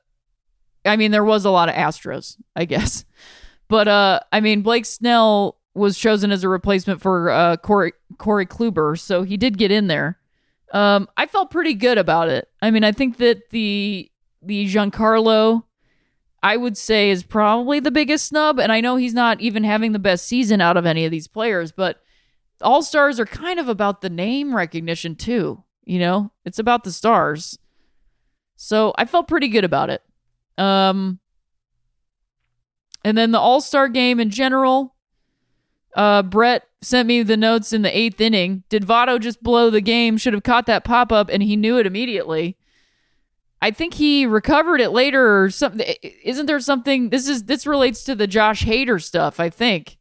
I 0.85 0.95
mean, 0.95 1.11
there 1.11 1.23
was 1.23 1.45
a 1.45 1.49
lot 1.49 1.69
of 1.69 1.75
Astros, 1.75 2.37
I 2.55 2.65
guess. 2.65 3.05
But, 3.67 3.87
uh, 3.87 4.21
I 4.31 4.39
mean, 4.39 4.61
Blake 4.61 4.85
Snell 4.85 5.57
was 5.75 5.97
chosen 5.97 6.31
as 6.31 6.43
a 6.43 6.49
replacement 6.49 7.01
for 7.01 7.29
uh, 7.29 7.57
Corey, 7.57 7.93
Corey 8.17 8.45
Kluber, 8.45 8.97
so 8.97 9.23
he 9.23 9.37
did 9.37 9.57
get 9.57 9.71
in 9.71 9.87
there. 9.87 10.17
Um, 10.71 11.07
I 11.17 11.27
felt 11.27 11.51
pretty 11.51 11.73
good 11.75 11.97
about 11.97 12.29
it. 12.29 12.47
I 12.61 12.71
mean, 12.71 12.83
I 12.83 12.91
think 12.91 13.17
that 13.17 13.49
the 13.51 14.11
the 14.41 14.65
Giancarlo 14.65 15.63
I 16.41 16.57
would 16.57 16.77
say 16.77 17.09
is 17.09 17.23
probably 17.23 17.79
the 17.79 17.91
biggest 17.91 18.27
snub. 18.27 18.59
And 18.59 18.71
I 18.71 18.81
know 18.81 18.95
he's 18.95 19.13
not 19.13 19.41
even 19.41 19.63
having 19.63 19.91
the 19.91 19.99
best 19.99 20.25
season 20.25 20.61
out 20.61 20.77
of 20.77 20.85
any 20.85 21.05
of 21.05 21.11
these 21.11 21.27
players, 21.27 21.71
but 21.71 22.01
All 22.61 22.81
Stars 22.81 23.19
are 23.19 23.25
kind 23.25 23.59
of 23.59 23.67
about 23.67 24.01
the 24.01 24.09
name 24.09 24.55
recognition 24.55 25.15
too. 25.15 25.63
You 25.89 25.97
know, 25.97 26.31
it's 26.45 26.59
about 26.59 26.83
the 26.83 26.91
stars. 26.91 27.57
So 28.55 28.93
I 28.95 29.05
felt 29.05 29.27
pretty 29.27 29.47
good 29.47 29.63
about 29.63 29.89
it. 29.89 30.03
Um, 30.55 31.17
and 33.03 33.17
then 33.17 33.31
the 33.31 33.39
All 33.39 33.59
Star 33.59 33.89
game 33.89 34.19
in 34.19 34.29
general. 34.29 34.93
Uh, 35.95 36.21
Brett 36.21 36.67
sent 36.83 37.07
me 37.07 37.23
the 37.23 37.35
notes 37.35 37.73
in 37.73 37.81
the 37.81 37.97
eighth 37.97 38.21
inning. 38.21 38.65
Did 38.69 38.85
Votto 38.85 39.19
just 39.19 39.41
blow 39.41 39.71
the 39.71 39.81
game? 39.81 40.17
Should 40.17 40.33
have 40.33 40.43
caught 40.43 40.67
that 40.67 40.83
pop 40.83 41.11
up, 41.11 41.27
and 41.27 41.41
he 41.41 41.55
knew 41.55 41.79
it 41.79 41.87
immediately. 41.87 42.55
I 43.59 43.71
think 43.71 43.95
he 43.95 44.27
recovered 44.27 44.81
it 44.81 44.91
later 44.91 45.41
or 45.41 45.49
something. 45.49 45.87
Isn't 46.23 46.45
there 46.45 46.59
something? 46.59 47.09
This 47.09 47.27
is 47.27 47.45
this 47.45 47.65
relates 47.65 48.03
to 48.03 48.13
the 48.13 48.27
Josh 48.27 48.63
Hader 48.63 49.01
stuff. 49.01 49.39
I 49.39 49.49
think. 49.49 49.97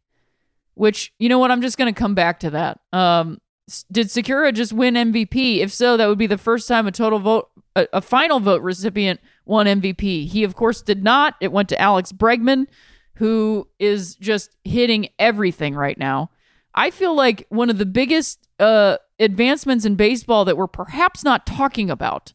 Which 0.74 1.14
you 1.18 1.30
know 1.30 1.38
what? 1.38 1.50
I'm 1.50 1.62
just 1.62 1.78
going 1.78 1.92
to 1.92 1.98
come 1.98 2.14
back 2.14 2.40
to 2.40 2.50
that. 2.50 2.80
Um, 2.92 3.40
did 3.90 4.10
Segura 4.10 4.52
just 4.52 4.72
win 4.72 4.94
MVP? 4.94 5.58
If 5.58 5.72
so, 5.72 5.96
that 5.96 6.06
would 6.06 6.18
be 6.18 6.26
the 6.26 6.38
first 6.38 6.68
time 6.68 6.86
a 6.86 6.92
total 6.92 7.18
vote, 7.18 7.50
a, 7.76 7.86
a 7.92 8.00
final 8.00 8.40
vote 8.40 8.62
recipient 8.62 9.20
won 9.44 9.66
MVP. 9.66 10.26
He 10.28 10.44
of 10.44 10.54
course 10.54 10.82
did 10.82 11.02
not. 11.02 11.34
It 11.40 11.52
went 11.52 11.68
to 11.70 11.80
Alex 11.80 12.12
Bregman, 12.12 12.66
who 13.14 13.68
is 13.78 14.14
just 14.16 14.56
hitting 14.64 15.08
everything 15.18 15.74
right 15.74 15.98
now. 15.98 16.30
I 16.74 16.90
feel 16.90 17.14
like 17.14 17.46
one 17.48 17.70
of 17.70 17.78
the 17.78 17.86
biggest 17.86 18.46
uh, 18.60 18.98
advancements 19.18 19.84
in 19.84 19.96
baseball 19.96 20.44
that 20.44 20.56
we're 20.56 20.66
perhaps 20.66 21.24
not 21.24 21.46
talking 21.46 21.90
about 21.90 22.32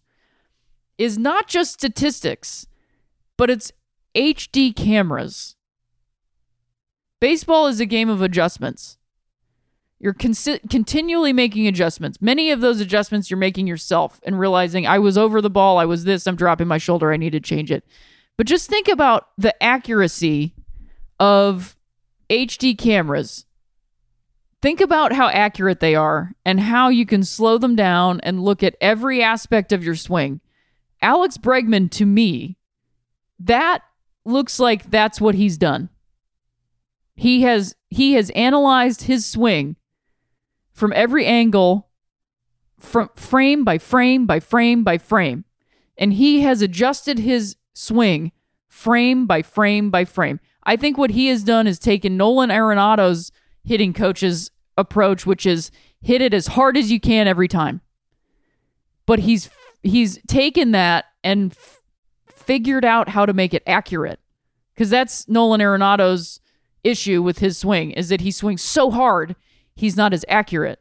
is 0.98 1.18
not 1.18 1.48
just 1.48 1.74
statistics, 1.74 2.68
but 3.38 3.50
it's 3.50 3.72
HD 4.16 4.76
cameras. 4.76 5.56
Baseball 7.20 7.68
is 7.68 7.80
a 7.80 7.86
game 7.86 8.10
of 8.10 8.22
adjustments. 8.22 8.98
You're 10.04 10.14
con- 10.14 10.34
continually 10.70 11.32
making 11.32 11.66
adjustments. 11.66 12.22
Many 12.22 12.52
of 12.52 12.60
those 12.60 12.82
adjustments 12.82 13.30
you're 13.32 13.38
making 13.38 13.68
yourself 13.68 14.20
and 14.24 14.38
realizing 14.38 14.86
I 14.86 15.00
was 15.00 15.18
over 15.18 15.40
the 15.40 15.50
ball, 15.50 15.78
I 15.78 15.86
was 15.86 16.04
this, 16.04 16.28
I'm 16.28 16.36
dropping 16.36 16.68
my 16.68 16.78
shoulder, 16.78 17.14
I 17.14 17.16
need 17.16 17.30
to 17.30 17.40
change 17.40 17.72
it. 17.72 17.86
But 18.36 18.46
just 18.46 18.70
think 18.70 18.90
about 18.90 19.30
the 19.38 19.64
accuracy 19.64 20.56
of 21.22 21.78
HD 22.30 22.78
cameras. 22.78 23.46
Think 24.62 24.82
about 24.82 25.14
how 25.14 25.30
accurate 25.30 25.80
they 25.80 25.96
are 25.96 26.34
and 26.44 26.60
how 26.60 26.90
you 26.90 27.06
can 27.06 27.24
slow 27.24 27.58
them 27.58 27.78
down 27.78 28.20
and 28.24 28.44
look 28.44 28.62
at 28.62 28.76
every 28.82 29.24
aspect 29.24 29.72
of 29.72 29.86
your 29.86 29.96
swing. 29.96 30.42
Alex 31.02 31.38
Bregman, 31.38 31.90
to 31.92 32.06
me, 32.06 32.58
that 33.40 33.84
looks 34.26 34.60
like 34.60 34.92
that's 34.92 35.22
what 35.22 35.36
he's 35.36 35.58
done. 35.58 35.88
He 37.16 37.44
has 37.44 37.74
he 37.90 38.16
has 38.16 38.32
analyzed 38.32 39.04
his 39.04 39.26
swing 39.26 39.78
from 40.74 40.92
every 40.94 41.26
angle, 41.26 41.90
from 42.80 43.10
frame 43.16 43.64
by 43.64 43.78
frame 43.78 44.26
by 44.26 44.40
frame 44.40 44.84
by 44.84 44.98
frame, 44.98 45.46
and 45.98 46.14
he 46.14 46.42
has 46.42 46.62
adjusted 46.62 47.20
his 47.20 47.56
swing 47.74 48.32
frame 48.68 49.26
by 49.26 49.42
frame 49.42 49.90
by 49.90 50.04
frame. 50.04 50.40
I 50.64 50.76
think 50.76 50.98
what 50.98 51.12
he 51.12 51.28
has 51.28 51.44
done 51.44 51.68
is 51.68 51.80
taken 51.80 52.18
Nolan 52.18 52.52
Arenado's 52.52 53.32
hitting 53.64 53.94
coach's 53.94 54.52
approach, 54.78 55.26
which 55.26 55.46
is 55.46 55.72
hit 56.02 56.22
it 56.22 56.34
as 56.34 56.48
hard 56.48 56.76
as 56.76 56.92
you 56.92 57.00
can 57.00 57.28
every 57.28 57.48
time. 57.48 57.82
But 59.06 59.20
he's 59.20 59.50
he's 59.84 60.20
taken 60.28 60.72
that 60.72 61.06
and 61.24 61.52
f- 61.52 61.82
figured 62.28 62.86
out 62.86 63.10
how 63.10 63.26
to 63.26 63.34
make 63.34 63.54
it 63.54 63.64
accurate. 63.68 64.20
Because 64.74 64.90
that's 64.90 65.28
Nolan 65.28 65.62
Arenado's 65.62 66.40
issue 66.84 67.22
with 67.22 67.40
his 67.40 67.58
swing 67.58 67.92
is 67.92 68.10
that 68.10 68.22
he 68.22 68.32
swings 68.32 68.62
so 68.62 68.92
hard, 68.92 69.36
he's 69.76 69.98
not 69.98 70.14
as 70.14 70.26
accurate. 70.28 70.80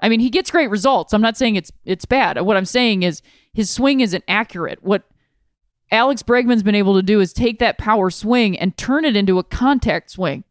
I 0.00 0.08
mean, 0.08 0.20
he 0.20 0.30
gets 0.30 0.50
great 0.50 0.68
results. 0.70 1.14
I'm 1.14 1.22
not 1.22 1.36
saying 1.36 1.56
it's 1.56 1.70
it's 1.84 2.04
bad. 2.04 2.40
What 2.40 2.56
I'm 2.56 2.64
saying 2.64 3.04
is 3.04 3.22
his 3.52 3.70
swing 3.70 4.00
isn't 4.00 4.24
accurate. 4.26 4.82
What 4.82 5.04
Alex 5.92 6.22
Bregman's 6.22 6.62
been 6.62 6.74
able 6.74 6.96
to 6.96 7.02
do 7.02 7.20
is 7.20 7.32
take 7.32 7.60
that 7.60 7.78
power 7.78 8.10
swing 8.10 8.58
and 8.58 8.76
turn 8.76 9.04
it 9.04 9.14
into 9.14 9.38
a 9.38 9.44
contact 9.44 10.10
swing, 10.10 10.42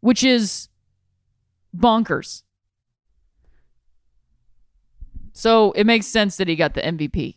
which 0.00 0.24
is 0.24 0.68
bonkers. 1.76 2.42
So 5.32 5.72
it 5.72 5.84
makes 5.84 6.06
sense 6.06 6.38
that 6.38 6.48
he 6.48 6.56
got 6.56 6.74
the 6.74 6.80
MVP. 6.80 7.36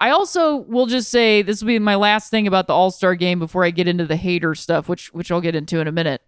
I 0.00 0.10
also 0.10 0.56
will 0.56 0.86
just 0.86 1.10
say 1.10 1.42
this 1.42 1.62
will 1.62 1.68
be 1.68 1.78
my 1.78 1.94
last 1.94 2.30
thing 2.30 2.46
about 2.46 2.66
the 2.66 2.72
All 2.72 2.90
Star 2.90 3.14
game 3.14 3.38
before 3.38 3.64
I 3.64 3.70
get 3.70 3.86
into 3.86 4.06
the 4.06 4.16
Hader 4.16 4.56
stuff, 4.56 4.88
which 4.88 5.14
which 5.14 5.30
I'll 5.30 5.40
get 5.40 5.54
into 5.54 5.78
in 5.78 5.86
a 5.86 5.92
minute. 5.92 6.22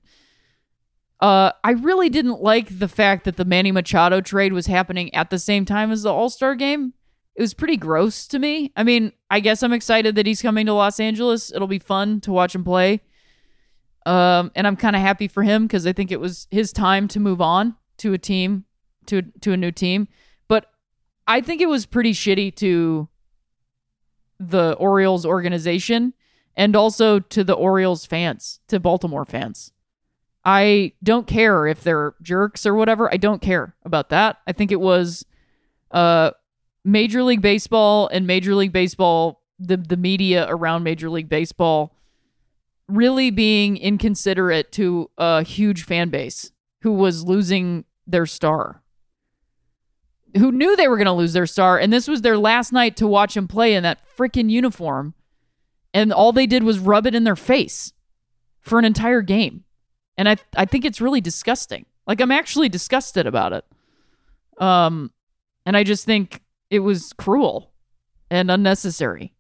Uh, 1.23 1.53
I 1.63 1.71
really 1.71 2.11
didn't 2.11 2.43
like 2.43 2.81
the 2.81 2.89
fact 2.89 3.25
that 3.27 3.37
the 3.37 3.45
Manny 3.45 3.71
Machado 3.71 4.21
trade 4.21 4.53
was 4.53 4.67
happening 4.67 5.15
at 5.15 5.31
the 5.31 5.39
same 5.39 5.65
time 5.65 5.93
as 5.93 6.03
the 6.03 6.13
All 6.13 6.29
Star 6.29 6.57
game. 6.57 6.95
It 7.37 7.41
was 7.41 7.55
pretty 7.55 7.77
gross 7.77 8.27
to 8.27 8.41
me. 8.41 8.73
I 8.77 8.83
mean, 8.83 9.13
I 9.31 9.39
guess 9.39 9.63
I'm 9.63 9.73
excited 9.73 10.17
that 10.17 10.27
he's 10.27 10.43
coming 10.43 10.67
to 10.67 10.75
Los 10.75 10.99
Angeles. 10.99 11.53
It'll 11.55 11.69
be 11.69 11.79
fun 11.79 12.21
to 12.23 12.33
watch 12.33 12.57
him 12.57 12.65
play. 12.65 13.03
Um, 14.05 14.51
and 14.57 14.67
I'm 14.67 14.75
kind 14.75 14.97
of 14.97 15.01
happy 15.01 15.29
for 15.29 15.45
him 15.45 15.69
because 15.69 15.87
I 15.87 15.93
think 15.93 16.11
it 16.11 16.19
was 16.19 16.49
his 16.51 16.73
time 16.73 17.07
to 17.09 17.21
move 17.21 17.41
on 17.41 17.77
to 17.99 18.13
a 18.13 18.19
team 18.19 18.65
to 19.07 19.23
to 19.43 19.53
a 19.53 19.57
new 19.57 19.71
team. 19.71 20.09
But 20.49 20.67
I 21.29 21.41
think 21.41 21.61
it 21.61 21.69
was 21.69 21.87
pretty 21.87 22.15
shitty 22.15 22.57
to 22.57 23.09
the 24.41 24.73
Orioles 24.73 25.25
organization 25.25 26.15
and 26.57 26.75
also 26.75 27.21
to 27.21 27.45
the 27.45 27.55
Orioles 27.55 28.07
fans, 28.07 28.59
to 28.67 28.81
Baltimore 28.81 29.25
fans. 29.25 29.73
I 30.45 30.93
don't 31.03 31.27
care 31.27 31.67
if 31.67 31.83
they're 31.83 32.15
jerks 32.23 32.67
or 32.67 32.75
whatever. 32.75 33.13
I 33.13 33.17
don't 33.17 33.41
care 33.41 33.77
about 33.85 34.09
that. 34.11 34.39
I 34.47 34.53
think 34.53 34.73
it 34.73 34.81
was 34.81 35.25
uh 35.91 36.33
Major 36.85 37.23
League 37.23 37.43
Baseball 37.43 38.09
and 38.09 38.27
Major 38.27 38.55
League 38.55 38.73
Baseball 38.73 39.43
the 39.59 39.77
the 39.77 39.97
media 39.97 40.47
around 40.49 40.83
Major 40.83 41.11
League 41.11 41.29
Baseball 41.29 41.97
really 42.89 43.31
being 43.31 43.77
inconsiderate 43.77 44.73
to 44.73 45.11
a 45.17 45.43
huge 45.43 45.85
fan 45.85 46.11
base 46.11 46.51
who 46.83 46.93
was 46.93 47.25
losing 47.25 47.85
their 48.07 48.27
star 48.27 48.83
who 50.37 50.53
knew 50.53 50.77
they 50.77 50.89
were 50.89 50.97
going 50.97 51.07
to 51.07 51.13
lose 51.13 51.33
their 51.33 51.47
star, 51.47 51.79
and 51.79 51.93
this 51.93 52.09
was 52.09 52.23
their 52.23 52.39
last 52.39 52.73
night 52.73 52.97
to 52.97 53.07
watch 53.07 53.37
him 53.37 53.49
play 53.49 53.75
in 53.75 53.83
that 53.83 54.01
freaking 54.17 54.51
uniform. 54.51 55.15
And 55.95 56.13
all 56.13 56.33
they 56.33 56.47
did 56.47 56.63
was 56.63 56.79
rub 56.79 57.07
it 57.07 57.15
in 57.15 57.25
their 57.25 57.37
face 57.37 57.93
for 58.61 58.79
an 58.79 58.85
entire 58.85 59.21
game. 59.21 59.65
And 60.17 60.29
I 60.29 60.37
I 60.57 60.65
think 60.65 60.85
it's 60.85 61.01
really 61.01 61.21
disgusting. 61.21 61.87
Like 62.07 62.21
I'm 62.21 62.33
actually 62.33 62.69
disgusted 62.69 63.27
about 63.27 63.53
it. 63.53 63.65
Um 64.59 65.13
And 65.67 65.77
I 65.77 65.85
just 65.85 66.05
think 66.05 66.43
it 66.71 66.81
was 66.81 67.13
cruel 67.13 67.73
and 68.31 68.51
unnecessary. 68.51 69.35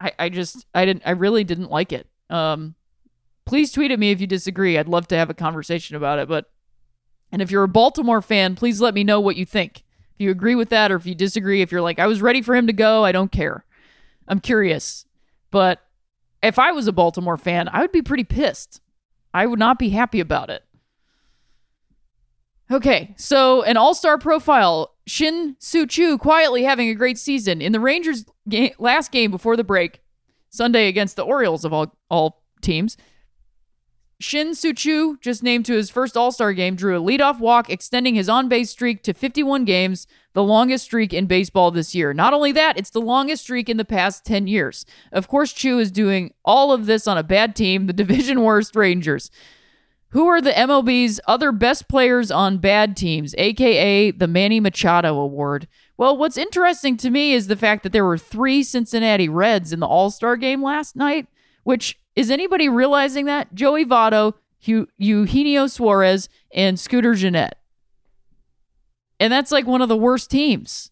I, 0.00 0.12
I 0.18 0.28
just 0.28 0.66
I 0.74 0.84
didn't 0.84 1.02
I 1.06 1.10
really 1.12 1.44
didn't 1.44 1.70
like 1.70 1.92
it. 1.92 2.06
Um 2.30 2.74
please 3.46 3.72
tweet 3.72 3.90
at 3.90 3.98
me 3.98 4.10
if 4.10 4.20
you 4.20 4.26
disagree. 4.26 4.76
I'd 4.76 4.88
love 4.88 5.08
to 5.08 5.16
have 5.16 5.30
a 5.30 5.34
conversation 5.34 5.96
about 5.96 6.18
it. 6.18 6.28
But 6.28 6.50
and 7.32 7.42
if 7.42 7.50
you're 7.50 7.64
a 7.64 7.68
Baltimore 7.68 8.22
fan, 8.22 8.54
please 8.54 8.80
let 8.80 8.94
me 8.94 9.04
know 9.04 9.20
what 9.20 9.36
you 9.36 9.44
think. 9.44 9.82
If 10.14 10.20
you 10.20 10.30
agree 10.30 10.54
with 10.54 10.70
that 10.70 10.90
or 10.90 10.96
if 10.96 11.06
you 11.06 11.14
disagree, 11.14 11.60
if 11.60 11.70
you're 11.70 11.82
like, 11.82 11.98
I 11.98 12.06
was 12.06 12.22
ready 12.22 12.40
for 12.40 12.54
him 12.54 12.66
to 12.68 12.72
go, 12.72 13.04
I 13.04 13.12
don't 13.12 13.32
care. 13.32 13.64
I'm 14.28 14.40
curious. 14.40 15.04
But 15.50 15.85
if 16.42 16.58
I 16.58 16.72
was 16.72 16.86
a 16.86 16.92
Baltimore 16.92 17.36
fan, 17.36 17.68
I 17.72 17.80
would 17.80 17.92
be 17.92 18.02
pretty 18.02 18.24
pissed. 18.24 18.80
I 19.32 19.46
would 19.46 19.58
not 19.58 19.78
be 19.78 19.90
happy 19.90 20.20
about 20.20 20.50
it. 20.50 20.62
Okay, 22.70 23.14
so 23.16 23.62
an 23.62 23.76
all 23.76 23.94
star 23.94 24.18
profile 24.18 24.94
Shin 25.06 25.56
Soo 25.60 25.86
Choo 25.86 26.18
quietly 26.18 26.64
having 26.64 26.88
a 26.88 26.94
great 26.94 27.18
season. 27.18 27.62
In 27.62 27.72
the 27.72 27.80
Rangers' 27.80 28.24
game, 28.48 28.72
last 28.78 29.12
game 29.12 29.30
before 29.30 29.56
the 29.56 29.64
break, 29.64 30.00
Sunday 30.50 30.88
against 30.88 31.16
the 31.16 31.24
Orioles 31.24 31.64
of 31.64 31.72
all, 31.72 31.96
all 32.10 32.42
teams, 32.60 32.96
Shin 34.18 34.54
Soo 34.54 34.72
Choo, 34.72 35.18
just 35.20 35.42
named 35.42 35.66
to 35.66 35.74
his 35.74 35.90
first 35.90 36.16
All 36.16 36.32
Star 36.32 36.54
game, 36.54 36.74
drew 36.74 36.98
a 36.98 37.04
leadoff 37.04 37.38
walk, 37.38 37.68
extending 37.68 38.14
his 38.14 38.28
on 38.28 38.48
base 38.48 38.70
streak 38.70 39.02
to 39.02 39.12
51 39.12 39.66
games, 39.66 40.06
the 40.32 40.42
longest 40.42 40.84
streak 40.84 41.12
in 41.12 41.26
baseball 41.26 41.70
this 41.70 41.94
year. 41.94 42.14
Not 42.14 42.32
only 42.32 42.52
that, 42.52 42.78
it's 42.78 42.90
the 42.90 43.00
longest 43.00 43.42
streak 43.42 43.68
in 43.68 43.76
the 43.76 43.84
past 43.84 44.24
10 44.24 44.46
years. 44.46 44.86
Of 45.12 45.28
course, 45.28 45.52
Choo 45.52 45.78
is 45.78 45.90
doing 45.90 46.32
all 46.44 46.72
of 46.72 46.86
this 46.86 47.06
on 47.06 47.18
a 47.18 47.22
bad 47.22 47.54
team, 47.54 47.86
the 47.86 47.92
division 48.04 48.42
worst 48.42 48.74
Rangers. 48.74 49.30
Who 50.10 50.28
are 50.28 50.40
the 50.40 50.52
MLB's 50.52 51.20
other 51.26 51.52
best 51.52 51.88
players 51.88 52.30
on 52.30 52.56
bad 52.56 52.96
teams, 52.96 53.34
aka 53.36 54.12
the 54.12 54.28
Manny 54.28 54.60
Machado 54.60 55.18
Award? 55.18 55.68
Well, 55.98 56.16
what's 56.16 56.38
interesting 56.38 56.96
to 56.98 57.10
me 57.10 57.32
is 57.34 57.48
the 57.48 57.56
fact 57.56 57.82
that 57.82 57.92
there 57.92 58.04
were 58.04 58.16
three 58.16 58.62
Cincinnati 58.62 59.28
Reds 59.28 59.74
in 59.74 59.80
the 59.80 59.86
All 59.86 60.10
Star 60.10 60.36
game 60.36 60.62
last 60.62 60.96
night, 60.96 61.26
which 61.64 61.98
is 62.16 62.30
anybody 62.30 62.68
realizing 62.68 63.26
that? 63.26 63.54
Joey 63.54 63.84
Votto, 63.84 64.34
Eugenio 64.60 65.66
Suarez, 65.66 66.28
and 66.52 66.80
Scooter 66.80 67.14
Gennett. 67.14 67.56
And 69.20 69.32
that's 69.32 69.52
like 69.52 69.66
one 69.66 69.82
of 69.82 69.88
the 69.88 69.96
worst 69.96 70.30
teams. 70.30 70.90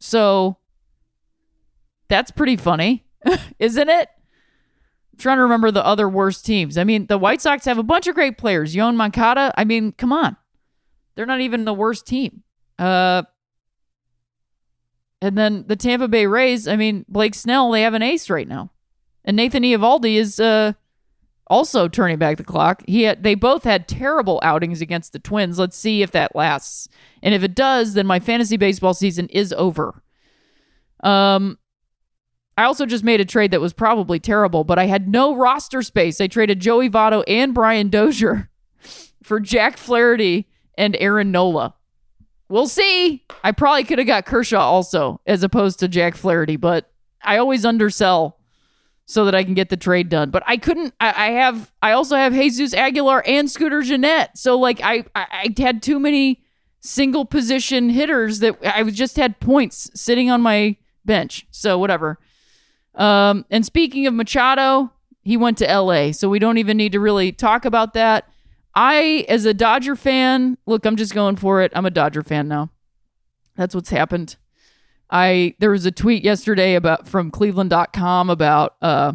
So 0.00 0.56
that's 2.08 2.30
pretty 2.30 2.56
funny, 2.56 3.04
isn't 3.58 3.88
it? 3.88 4.08
trying 5.18 5.38
to 5.38 5.42
remember 5.42 5.70
the 5.70 5.84
other 5.84 6.08
worst 6.08 6.46
teams. 6.46 6.78
I 6.78 6.84
mean, 6.84 7.06
the 7.06 7.18
White 7.18 7.40
Sox 7.42 7.64
have 7.64 7.78
a 7.78 7.82
bunch 7.82 8.06
of 8.06 8.14
great 8.14 8.38
players. 8.38 8.74
Yoan 8.74 8.94
Moncada. 8.96 9.52
I 9.56 9.64
mean, 9.64 9.92
come 9.92 10.12
on. 10.12 10.36
They're 11.14 11.26
not 11.26 11.40
even 11.40 11.64
the 11.64 11.74
worst 11.74 12.06
team. 12.06 12.44
Uh, 12.78 13.24
and 15.20 15.36
then 15.36 15.64
the 15.66 15.76
Tampa 15.76 16.06
Bay 16.06 16.26
Rays, 16.26 16.68
I 16.68 16.76
mean, 16.76 17.04
Blake 17.08 17.34
Snell, 17.34 17.72
they 17.72 17.82
have 17.82 17.94
an 17.94 18.02
ace 18.02 18.30
right 18.30 18.46
now. 18.46 18.70
And 19.28 19.36
Nathan 19.36 19.62
Eovaldi 19.62 20.14
is 20.14 20.40
uh, 20.40 20.72
also 21.48 21.86
turning 21.86 22.16
back 22.16 22.38
the 22.38 22.44
clock. 22.44 22.82
He 22.88 23.02
had, 23.02 23.22
they 23.22 23.34
both 23.34 23.62
had 23.62 23.86
terrible 23.86 24.40
outings 24.42 24.80
against 24.80 25.12
the 25.12 25.18
Twins. 25.18 25.58
Let's 25.58 25.76
see 25.76 26.00
if 26.00 26.12
that 26.12 26.34
lasts. 26.34 26.88
And 27.22 27.34
if 27.34 27.42
it 27.42 27.54
does, 27.54 27.92
then 27.92 28.06
my 28.06 28.20
fantasy 28.20 28.56
baseball 28.56 28.94
season 28.94 29.28
is 29.28 29.52
over. 29.52 30.02
Um, 31.04 31.58
I 32.56 32.64
also 32.64 32.86
just 32.86 33.04
made 33.04 33.20
a 33.20 33.26
trade 33.26 33.50
that 33.50 33.60
was 33.60 33.74
probably 33.74 34.18
terrible, 34.18 34.64
but 34.64 34.78
I 34.78 34.86
had 34.86 35.10
no 35.10 35.36
roster 35.36 35.82
space. 35.82 36.22
I 36.22 36.26
traded 36.26 36.60
Joey 36.60 36.88
Votto 36.88 37.22
and 37.28 37.52
Brian 37.52 37.90
Dozier 37.90 38.48
for 39.22 39.40
Jack 39.40 39.76
Flaherty 39.76 40.48
and 40.78 40.96
Aaron 40.98 41.30
Nola. 41.30 41.74
We'll 42.48 42.66
see. 42.66 43.26
I 43.44 43.52
probably 43.52 43.84
could 43.84 43.98
have 43.98 44.06
got 44.06 44.24
Kershaw 44.24 44.62
also, 44.62 45.20
as 45.26 45.42
opposed 45.42 45.80
to 45.80 45.88
Jack 45.88 46.16
Flaherty, 46.16 46.56
but 46.56 46.90
I 47.22 47.36
always 47.36 47.66
undersell 47.66 48.37
so 49.08 49.24
that 49.24 49.34
I 49.34 49.42
can 49.42 49.54
get 49.54 49.70
the 49.70 49.76
trade 49.76 50.10
done. 50.10 50.28
But 50.28 50.42
I 50.46 50.58
couldn't. 50.58 50.94
I, 51.00 51.08
I 51.08 51.30
have. 51.30 51.72
I 51.82 51.92
also 51.92 52.14
have 52.14 52.34
Jesus 52.34 52.74
Aguilar 52.74 53.26
and 53.26 53.50
Scooter 53.50 53.80
Gennett. 53.80 54.30
So 54.34 54.58
like 54.58 54.82
I, 54.82 55.04
I, 55.16 55.26
I 55.58 55.62
had 55.62 55.82
too 55.82 55.98
many 55.98 56.42
single 56.80 57.24
position 57.24 57.88
hitters 57.88 58.40
that 58.40 58.58
I 58.62 58.84
just 58.84 59.16
had 59.16 59.40
points 59.40 59.90
sitting 59.94 60.30
on 60.30 60.42
my 60.42 60.76
bench. 61.06 61.46
So 61.50 61.78
whatever. 61.78 62.18
Um, 62.94 63.46
and 63.50 63.64
speaking 63.64 64.06
of 64.06 64.12
Machado, 64.12 64.92
he 65.22 65.38
went 65.38 65.56
to 65.58 65.64
LA, 65.66 66.12
so 66.12 66.28
we 66.28 66.38
don't 66.38 66.58
even 66.58 66.76
need 66.76 66.92
to 66.92 67.00
really 67.00 67.32
talk 67.32 67.64
about 67.64 67.94
that. 67.94 68.28
I, 68.74 69.24
as 69.28 69.46
a 69.46 69.54
Dodger 69.54 69.96
fan, 69.96 70.58
look, 70.66 70.84
I'm 70.84 70.96
just 70.96 71.14
going 71.14 71.36
for 71.36 71.62
it. 71.62 71.72
I'm 71.74 71.86
a 71.86 71.90
Dodger 71.90 72.22
fan 72.22 72.46
now. 72.46 72.70
That's 73.56 73.74
what's 73.74 73.90
happened. 73.90 74.36
I 75.10 75.54
there 75.58 75.70
was 75.70 75.86
a 75.86 75.90
tweet 75.90 76.24
yesterday 76.24 76.74
about 76.74 77.08
from 77.08 77.30
Cleveland.com 77.30 78.30
about 78.30 78.76
uh, 78.82 79.12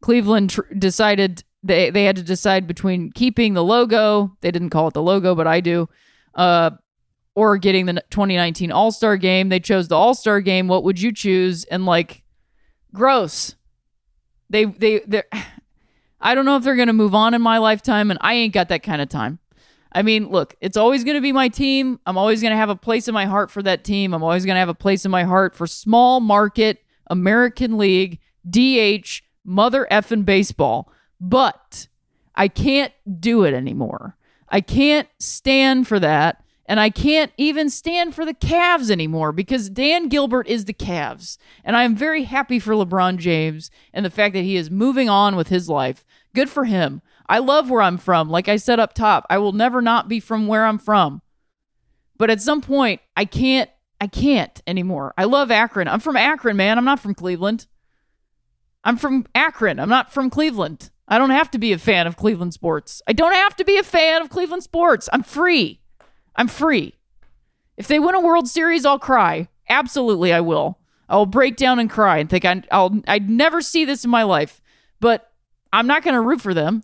Cleveland 0.00 0.50
tr- 0.50 0.62
decided 0.78 1.44
they 1.62 1.90
they 1.90 2.04
had 2.04 2.16
to 2.16 2.22
decide 2.22 2.66
between 2.66 3.12
keeping 3.12 3.54
the 3.54 3.64
logo. 3.64 4.36
They 4.40 4.50
didn't 4.50 4.70
call 4.70 4.88
it 4.88 4.94
the 4.94 5.02
logo, 5.02 5.34
but 5.34 5.46
I 5.46 5.60
do. 5.60 5.88
Uh, 6.34 6.70
or 7.34 7.56
getting 7.58 7.86
the 7.86 7.94
2019 8.10 8.70
All 8.72 8.92
Star 8.92 9.16
game. 9.16 9.48
They 9.48 9.60
chose 9.60 9.88
the 9.88 9.96
All 9.96 10.14
Star 10.14 10.40
game. 10.40 10.68
What 10.68 10.84
would 10.84 11.00
you 11.00 11.12
choose? 11.12 11.64
And 11.64 11.84
like 11.84 12.22
Gross. 12.92 13.56
They 14.50 14.64
they 14.66 15.00
they 15.00 15.22
I 16.20 16.34
don't 16.34 16.46
know 16.46 16.56
if 16.56 16.64
they're 16.64 16.76
to 16.76 16.92
move 16.94 17.14
on 17.14 17.34
in 17.34 17.42
my 17.42 17.58
lifetime 17.58 18.10
and 18.10 18.18
I 18.22 18.34
ain't 18.34 18.54
got 18.54 18.68
that 18.70 18.82
kind 18.82 19.02
of 19.02 19.10
time. 19.10 19.40
I 19.94 20.02
mean, 20.02 20.28
look, 20.28 20.56
it's 20.60 20.76
always 20.76 21.04
going 21.04 21.14
to 21.14 21.20
be 21.20 21.32
my 21.32 21.48
team. 21.48 22.00
I'm 22.04 22.18
always 22.18 22.42
going 22.42 22.50
to 22.50 22.56
have 22.56 22.70
a 22.70 22.76
place 22.76 23.06
in 23.06 23.14
my 23.14 23.26
heart 23.26 23.50
for 23.50 23.62
that 23.62 23.84
team. 23.84 24.12
I'm 24.12 24.22
always 24.22 24.44
going 24.44 24.56
to 24.56 24.60
have 24.60 24.68
a 24.68 24.74
place 24.74 25.04
in 25.04 25.10
my 25.10 25.22
heart 25.22 25.54
for 25.54 25.66
small 25.66 26.20
market 26.20 26.82
American 27.08 27.78
League 27.78 28.18
DH 28.48 29.22
mother 29.44 29.86
effing 29.90 30.24
baseball. 30.24 30.90
But 31.20 31.86
I 32.34 32.48
can't 32.48 32.92
do 33.20 33.44
it 33.44 33.54
anymore. 33.54 34.16
I 34.48 34.60
can't 34.60 35.08
stand 35.18 35.86
for 35.86 36.00
that 36.00 36.44
and 36.66 36.80
I 36.80 36.90
can't 36.90 37.32
even 37.36 37.68
stand 37.68 38.14
for 38.14 38.24
the 38.24 38.34
Cavs 38.34 38.90
anymore 38.90 39.32
because 39.32 39.68
Dan 39.68 40.08
Gilbert 40.08 40.46
is 40.48 40.64
the 40.64 40.72
Cavs. 40.72 41.36
And 41.62 41.76
I 41.76 41.84
am 41.84 41.94
very 41.94 42.24
happy 42.24 42.58
for 42.58 42.72
LeBron 42.72 43.18
James 43.18 43.70
and 43.92 44.04
the 44.04 44.10
fact 44.10 44.34
that 44.34 44.44
he 44.44 44.56
is 44.56 44.70
moving 44.70 45.08
on 45.08 45.36
with 45.36 45.48
his 45.48 45.68
life. 45.68 46.04
Good 46.34 46.48
for 46.48 46.64
him. 46.64 47.02
I 47.28 47.38
love 47.38 47.70
where 47.70 47.82
I'm 47.82 47.98
from. 47.98 48.28
Like 48.28 48.48
I 48.48 48.56
said 48.56 48.80
up 48.80 48.94
top, 48.94 49.26
I 49.30 49.38
will 49.38 49.52
never 49.52 49.80
not 49.80 50.08
be 50.08 50.20
from 50.20 50.46
where 50.46 50.66
I'm 50.66 50.78
from. 50.78 51.22
But 52.16 52.30
at 52.30 52.42
some 52.42 52.60
point, 52.60 53.00
I 53.16 53.24
can't 53.24 53.70
I 54.00 54.06
can't 54.06 54.60
anymore. 54.66 55.14
I 55.16 55.24
love 55.24 55.50
Akron. 55.50 55.88
I'm 55.88 56.00
from 56.00 56.16
Akron, 56.16 56.56
man. 56.56 56.76
I'm 56.76 56.84
not 56.84 57.00
from 57.00 57.14
Cleveland. 57.14 57.66
I'm 58.82 58.98
from 58.98 59.26
Akron. 59.34 59.80
I'm 59.80 59.88
not 59.88 60.12
from 60.12 60.28
Cleveland. 60.28 60.90
I 61.08 61.16
don't 61.18 61.30
have 61.30 61.50
to 61.52 61.58
be 61.58 61.72
a 61.72 61.78
fan 61.78 62.06
of 62.06 62.16
Cleveland 62.16 62.54
sports. 62.54 63.00
I 63.06 63.12
don't 63.12 63.32
have 63.32 63.56
to 63.56 63.64
be 63.64 63.78
a 63.78 63.82
fan 63.82 64.20
of 64.20 64.30
Cleveland 64.30 64.62
sports. 64.62 65.08
I'm 65.12 65.22
free. 65.22 65.80
I'm 66.36 66.48
free. 66.48 66.94
If 67.76 67.88
they 67.88 67.98
win 67.98 68.14
a 68.14 68.20
World 68.20 68.48
Series, 68.48 68.84
I'll 68.84 68.98
cry. 68.98 69.48
Absolutely, 69.68 70.32
I 70.32 70.40
will. 70.40 70.78
I'll 71.08 71.26
break 71.26 71.56
down 71.56 71.78
and 71.78 71.90
cry 71.90 72.18
and 72.18 72.28
think 72.28 72.44
I, 72.44 72.62
will 72.72 73.02
I'd 73.06 73.28
never 73.28 73.60
see 73.60 73.84
this 73.84 74.04
in 74.04 74.10
my 74.10 74.22
life. 74.22 74.60
But 75.00 75.30
I'm 75.72 75.86
not 75.86 76.02
going 76.02 76.14
to 76.14 76.20
root 76.20 76.40
for 76.40 76.54
them. 76.54 76.82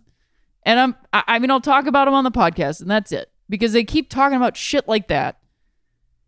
And 0.63 0.79
I'm, 0.79 0.95
I, 1.11 1.39
mean, 1.39 1.49
I'll 1.49 1.61
talk 1.61 1.87
about 1.87 2.05
them 2.05 2.13
on 2.13 2.23
the 2.23 2.31
podcast, 2.31 2.81
and 2.81 2.89
that's 2.89 3.11
it. 3.11 3.31
Because 3.49 3.73
they 3.73 3.83
keep 3.83 4.09
talking 4.09 4.37
about 4.37 4.55
shit 4.55 4.87
like 4.87 5.07
that. 5.07 5.39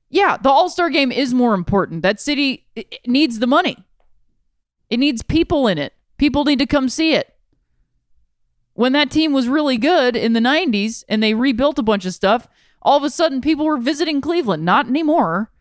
Yeah, 0.10 0.38
the 0.38 0.50
All 0.50 0.70
Star 0.70 0.90
game 0.90 1.12
is 1.12 1.34
more 1.34 1.54
important. 1.54 2.02
That 2.02 2.20
city 2.20 2.68
needs 3.06 3.40
the 3.40 3.48
money. 3.48 3.78
It 4.90 4.98
needs 4.98 5.24
people 5.24 5.68
in 5.68 5.78
it. 5.78 5.94
People 6.18 6.46
need 6.46 6.60
to 6.60 6.66
come 6.66 6.90
see 6.90 7.14
it. 7.14 7.34
When 8.74 8.94
that 8.94 9.12
team 9.12 9.34
was 9.34 9.48
really 9.48 9.78
good 9.78 10.16
in 10.16 10.34
the 10.34 10.40
90s 10.40 11.04
and 11.08 11.22
they 11.22 11.34
rebuilt 11.34 11.80
a 11.80 11.84
bunch 11.84 12.06
of 12.06 12.14
stuff, 12.14 12.48
all 12.82 12.98
of 12.98 13.04
a 13.04 13.10
sudden 13.10 13.42
people 13.42 13.66
were 13.66 13.78
visiting 13.78 14.22
Cleveland. 14.22 14.66
Not 14.66 14.88
anymore 14.88 15.52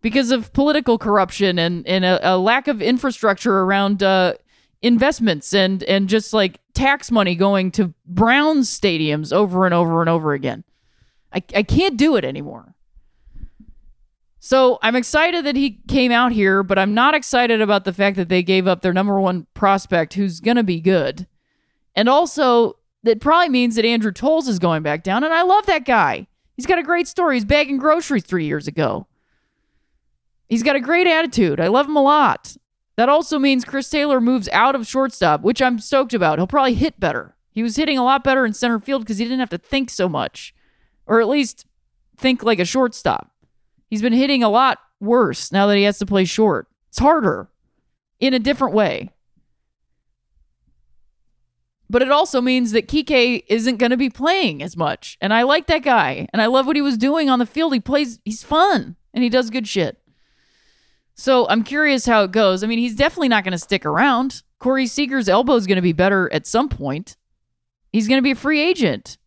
because 0.00 0.30
of 0.30 0.52
political 0.52 0.98
corruption 0.98 1.58
and, 1.58 1.86
and 1.86 2.04
a, 2.04 2.34
a 2.34 2.36
lack 2.36 2.68
of 2.68 2.80
infrastructure 2.80 3.60
around 3.60 4.02
uh, 4.02 4.34
investments 4.80 5.52
and, 5.52 5.82
and 5.84 6.08
just 6.08 6.32
like 6.32 6.58
tax 6.74 7.10
money 7.10 7.34
going 7.34 7.70
to 7.72 7.94
Browns 8.06 8.68
stadiums 8.68 9.32
over 9.32 9.64
and 9.64 9.74
over 9.74 10.00
and 10.00 10.08
over 10.08 10.32
again. 10.32 10.64
I, 11.32 11.42
I 11.54 11.62
can't 11.62 11.96
do 11.96 12.16
it 12.16 12.24
anymore. 12.24 12.74
So 14.44 14.78
I'm 14.82 14.96
excited 14.96 15.44
that 15.46 15.54
he 15.54 15.78
came 15.86 16.10
out 16.10 16.32
here, 16.32 16.62
but 16.62 16.78
I'm 16.78 16.94
not 16.94 17.14
excited 17.14 17.60
about 17.60 17.84
the 17.84 17.92
fact 17.92 18.16
that 18.16 18.28
they 18.28 18.42
gave 18.42 18.66
up 18.66 18.82
their 18.82 18.92
number 18.92 19.20
one 19.20 19.46
prospect 19.54 20.14
who's 20.14 20.40
going 20.40 20.56
to 20.56 20.64
be 20.64 20.80
good. 20.80 21.28
And 21.94 22.08
also, 22.08 22.76
that 23.04 23.20
probably 23.20 23.50
means 23.50 23.76
that 23.76 23.84
Andrew 23.84 24.12
Toles 24.12 24.48
is 24.48 24.58
going 24.58 24.82
back 24.82 25.04
down. 25.04 25.22
And 25.22 25.32
I 25.32 25.42
love 25.42 25.66
that 25.66 25.84
guy. 25.84 26.26
He's 26.56 26.66
got 26.66 26.78
a 26.78 26.82
great 26.82 27.06
story. 27.06 27.36
He's 27.36 27.44
bagging 27.44 27.78
groceries 27.78 28.24
three 28.24 28.44
years 28.44 28.66
ago. 28.66 29.06
He's 30.48 30.62
got 30.62 30.76
a 30.76 30.80
great 30.80 31.06
attitude. 31.06 31.60
I 31.60 31.68
love 31.68 31.86
him 31.86 31.96
a 31.96 32.02
lot. 32.02 32.56
That 32.96 33.08
also 33.08 33.38
means 33.38 33.64
Chris 33.64 33.88
Taylor 33.88 34.20
moves 34.20 34.48
out 34.52 34.74
of 34.74 34.86
shortstop, 34.86 35.42
which 35.42 35.62
I'm 35.62 35.78
stoked 35.78 36.12
about. 36.12 36.38
He'll 36.38 36.46
probably 36.46 36.74
hit 36.74 37.00
better. 37.00 37.34
He 37.50 37.62
was 37.62 37.76
hitting 37.76 37.98
a 37.98 38.04
lot 38.04 38.24
better 38.24 38.44
in 38.44 38.54
center 38.54 38.78
field 38.78 39.02
because 39.02 39.18
he 39.18 39.24
didn't 39.24 39.40
have 39.40 39.50
to 39.50 39.58
think 39.58 39.90
so 39.90 40.08
much, 40.08 40.54
or 41.06 41.20
at 41.20 41.28
least 41.28 41.66
think 42.16 42.42
like 42.42 42.58
a 42.58 42.64
shortstop. 42.64 43.30
He's 43.88 44.02
been 44.02 44.12
hitting 44.12 44.42
a 44.42 44.48
lot 44.48 44.78
worse 45.00 45.52
now 45.52 45.66
that 45.66 45.76
he 45.76 45.82
has 45.82 45.98
to 45.98 46.06
play 46.06 46.24
short. 46.24 46.68
It's 46.88 46.98
harder 46.98 47.50
in 48.20 48.34
a 48.34 48.38
different 48.38 48.74
way. 48.74 49.10
But 51.90 52.00
it 52.00 52.10
also 52.10 52.40
means 52.40 52.72
that 52.72 52.88
Kike 52.88 53.44
isn't 53.48 53.76
going 53.76 53.90
to 53.90 53.98
be 53.98 54.08
playing 54.08 54.62
as 54.62 54.78
much. 54.78 55.18
And 55.20 55.34
I 55.34 55.42
like 55.42 55.66
that 55.66 55.82
guy. 55.82 56.26
And 56.32 56.40
I 56.40 56.46
love 56.46 56.66
what 56.66 56.76
he 56.76 56.80
was 56.80 56.96
doing 56.96 57.28
on 57.28 57.38
the 57.38 57.44
field. 57.44 57.74
He 57.74 57.80
plays, 57.80 58.18
he's 58.24 58.42
fun 58.42 58.96
and 59.12 59.22
he 59.22 59.28
does 59.28 59.50
good 59.50 59.68
shit. 59.68 59.98
So 61.14 61.46
I'm 61.48 61.62
curious 61.62 62.06
how 62.06 62.24
it 62.24 62.32
goes. 62.32 62.64
I 62.64 62.66
mean, 62.66 62.78
he's 62.78 62.96
definitely 62.96 63.28
not 63.28 63.44
going 63.44 63.52
to 63.52 63.58
stick 63.58 63.84
around. 63.84 64.42
Corey 64.58 64.86
Seager's 64.86 65.28
elbow 65.28 65.54
is 65.54 65.66
going 65.66 65.76
to 65.76 65.82
be 65.82 65.92
better 65.92 66.32
at 66.32 66.46
some 66.46 66.68
point. 66.68 67.16
He's 67.92 68.08
going 68.08 68.18
to 68.18 68.22
be 68.22 68.30
a 68.30 68.36
free 68.36 68.60
agent. 68.60 69.18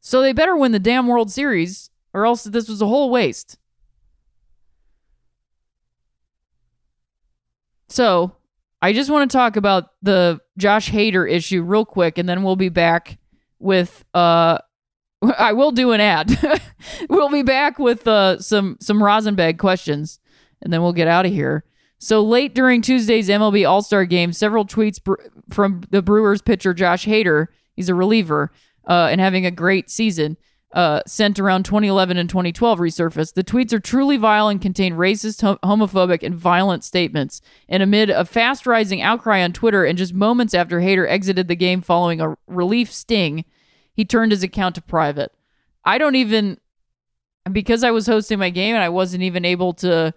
So 0.00 0.20
they 0.20 0.32
better 0.32 0.56
win 0.56 0.72
the 0.72 0.78
damn 0.78 1.06
World 1.06 1.30
Series, 1.30 1.90
or 2.12 2.26
else 2.26 2.44
this 2.44 2.68
was 2.68 2.82
a 2.82 2.86
whole 2.86 3.08
waste. 3.10 3.58
So 7.88 8.36
I 8.82 8.92
just 8.92 9.08
want 9.08 9.30
to 9.30 9.36
talk 9.36 9.56
about 9.56 9.90
the 10.02 10.40
Josh 10.58 10.90
Hader 10.90 11.30
issue 11.30 11.62
real 11.62 11.84
quick, 11.84 12.18
and 12.18 12.28
then 12.28 12.42
we'll 12.42 12.56
be 12.56 12.68
back 12.68 13.18
with 13.58 14.04
uh 14.12 14.58
I 15.38 15.52
will 15.52 15.70
do 15.70 15.92
an 15.92 16.00
ad. 16.00 16.38
we'll 17.08 17.30
be 17.30 17.42
back 17.42 17.78
with 17.78 18.06
uh 18.06 18.40
some 18.40 18.76
some 18.80 19.02
rosin 19.02 19.36
bag 19.36 19.58
questions, 19.58 20.18
and 20.64 20.72
then 20.72 20.82
we'll 20.82 20.92
get 20.92 21.08
out 21.08 21.26
of 21.26 21.32
here. 21.32 21.64
So 21.98 22.22
late 22.22 22.54
during 22.54 22.82
Tuesday's 22.82 23.28
MLB 23.28 23.68
All 23.68 23.82
Star 23.82 24.04
game, 24.04 24.32
several 24.32 24.66
tweets 24.66 25.02
br- 25.02 25.14
from 25.50 25.82
the 25.90 26.02
Brewers 26.02 26.42
pitcher 26.42 26.74
Josh 26.74 27.06
Hader, 27.06 27.46
he's 27.76 27.88
a 27.88 27.94
reliever, 27.94 28.50
uh, 28.88 29.08
and 29.10 29.20
having 29.20 29.46
a 29.46 29.50
great 29.50 29.90
season, 29.90 30.36
uh, 30.74 31.00
sent 31.06 31.38
around 31.38 31.64
2011 31.64 32.16
and 32.16 32.28
2012 32.28 32.78
resurfaced. 32.80 33.34
The 33.34 33.44
tweets 33.44 33.72
are 33.72 33.78
truly 33.78 34.16
vile 34.16 34.48
and 34.48 34.60
contain 34.60 34.94
racist, 34.94 35.40
hom- 35.40 35.58
homophobic, 35.62 36.22
and 36.22 36.34
violent 36.34 36.82
statements. 36.82 37.40
And 37.68 37.82
amid 37.82 38.10
a 38.10 38.24
fast 38.24 38.66
rising 38.66 39.00
outcry 39.00 39.42
on 39.42 39.52
Twitter, 39.52 39.84
and 39.84 39.96
just 39.96 40.12
moments 40.12 40.52
after 40.52 40.80
Hader 40.80 41.08
exited 41.08 41.46
the 41.46 41.54
game 41.54 41.80
following 41.80 42.20
a 42.20 42.36
relief 42.48 42.92
sting, 42.92 43.44
he 43.94 44.04
turned 44.04 44.32
his 44.32 44.42
account 44.42 44.74
to 44.74 44.82
private. 44.82 45.30
I 45.84 45.96
don't 45.98 46.16
even, 46.16 46.58
because 47.50 47.84
I 47.84 47.92
was 47.92 48.08
hosting 48.08 48.40
my 48.40 48.50
game 48.50 48.74
and 48.74 48.82
I 48.82 48.88
wasn't 48.88 49.22
even 49.22 49.44
able 49.44 49.74
to 49.74 50.12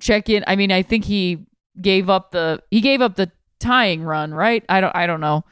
check 0.00 0.28
in. 0.28 0.44
I 0.46 0.56
mean, 0.56 0.72
I 0.72 0.82
think 0.82 1.04
he 1.04 1.46
gave 1.80 2.08
up 2.08 2.30
the 2.30 2.62
he 2.70 2.80
gave 2.80 3.00
up 3.00 3.16
the 3.16 3.30
tying 3.60 4.02
run, 4.02 4.32
right? 4.32 4.64
I 4.68 4.80
don't 4.80 4.94
I 4.94 5.06
don't 5.06 5.20
know. 5.20 5.44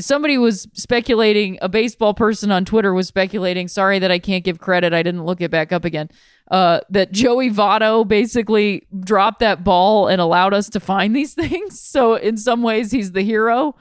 Somebody 0.00 0.38
was 0.38 0.66
speculating, 0.72 1.56
a 1.62 1.68
baseball 1.68 2.12
person 2.12 2.50
on 2.50 2.64
Twitter 2.64 2.92
was 2.92 3.06
speculating, 3.06 3.68
sorry 3.68 4.00
that 4.00 4.10
I 4.10 4.18
can't 4.18 4.42
give 4.42 4.58
credit. 4.58 4.92
I 4.92 5.04
didn't 5.04 5.24
look 5.24 5.40
it 5.40 5.52
back 5.52 5.72
up 5.72 5.84
again. 5.84 6.10
Uh, 6.50 6.80
that 6.90 7.12
Joey 7.12 7.48
Votto 7.48 8.06
basically 8.06 8.88
dropped 8.98 9.38
that 9.38 9.62
ball 9.62 10.08
and 10.08 10.20
allowed 10.20 10.52
us 10.52 10.68
to 10.70 10.80
find 10.80 11.14
these 11.14 11.34
things. 11.34 11.80
So 11.80 12.14
in 12.16 12.36
some 12.36 12.62
ways 12.62 12.90
he's 12.90 13.12
the 13.12 13.22
hero. 13.22 13.76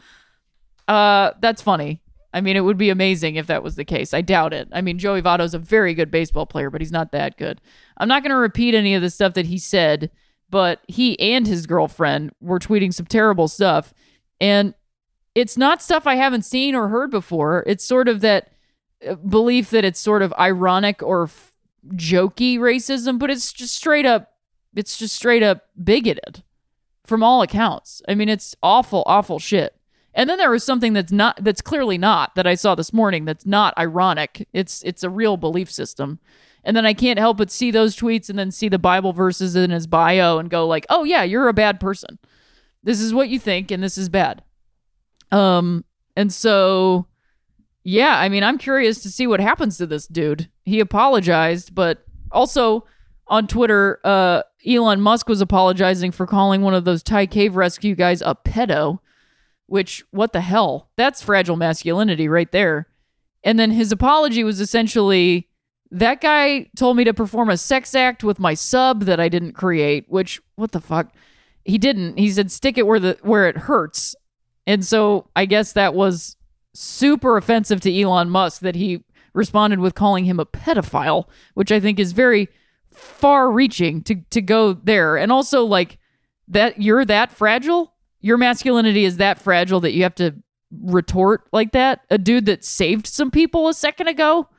Uh, 0.88 1.32
that's 1.42 1.64
funny. 1.64 2.02
I 2.34 2.42
mean, 2.42 2.56
it 2.56 2.62
would 2.62 2.78
be 2.78 2.92
amazing 2.92 3.36
if 3.36 3.48
that 3.48 3.64
was 3.64 3.76
the 3.76 3.86
case. 3.86 4.14
I 4.14 4.22
doubt 4.22 4.54
it. 4.54 4.68
I 4.72 4.82
mean, 4.82 5.00
Joey 5.00 5.24
Votto's 5.24 5.56
a 5.56 5.60
very 5.60 5.96
good 5.96 6.12
baseball 6.12 6.46
player, 6.46 6.70
but 6.70 6.82
he's 6.82 6.92
not 6.92 7.12
that 7.14 7.38
good. 7.38 7.62
I'm 7.98 8.08
not 8.08 8.24
going 8.24 8.32
to 8.32 8.38
repeat 8.38 8.76
any 8.76 8.96
of 8.96 9.02
the 9.02 9.10
stuff 9.10 9.34
that 9.34 9.48
he 9.48 9.58
said, 9.58 10.12
but 10.50 10.82
he 10.88 11.20
and 11.20 11.46
his 11.46 11.66
girlfriend 11.66 12.32
were 12.40 12.60
tweeting 12.60 12.94
some 12.94 13.06
terrible 13.06 13.48
stuff. 13.48 13.94
And 14.40 14.74
it's 15.36 15.58
not 15.58 15.82
stuff 15.82 16.08
I 16.08 16.16
haven't 16.16 16.46
seen 16.46 16.76
or 16.76 16.88
heard 16.88 17.12
before. 17.12 17.64
It's 17.68 17.84
sort 17.84 18.08
of 18.08 18.22
that 18.22 18.52
uh, 19.08 19.16
belief 19.16 19.70
that 19.72 19.86
it's 19.86 20.00
sort 20.00 20.22
of 20.22 20.34
ironic 20.40 21.04
or 21.04 21.24
f- 21.24 21.54
jokey 21.94 22.58
racism, 22.58 23.20
but 23.20 23.30
it's 23.30 23.54
just 23.54 23.76
straight 23.76 24.06
up, 24.06 24.34
it's 24.76 24.98
just 24.98 25.16
straight 25.16 25.44
up 25.44 25.66
bigoted 25.82 26.44
from 27.06 27.24
all 27.24 27.42
accounts. 27.42 28.02
I 28.08 28.16
mean, 28.16 28.30
it's 28.30 28.56
awful, 28.62 29.04
awful 29.06 29.40
shit. 29.40 29.74
And 30.14 30.28
then 30.28 30.40
there 30.40 30.50
was 30.50 30.64
something 30.64 30.94
that's 30.94 31.12
not 31.12 31.44
that's 31.44 31.62
clearly 31.62 32.00
not 32.00 32.34
that 32.34 32.48
I 32.48 32.56
saw 32.56 32.74
this 32.74 32.92
morning 32.92 33.26
that's 33.26 33.46
not 33.46 33.78
ironic. 33.78 34.48
It's 34.52 34.82
it's 34.82 35.04
a 35.04 35.10
real 35.12 35.38
belief 35.38 35.72
system. 35.72 36.20
And 36.64 36.76
then 36.76 36.86
I 36.86 36.94
can't 36.94 37.20
help 37.20 37.38
but 37.38 37.52
see 37.52 37.72
those 37.72 37.96
tweets 37.96 38.30
and 38.30 38.38
then 38.38 38.52
see 38.52 38.70
the 38.70 38.80
Bible 38.80 39.14
verses 39.14 39.56
in 39.56 39.72
his 39.72 39.88
bio 39.88 40.38
and 40.38 40.50
go 40.50 40.68
like, 40.68 40.86
"Oh 40.90 41.04
yeah, 41.04 41.24
you're 41.24 41.48
a 41.48 41.54
bad 41.54 41.80
person. 41.80 42.20
This 42.84 43.00
is 43.00 43.14
what 43.14 43.30
you 43.30 43.40
think 43.40 43.72
and 43.72 43.82
this 43.82 43.98
is 43.98 44.10
bad." 44.10 44.44
Um 45.32 45.86
and 46.16 46.32
so 46.32 47.08
yeah, 47.84 48.20
I 48.20 48.28
mean, 48.28 48.44
I'm 48.44 48.58
curious 48.58 49.02
to 49.04 49.10
see 49.10 49.28
what 49.28 49.40
happens 49.40 49.78
to 49.78 49.88
this 49.88 50.08
dude. 50.08 50.50
He 50.66 50.80
apologized, 50.82 51.74
but 51.74 52.04
also 52.32 52.86
on 53.28 53.48
Twitter, 53.48 54.00
uh 54.04 54.44
Elon 54.66 55.00
Musk 55.00 55.30
was 55.30 55.40
apologizing 55.40 56.12
for 56.12 56.28
calling 56.28 56.62
one 56.62 56.74
of 56.74 56.84
those 56.84 57.04
Thai 57.04 57.28
cave 57.28 57.56
rescue 57.56 57.96
guys 57.96 58.22
a 58.22 58.36
pedo 58.36 59.00
which 59.68 60.04
what 60.12 60.34
the 60.34 60.42
hell? 60.42 60.90
That's 60.96 61.22
fragile 61.22 61.58
masculinity 61.58 62.28
right 62.28 62.52
there. 62.52 62.88
And 63.44 63.60
then 63.60 63.72
his 63.72 63.92
apology 63.92 64.44
was 64.44 64.60
essentially 64.60 65.47
that 65.92 66.22
guy 66.22 66.70
told 66.76 66.98
me 66.98 67.04
to 67.06 67.14
perform 67.14 67.50
a 67.50 67.58
sex 67.58 67.96
act 67.96 68.24
with 68.24 68.40
my 68.40 68.54
sub 68.54 69.04
that 69.04 69.20
I 69.20 69.30
didn't 69.30 69.54
create, 69.54 70.06
which 70.08 70.42
what 70.56 70.72
the 70.72 70.82
fuck? 70.82 71.14
He 71.66 71.78
didn't. 71.78 72.18
He 72.18 72.32
said 72.32 72.52
stick 72.52 72.78
it 72.78 72.88
where 72.88 73.00
the 73.00 73.18
where 73.22 73.48
it 73.48 73.58
hurts. 73.58 74.16
And 74.66 74.86
so 74.86 75.30
I 75.36 75.46
guess 75.46 75.74
that 75.74 75.94
was 75.94 76.36
super 76.74 77.38
offensive 77.38 77.82
to 77.82 78.02
Elon 78.02 78.30
Musk 78.30 78.62
that 78.62 78.76
he 78.76 79.04
responded 79.34 79.80
with 79.80 79.96
calling 79.96 80.26
him 80.26 80.40
a 80.40 80.46
pedophile, 80.46 81.26
which 81.54 81.72
I 81.72 81.80
think 81.80 82.00
is 82.00 82.12
very 82.12 82.50
far 82.92 83.52
reaching 83.52 84.02
to 84.04 84.16
to 84.32 84.42
go 84.42 84.74
there. 84.74 85.18
And 85.18 85.32
also 85.32 85.64
like 85.64 85.98
that 86.48 86.82
you're 86.82 87.06
that 87.06 87.32
fragile? 87.32 87.94
your 88.22 88.38
masculinity 88.38 89.06
is 89.06 89.18
that 89.18 89.40
fragile 89.40 89.80
that 89.82 89.94
you 89.94 90.04
have 90.04 90.16
to 90.16 90.36
retort 90.72 91.48
like 91.52 91.72
that? 91.72 92.02
A 92.10 92.18
dude 92.18 92.46
that 92.48 92.64
saved 92.64 93.08
some 93.08 93.32
people 93.32 93.68
a 93.68 93.74
second 93.74 94.08
ago? 94.08 94.50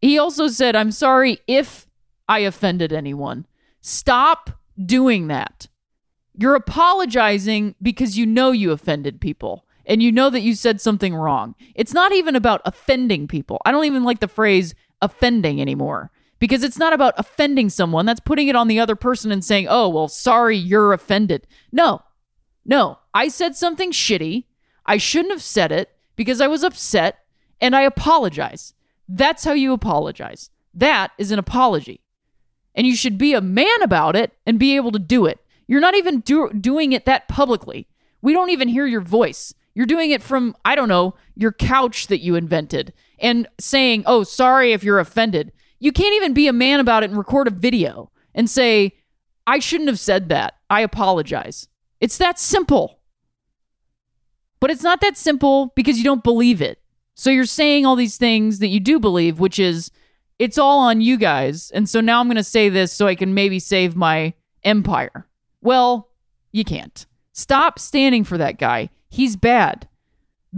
He 0.00 0.18
also 0.18 0.48
said, 0.48 0.74
I'm 0.74 0.92
sorry 0.92 1.40
if 1.46 1.86
I 2.28 2.40
offended 2.40 2.92
anyone. 2.92 3.46
Stop 3.80 4.50
doing 4.82 5.28
that. 5.28 5.68
You're 6.34 6.54
apologizing 6.54 7.74
because 7.82 8.16
you 8.16 8.24
know 8.24 8.50
you 8.50 8.72
offended 8.72 9.20
people 9.20 9.66
and 9.84 10.02
you 10.02 10.12
know 10.12 10.30
that 10.30 10.40
you 10.40 10.54
said 10.54 10.80
something 10.80 11.14
wrong. 11.14 11.54
It's 11.74 11.92
not 11.92 12.12
even 12.12 12.36
about 12.36 12.62
offending 12.64 13.28
people. 13.28 13.60
I 13.64 13.72
don't 13.72 13.84
even 13.84 14.04
like 14.04 14.20
the 14.20 14.28
phrase 14.28 14.74
offending 15.02 15.60
anymore 15.60 16.10
because 16.38 16.62
it's 16.62 16.78
not 16.78 16.92
about 16.92 17.14
offending 17.18 17.68
someone. 17.68 18.06
That's 18.06 18.20
putting 18.20 18.48
it 18.48 18.56
on 18.56 18.68
the 18.68 18.80
other 18.80 18.96
person 18.96 19.32
and 19.32 19.44
saying, 19.44 19.66
oh, 19.68 19.88
well, 19.88 20.08
sorry, 20.08 20.56
you're 20.56 20.92
offended. 20.92 21.46
No, 21.72 22.02
no, 22.64 22.98
I 23.12 23.28
said 23.28 23.56
something 23.56 23.90
shitty. 23.90 24.44
I 24.86 24.96
shouldn't 24.96 25.32
have 25.32 25.42
said 25.42 25.72
it 25.72 25.90
because 26.16 26.40
I 26.40 26.46
was 26.46 26.62
upset 26.62 27.18
and 27.60 27.76
I 27.76 27.82
apologize. 27.82 28.74
That's 29.12 29.44
how 29.44 29.52
you 29.52 29.72
apologize. 29.72 30.50
That 30.72 31.10
is 31.18 31.32
an 31.32 31.38
apology. 31.38 32.00
And 32.74 32.86
you 32.86 32.94
should 32.94 33.18
be 33.18 33.34
a 33.34 33.40
man 33.40 33.82
about 33.82 34.14
it 34.14 34.32
and 34.46 34.58
be 34.58 34.76
able 34.76 34.92
to 34.92 34.98
do 34.98 35.26
it. 35.26 35.40
You're 35.66 35.80
not 35.80 35.96
even 35.96 36.20
do- 36.20 36.52
doing 36.52 36.92
it 36.92 37.06
that 37.06 37.26
publicly. 37.28 37.88
We 38.22 38.32
don't 38.32 38.50
even 38.50 38.68
hear 38.68 38.86
your 38.86 39.00
voice. 39.00 39.52
You're 39.74 39.86
doing 39.86 40.10
it 40.12 40.22
from, 40.22 40.56
I 40.64 40.74
don't 40.76 40.88
know, 40.88 41.14
your 41.34 41.52
couch 41.52 42.06
that 42.06 42.20
you 42.20 42.36
invented 42.36 42.92
and 43.18 43.48
saying, 43.58 44.04
oh, 44.06 44.22
sorry 44.22 44.72
if 44.72 44.84
you're 44.84 44.98
offended. 45.00 45.52
You 45.80 45.92
can't 45.92 46.14
even 46.14 46.32
be 46.32 46.46
a 46.46 46.52
man 46.52 46.78
about 46.78 47.02
it 47.02 47.10
and 47.10 47.18
record 47.18 47.48
a 47.48 47.50
video 47.50 48.10
and 48.34 48.48
say, 48.48 48.94
I 49.46 49.58
shouldn't 49.58 49.88
have 49.88 49.98
said 49.98 50.28
that. 50.28 50.54
I 50.68 50.82
apologize. 50.82 51.66
It's 52.00 52.18
that 52.18 52.38
simple. 52.38 53.00
But 54.60 54.70
it's 54.70 54.82
not 54.82 55.00
that 55.00 55.16
simple 55.16 55.72
because 55.74 55.98
you 55.98 56.04
don't 56.04 56.22
believe 56.22 56.62
it. 56.62 56.79
So 57.20 57.28
you're 57.28 57.44
saying 57.44 57.84
all 57.84 57.96
these 57.96 58.16
things 58.16 58.60
that 58.60 58.68
you 58.68 58.80
do 58.80 58.98
believe, 58.98 59.40
which 59.40 59.58
is 59.58 59.90
it's 60.38 60.56
all 60.56 60.78
on 60.78 61.02
you 61.02 61.18
guys. 61.18 61.70
And 61.72 61.86
so 61.86 62.00
now 62.00 62.18
I'm 62.18 62.28
going 62.28 62.36
to 62.36 62.42
say 62.42 62.70
this 62.70 62.94
so 62.94 63.06
I 63.06 63.14
can 63.14 63.34
maybe 63.34 63.58
save 63.58 63.94
my 63.94 64.32
empire. 64.64 65.28
Well, 65.60 66.08
you 66.50 66.64
can't. 66.64 67.04
Stop 67.34 67.78
standing 67.78 68.24
for 68.24 68.38
that 68.38 68.56
guy. 68.56 68.88
He's 69.10 69.36
bad. 69.36 69.86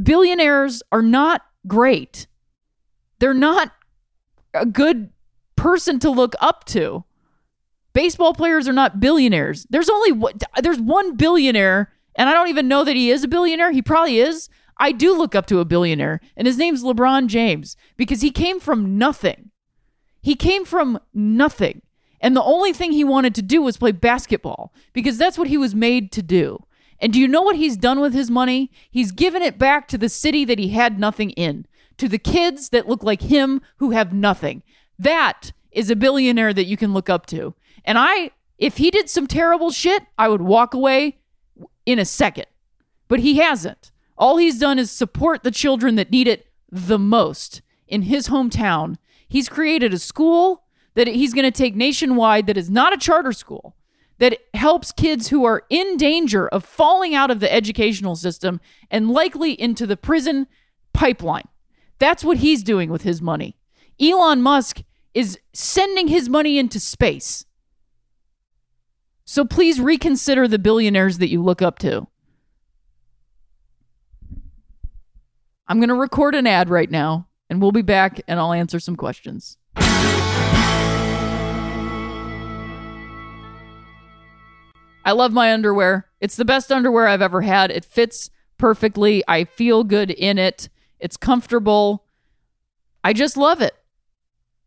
Billionaires 0.00 0.84
are 0.92 1.02
not 1.02 1.42
great. 1.66 2.28
They're 3.18 3.34
not 3.34 3.72
a 4.54 4.64
good 4.64 5.10
person 5.56 5.98
to 5.98 6.10
look 6.10 6.36
up 6.40 6.62
to. 6.66 7.02
Baseball 7.92 8.34
players 8.34 8.68
are 8.68 8.72
not 8.72 9.00
billionaires. 9.00 9.66
There's 9.68 9.90
only 9.90 10.12
there's 10.62 10.80
one 10.80 11.16
billionaire, 11.16 11.92
and 12.14 12.28
I 12.28 12.34
don't 12.34 12.50
even 12.50 12.68
know 12.68 12.84
that 12.84 12.94
he 12.94 13.10
is 13.10 13.24
a 13.24 13.28
billionaire. 13.28 13.72
He 13.72 13.82
probably 13.82 14.20
is. 14.20 14.48
I 14.82 14.90
do 14.90 15.16
look 15.16 15.36
up 15.36 15.46
to 15.46 15.60
a 15.60 15.64
billionaire, 15.64 16.20
and 16.36 16.48
his 16.48 16.58
name's 16.58 16.82
LeBron 16.82 17.28
James 17.28 17.76
because 17.96 18.20
he 18.20 18.32
came 18.32 18.58
from 18.58 18.98
nothing. 18.98 19.52
He 20.20 20.34
came 20.34 20.64
from 20.64 20.98
nothing. 21.14 21.82
And 22.20 22.34
the 22.34 22.42
only 22.42 22.72
thing 22.72 22.90
he 22.90 23.04
wanted 23.04 23.32
to 23.36 23.42
do 23.42 23.62
was 23.62 23.76
play 23.76 23.92
basketball 23.92 24.74
because 24.92 25.18
that's 25.18 25.38
what 25.38 25.46
he 25.46 25.56
was 25.56 25.72
made 25.72 26.10
to 26.10 26.20
do. 26.22 26.66
And 26.98 27.12
do 27.12 27.20
you 27.20 27.28
know 27.28 27.42
what 27.42 27.54
he's 27.54 27.76
done 27.76 28.00
with 28.00 28.12
his 28.12 28.28
money? 28.28 28.72
He's 28.90 29.12
given 29.12 29.40
it 29.40 29.56
back 29.56 29.86
to 29.86 29.98
the 29.98 30.08
city 30.08 30.44
that 30.46 30.58
he 30.58 30.70
had 30.70 30.98
nothing 30.98 31.30
in. 31.30 31.66
to 31.98 32.08
the 32.08 32.18
kids 32.18 32.70
that 32.70 32.88
look 32.88 33.04
like 33.04 33.22
him 33.22 33.60
who 33.76 33.92
have 33.92 34.12
nothing. 34.12 34.64
That 34.98 35.52
is 35.70 35.90
a 35.90 35.94
billionaire 35.94 36.52
that 36.52 36.64
you 36.66 36.76
can 36.76 36.92
look 36.92 37.08
up 37.08 37.26
to. 37.26 37.54
And 37.84 37.96
I, 37.96 38.32
if 38.58 38.78
he 38.78 38.90
did 38.90 39.08
some 39.08 39.28
terrible 39.28 39.70
shit, 39.70 40.02
I 40.18 40.28
would 40.28 40.42
walk 40.42 40.74
away 40.74 41.18
in 41.86 42.00
a 42.00 42.04
second. 42.04 42.46
But 43.06 43.20
he 43.20 43.36
hasn't. 43.38 43.91
All 44.22 44.36
he's 44.36 44.60
done 44.60 44.78
is 44.78 44.88
support 44.88 45.42
the 45.42 45.50
children 45.50 45.96
that 45.96 46.12
need 46.12 46.28
it 46.28 46.46
the 46.70 46.96
most 46.96 47.60
in 47.88 48.02
his 48.02 48.28
hometown. 48.28 48.94
He's 49.26 49.48
created 49.48 49.92
a 49.92 49.98
school 49.98 50.62
that 50.94 51.08
he's 51.08 51.34
going 51.34 51.44
to 51.44 51.50
take 51.50 51.74
nationwide 51.74 52.46
that 52.46 52.56
is 52.56 52.70
not 52.70 52.92
a 52.92 52.98
charter 52.98 53.32
school, 53.32 53.74
that 54.18 54.38
helps 54.54 54.92
kids 54.92 55.30
who 55.30 55.44
are 55.44 55.64
in 55.70 55.96
danger 55.96 56.46
of 56.46 56.64
falling 56.64 57.16
out 57.16 57.32
of 57.32 57.40
the 57.40 57.52
educational 57.52 58.14
system 58.14 58.60
and 58.92 59.10
likely 59.10 59.60
into 59.60 59.88
the 59.88 59.96
prison 59.96 60.46
pipeline. 60.92 61.48
That's 61.98 62.22
what 62.22 62.36
he's 62.36 62.62
doing 62.62 62.90
with 62.90 63.02
his 63.02 63.20
money. 63.20 63.56
Elon 64.00 64.40
Musk 64.40 64.82
is 65.14 65.36
sending 65.52 66.06
his 66.06 66.28
money 66.28 66.58
into 66.58 66.78
space. 66.78 67.44
So 69.24 69.44
please 69.44 69.80
reconsider 69.80 70.46
the 70.46 70.60
billionaires 70.60 71.18
that 71.18 71.28
you 71.28 71.42
look 71.42 71.60
up 71.60 71.80
to. 71.80 72.06
I'm 75.68 75.78
going 75.78 75.88
to 75.88 75.94
record 75.94 76.34
an 76.34 76.46
ad 76.46 76.68
right 76.68 76.90
now 76.90 77.28
and 77.48 77.60
we'll 77.60 77.72
be 77.72 77.82
back 77.82 78.20
and 78.26 78.40
I'll 78.40 78.52
answer 78.52 78.80
some 78.80 78.96
questions. 78.96 79.56
I 85.04 85.12
love 85.12 85.32
my 85.32 85.52
underwear. 85.52 86.08
It's 86.20 86.36
the 86.36 86.44
best 86.44 86.70
underwear 86.70 87.08
I've 87.08 87.22
ever 87.22 87.40
had. 87.42 87.70
It 87.70 87.84
fits 87.84 88.30
perfectly. 88.58 89.24
I 89.26 89.44
feel 89.44 89.82
good 89.82 90.10
in 90.10 90.38
it. 90.38 90.68
It's 91.00 91.16
comfortable. 91.16 92.04
I 93.02 93.12
just 93.12 93.36
love 93.36 93.60
it. 93.60 93.74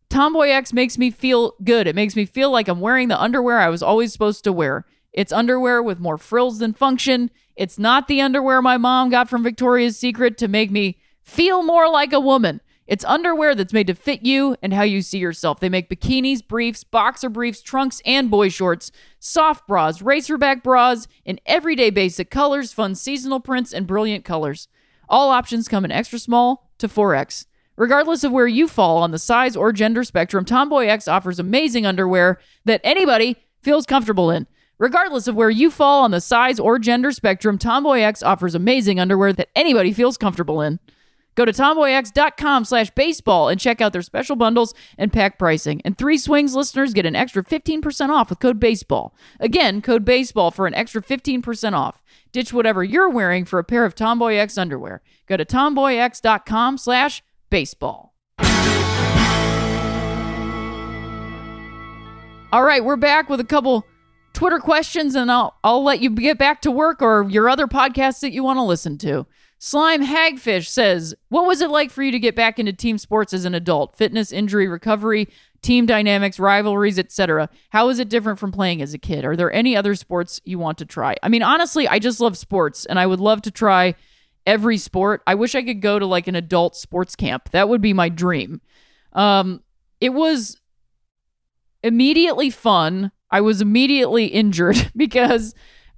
TomboyX 0.09 0.73
makes 0.73 0.97
me 0.97 1.09
feel 1.09 1.55
good. 1.63 1.87
It 1.87 1.95
makes 1.95 2.15
me 2.15 2.25
feel 2.25 2.51
like 2.51 2.67
I'm 2.67 2.81
wearing 2.81 3.07
the 3.07 3.21
underwear 3.21 3.59
I 3.59 3.69
was 3.69 3.81
always 3.81 4.11
supposed 4.11 4.43
to 4.43 4.53
wear. 4.53 4.85
It's 5.13 5.31
underwear 5.31 5.81
with 5.81 5.99
more 5.99 6.17
frills 6.17 6.59
than 6.59 6.73
function. 6.73 7.31
It's 7.55 7.79
not 7.79 8.07
the 8.07 8.21
underwear 8.21 8.61
my 8.61 8.77
mom 8.77 9.09
got 9.09 9.29
from 9.29 9.43
Victoria's 9.43 9.97
Secret 9.97 10.37
to 10.39 10.47
make 10.47 10.71
me 10.71 10.99
feel 11.21 11.63
more 11.63 11.89
like 11.89 12.13
a 12.13 12.19
woman. 12.19 12.61
It's 12.87 13.05
underwear 13.05 13.55
that's 13.55 13.73
made 13.73 13.87
to 13.87 13.95
fit 13.95 14.21
you 14.21 14.55
and 14.61 14.73
how 14.73 14.83
you 14.83 15.01
see 15.01 15.17
yourself. 15.17 15.59
They 15.59 15.69
make 15.69 15.89
bikinis, 15.89 16.45
briefs, 16.45 16.83
boxer 16.83 17.29
briefs, 17.29 17.61
trunks, 17.61 18.01
and 18.05 18.29
boy 18.29 18.49
shorts, 18.49 18.91
soft 19.19 19.67
bras, 19.67 20.01
racerback 20.01 20.61
bras 20.61 21.07
in 21.23 21.39
everyday 21.47 21.89
basic 21.89 22.29
colors, 22.29 22.73
fun 22.73 22.93
seasonal 22.93 23.39
prints, 23.39 23.73
and 23.73 23.87
brilliant 23.87 24.23
colors. 24.23 24.67
All 25.09 25.31
options 25.31 25.67
come 25.67 25.83
in 25.83 25.91
extra 25.91 26.19
small 26.19 26.69
to 26.77 26.87
4X. 26.87 27.45
Regardless 27.75 28.23
of 28.23 28.31
where 28.31 28.47
you 28.47 28.67
fall 28.67 28.99
on 28.99 29.11
the 29.11 29.19
size 29.19 29.55
or 29.55 29.73
gender 29.73 30.03
spectrum, 30.03 30.45
TomboyX 30.45 31.11
offers 31.11 31.39
amazing 31.39 31.85
underwear 31.85 32.39
that 32.65 32.81
anybody 32.83 33.35
feels 33.61 33.85
comfortable 33.85 34.29
in. 34.29 34.47
Regardless 34.77 35.27
of 35.27 35.35
where 35.35 35.49
you 35.49 35.71
fall 35.71 36.03
on 36.03 36.11
the 36.11 36.19
size 36.19 36.59
or 36.59 36.79
gender 36.79 37.11
spectrum, 37.11 37.57
TomboyX 37.57 38.25
offers 38.25 38.55
amazing 38.55 38.99
underwear 38.99 39.31
that 39.33 39.49
anybody 39.55 39.93
feels 39.93 40.17
comfortable 40.17 40.61
in. 40.61 40.79
Go 41.35 41.43
to 41.45 41.51
tomboyx.com 41.51 42.63
slash 42.65 42.89
baseball 42.91 43.49
and 43.49 43.59
check 43.59 43.81
out 43.81 43.91
their 43.93 44.01
special 44.01 44.37
bundles 44.37 44.73
and 44.97 45.11
pack 45.11 45.37
pricing. 45.37 45.81
And 45.83 45.97
Three 45.97 46.17
Swings 46.17 46.55
listeners 46.55 46.93
get 46.93 47.05
an 47.05 47.15
extra 47.15 47.43
15% 47.43 48.09
off 48.09 48.29
with 48.29 48.39
code 48.39 48.59
baseball. 48.59 49.13
Again, 49.39 49.81
code 49.81 50.05
baseball 50.05 50.51
for 50.51 50.65
an 50.65 50.73
extra 50.73 51.01
15% 51.01 51.73
off. 51.73 52.01
Ditch 52.31 52.53
whatever 52.53 52.83
you're 52.83 53.09
wearing 53.09 53.43
for 53.43 53.59
a 53.59 53.65
pair 53.65 53.83
of 53.85 53.95
TomboyX 53.95 54.57
underwear. 54.57 55.01
Go 55.27 55.35
to 55.37 55.45
tomboyx.com 55.45 56.77
slash 56.77 57.21
baseball. 57.49 58.13
All 62.53 62.63
right, 62.63 62.83
we're 62.83 62.95
back 62.95 63.29
with 63.29 63.41
a 63.41 63.45
couple 63.45 63.85
Twitter 64.35 64.59
questions 64.59 65.15
and 65.15 65.31
I'll 65.31 65.57
I'll 65.63 65.83
let 65.83 66.01
you 66.01 66.09
get 66.11 66.37
back 66.37 66.61
to 66.61 66.71
work 66.71 67.01
or 67.01 67.25
your 67.29 67.49
other 67.49 67.67
podcasts 67.67 68.19
that 68.19 68.33
you 68.33 68.43
want 68.43 68.57
to 68.57 68.63
listen 68.63 68.97
to. 68.99 69.25
Slime 69.57 70.05
Hagfish 70.05 70.67
says, 70.67 71.15
What 71.29 71.47
was 71.47 71.61
it 71.61 71.69
like 71.69 71.89
for 71.89 72.03
you 72.03 72.11
to 72.11 72.19
get 72.19 72.35
back 72.35 72.59
into 72.59 72.73
team 72.73 72.97
sports 72.97 73.33
as 73.33 73.45
an 73.45 73.55
adult? 73.55 73.95
Fitness, 73.95 74.31
injury 74.31 74.67
recovery, 74.67 75.29
team 75.61 75.85
dynamics, 75.85 76.37
rivalries, 76.37 76.99
etc. 76.99 77.49
How 77.69 77.89
is 77.89 77.97
it 77.97 78.09
different 78.09 78.37
from 78.37 78.51
playing 78.51 78.81
as 78.81 78.93
a 78.93 78.99
kid? 78.99 79.25
Are 79.25 79.35
there 79.35 79.51
any 79.51 79.75
other 79.75 79.95
sports 79.95 80.41
you 80.43 80.59
want 80.59 80.77
to 80.79 80.85
try? 80.85 81.15
I 81.23 81.29
mean, 81.29 81.41
honestly, 81.41 81.87
I 81.87 81.99
just 81.99 82.19
love 82.19 82.37
sports 82.37 82.85
and 82.85 82.99
I 82.99 83.07
would 83.07 83.21
love 83.21 83.41
to 83.43 83.51
try 83.51 83.95
every 84.45 84.77
sport. 84.77 85.23
I 85.25 85.35
wish 85.35 85.55
I 85.55 85.63
could 85.63 85.81
go 85.81 85.97
to 85.97 86.05
like 86.05 86.27
an 86.27 86.35
adult 86.35 86.75
sports 86.75 87.15
camp. 87.15 87.49
That 87.51 87.69
would 87.69 87.81
be 87.81 87.93
my 87.93 88.09
dream. 88.09 88.61
Um, 89.13 89.63
it 90.01 90.09
was 90.09 90.59
immediately 91.81 92.49
fun. 92.49 93.11
I 93.31 93.41
was 93.41 93.61
immediately 93.61 94.25
injured 94.25 94.91
because 94.95 95.53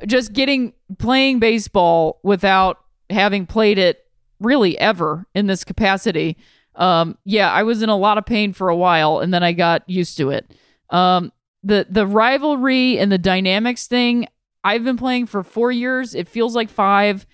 just 0.05 0.33
getting 0.33 0.73
playing 0.99 1.39
baseball 1.39 2.19
without 2.23 2.79
having 3.09 3.45
played 3.45 3.77
it 3.77 4.05
really 4.39 4.77
ever 4.77 5.25
in 5.33 5.47
this 5.47 5.63
capacity. 5.63 6.37
Um, 6.75 7.17
yeah, 7.25 7.51
I 7.51 7.63
was 7.63 7.81
in 7.81 7.89
a 7.89 7.97
lot 7.97 8.17
of 8.17 8.25
pain 8.25 8.53
for 8.53 8.69
a 8.69 8.75
while, 8.75 9.19
and 9.19 9.33
then 9.33 9.43
I 9.43 9.53
got 9.53 9.89
used 9.89 10.17
to 10.17 10.29
it. 10.29 10.53
Um, 10.89 11.31
the 11.63 11.87
the 11.89 12.05
rivalry 12.05 12.99
and 12.99 13.11
the 13.11 13.17
dynamics 13.17 13.87
thing, 13.87 14.27
I've 14.63 14.83
been 14.83 14.97
playing 14.97 15.25
for 15.25 15.43
four 15.43 15.71
years. 15.71 16.13
It 16.13 16.29
feels 16.29 16.55
like 16.55 16.69
five, 16.69 17.25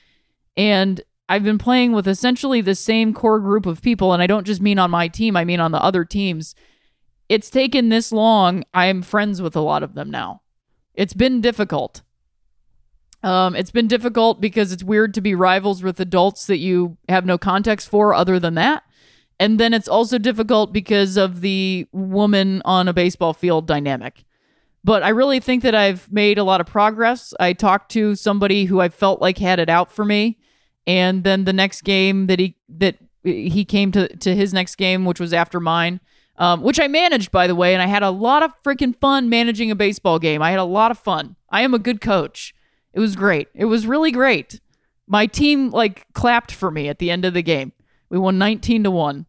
and 0.55 1.01
I've 1.27 1.43
been 1.43 1.57
playing 1.57 1.91
with 1.91 2.07
essentially 2.07 2.61
the 2.61 2.75
same 2.75 3.13
core 3.13 3.39
group 3.39 3.65
of 3.65 3.81
people, 3.81 4.13
and 4.13 4.23
I 4.23 4.27
don't 4.27 4.47
just 4.47 4.61
mean 4.61 4.79
on 4.79 4.91
my 4.91 5.09
team; 5.09 5.35
I 5.35 5.43
mean 5.43 5.59
on 5.59 5.71
the 5.71 5.83
other 5.83 6.05
teams. 6.05 6.55
It's 7.33 7.49
taken 7.49 7.89
this 7.89 8.11
long. 8.11 8.63
I'm 8.75 9.01
friends 9.01 9.41
with 9.41 9.55
a 9.55 9.59
lot 9.59 9.81
of 9.81 9.95
them 9.95 10.11
now. 10.11 10.43
It's 10.93 11.15
been 11.15 11.41
difficult. 11.41 12.03
Um, 13.23 13.55
it's 13.55 13.71
been 13.71 13.87
difficult 13.87 14.39
because 14.39 14.71
it's 14.71 14.83
weird 14.83 15.15
to 15.15 15.21
be 15.21 15.33
rivals 15.33 15.81
with 15.81 15.99
adults 15.99 16.45
that 16.45 16.59
you 16.59 16.97
have 17.09 17.25
no 17.25 17.39
context 17.39 17.89
for 17.89 18.13
other 18.13 18.39
than 18.39 18.53
that. 18.53 18.83
And 19.39 19.59
then 19.59 19.73
it's 19.73 19.87
also 19.87 20.19
difficult 20.19 20.71
because 20.71 21.17
of 21.17 21.41
the 21.41 21.87
woman 21.91 22.61
on 22.65 22.87
a 22.87 22.93
baseball 22.93 23.33
field 23.33 23.65
dynamic. 23.65 24.25
But 24.83 25.01
I 25.01 25.09
really 25.09 25.39
think 25.39 25.63
that 25.63 25.73
I've 25.73 26.11
made 26.11 26.37
a 26.37 26.43
lot 26.43 26.61
of 26.61 26.67
progress. 26.67 27.33
I 27.39 27.53
talked 27.53 27.89
to 27.93 28.13
somebody 28.13 28.65
who 28.65 28.79
I 28.79 28.89
felt 28.89 29.21
like 29.21 29.39
had 29.39 29.57
it 29.57 29.69
out 29.69 29.91
for 29.91 30.05
me, 30.05 30.37
and 30.85 31.23
then 31.23 31.45
the 31.45 31.53
next 31.53 31.81
game 31.81 32.27
that 32.27 32.37
he 32.37 32.57
that 32.69 32.97
he 33.23 33.65
came 33.65 33.91
to 33.93 34.15
to 34.17 34.35
his 34.35 34.53
next 34.53 34.75
game, 34.75 35.03
which 35.05 35.19
was 35.19 35.33
after 35.33 35.59
mine, 35.59 35.99
um, 36.37 36.61
which 36.61 36.79
I 36.79 36.87
managed 36.87 37.31
by 37.31 37.47
the 37.47 37.55
way, 37.55 37.73
and 37.73 37.81
I 37.81 37.87
had 37.87 38.03
a 38.03 38.09
lot 38.09 38.43
of 38.43 38.51
freaking 38.63 38.95
fun 38.99 39.29
managing 39.29 39.71
a 39.71 39.75
baseball 39.75 40.19
game. 40.19 40.41
I 40.41 40.51
had 40.51 40.59
a 40.59 40.63
lot 40.63 40.91
of 40.91 40.99
fun. 40.99 41.35
I 41.49 41.61
am 41.61 41.73
a 41.73 41.79
good 41.79 42.01
coach. 42.01 42.53
It 42.93 42.99
was 42.99 43.15
great. 43.15 43.47
It 43.53 43.65
was 43.65 43.87
really 43.87 44.11
great. 44.11 44.59
My 45.07 45.25
team 45.25 45.69
like 45.69 46.05
clapped 46.13 46.51
for 46.51 46.71
me 46.71 46.87
at 46.89 46.99
the 46.99 47.11
end 47.11 47.25
of 47.25 47.33
the 47.33 47.43
game. 47.43 47.73
We 48.09 48.19
won 48.19 48.37
19 48.37 48.83
to 48.83 48.91
1. 48.91 49.25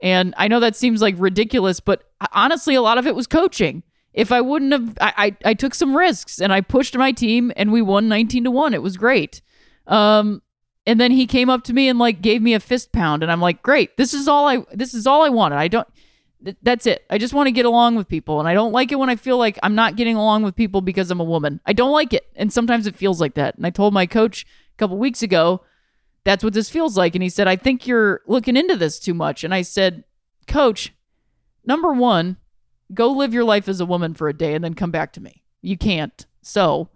And 0.00 0.34
I 0.36 0.46
know 0.48 0.60
that 0.60 0.76
seems 0.76 1.02
like 1.02 1.16
ridiculous, 1.18 1.80
but 1.80 2.04
honestly, 2.32 2.76
a 2.76 2.82
lot 2.82 2.98
of 2.98 3.06
it 3.06 3.16
was 3.16 3.26
coaching. 3.26 3.82
If 4.12 4.32
I 4.32 4.40
wouldn't 4.40 4.72
have, 4.72 4.96
I, 5.00 5.12
I, 5.16 5.50
I 5.50 5.54
took 5.54 5.74
some 5.74 5.96
risks 5.96 6.40
and 6.40 6.52
I 6.52 6.60
pushed 6.60 6.96
my 6.96 7.12
team 7.12 7.52
and 7.56 7.72
we 7.72 7.82
won 7.82 8.08
19 8.08 8.44
to 8.44 8.50
1. 8.50 8.74
It 8.74 8.82
was 8.82 8.96
great. 8.96 9.42
Um, 9.86 10.42
and 10.86 11.00
then 11.00 11.10
he 11.10 11.26
came 11.26 11.50
up 11.50 11.64
to 11.64 11.72
me 11.72 11.88
and 11.88 11.98
like 11.98 12.22
gave 12.22 12.40
me 12.40 12.54
a 12.54 12.60
fist 12.60 12.92
pound 12.92 13.22
and 13.22 13.30
I'm 13.30 13.40
like, 13.40 13.62
great. 13.62 13.96
This 13.96 14.14
is 14.14 14.28
all 14.28 14.46
I, 14.46 14.64
this 14.72 14.94
is 14.94 15.06
all 15.06 15.22
I 15.22 15.28
wanted. 15.28 15.56
I 15.56 15.68
don't, 15.68 15.88
th- 16.44 16.56
that's 16.62 16.86
it. 16.86 17.04
I 17.10 17.18
just 17.18 17.34
want 17.34 17.46
to 17.46 17.52
get 17.52 17.66
along 17.66 17.96
with 17.96 18.08
people. 18.08 18.38
And 18.38 18.48
I 18.48 18.54
don't 18.54 18.72
like 18.72 18.92
it 18.92 18.98
when 18.98 19.10
I 19.10 19.16
feel 19.16 19.38
like 19.38 19.58
I'm 19.62 19.74
not 19.74 19.96
getting 19.96 20.16
along 20.16 20.42
with 20.42 20.56
people 20.56 20.80
because 20.80 21.10
I'm 21.10 21.20
a 21.20 21.24
woman. 21.24 21.60
I 21.66 21.72
don't 21.72 21.92
like 21.92 22.12
it. 22.12 22.26
And 22.36 22.52
sometimes 22.52 22.86
it 22.86 22.96
feels 22.96 23.20
like 23.20 23.34
that. 23.34 23.56
And 23.56 23.66
I 23.66 23.70
told 23.70 23.94
my 23.94 24.06
coach 24.06 24.44
a 24.44 24.76
couple 24.76 24.98
weeks 24.98 25.22
ago, 25.22 25.62
that's 26.24 26.44
what 26.44 26.52
this 26.52 26.70
feels 26.70 26.96
like. 26.96 27.14
And 27.14 27.22
he 27.22 27.28
said, 27.28 27.48
I 27.48 27.56
think 27.56 27.86
you're 27.86 28.22
looking 28.26 28.56
into 28.56 28.76
this 28.76 28.98
too 28.98 29.14
much. 29.14 29.44
And 29.44 29.54
I 29.54 29.62
said, 29.62 30.04
Coach, 30.46 30.92
number 31.64 31.92
one, 31.92 32.38
go 32.92 33.10
live 33.10 33.34
your 33.34 33.44
life 33.44 33.68
as 33.68 33.80
a 33.80 33.86
woman 33.86 34.14
for 34.14 34.28
a 34.28 34.36
day 34.36 34.54
and 34.54 34.64
then 34.64 34.74
come 34.74 34.90
back 34.90 35.12
to 35.14 35.20
me. 35.20 35.42
You 35.60 35.76
can't. 35.76 36.26
So 36.42 36.88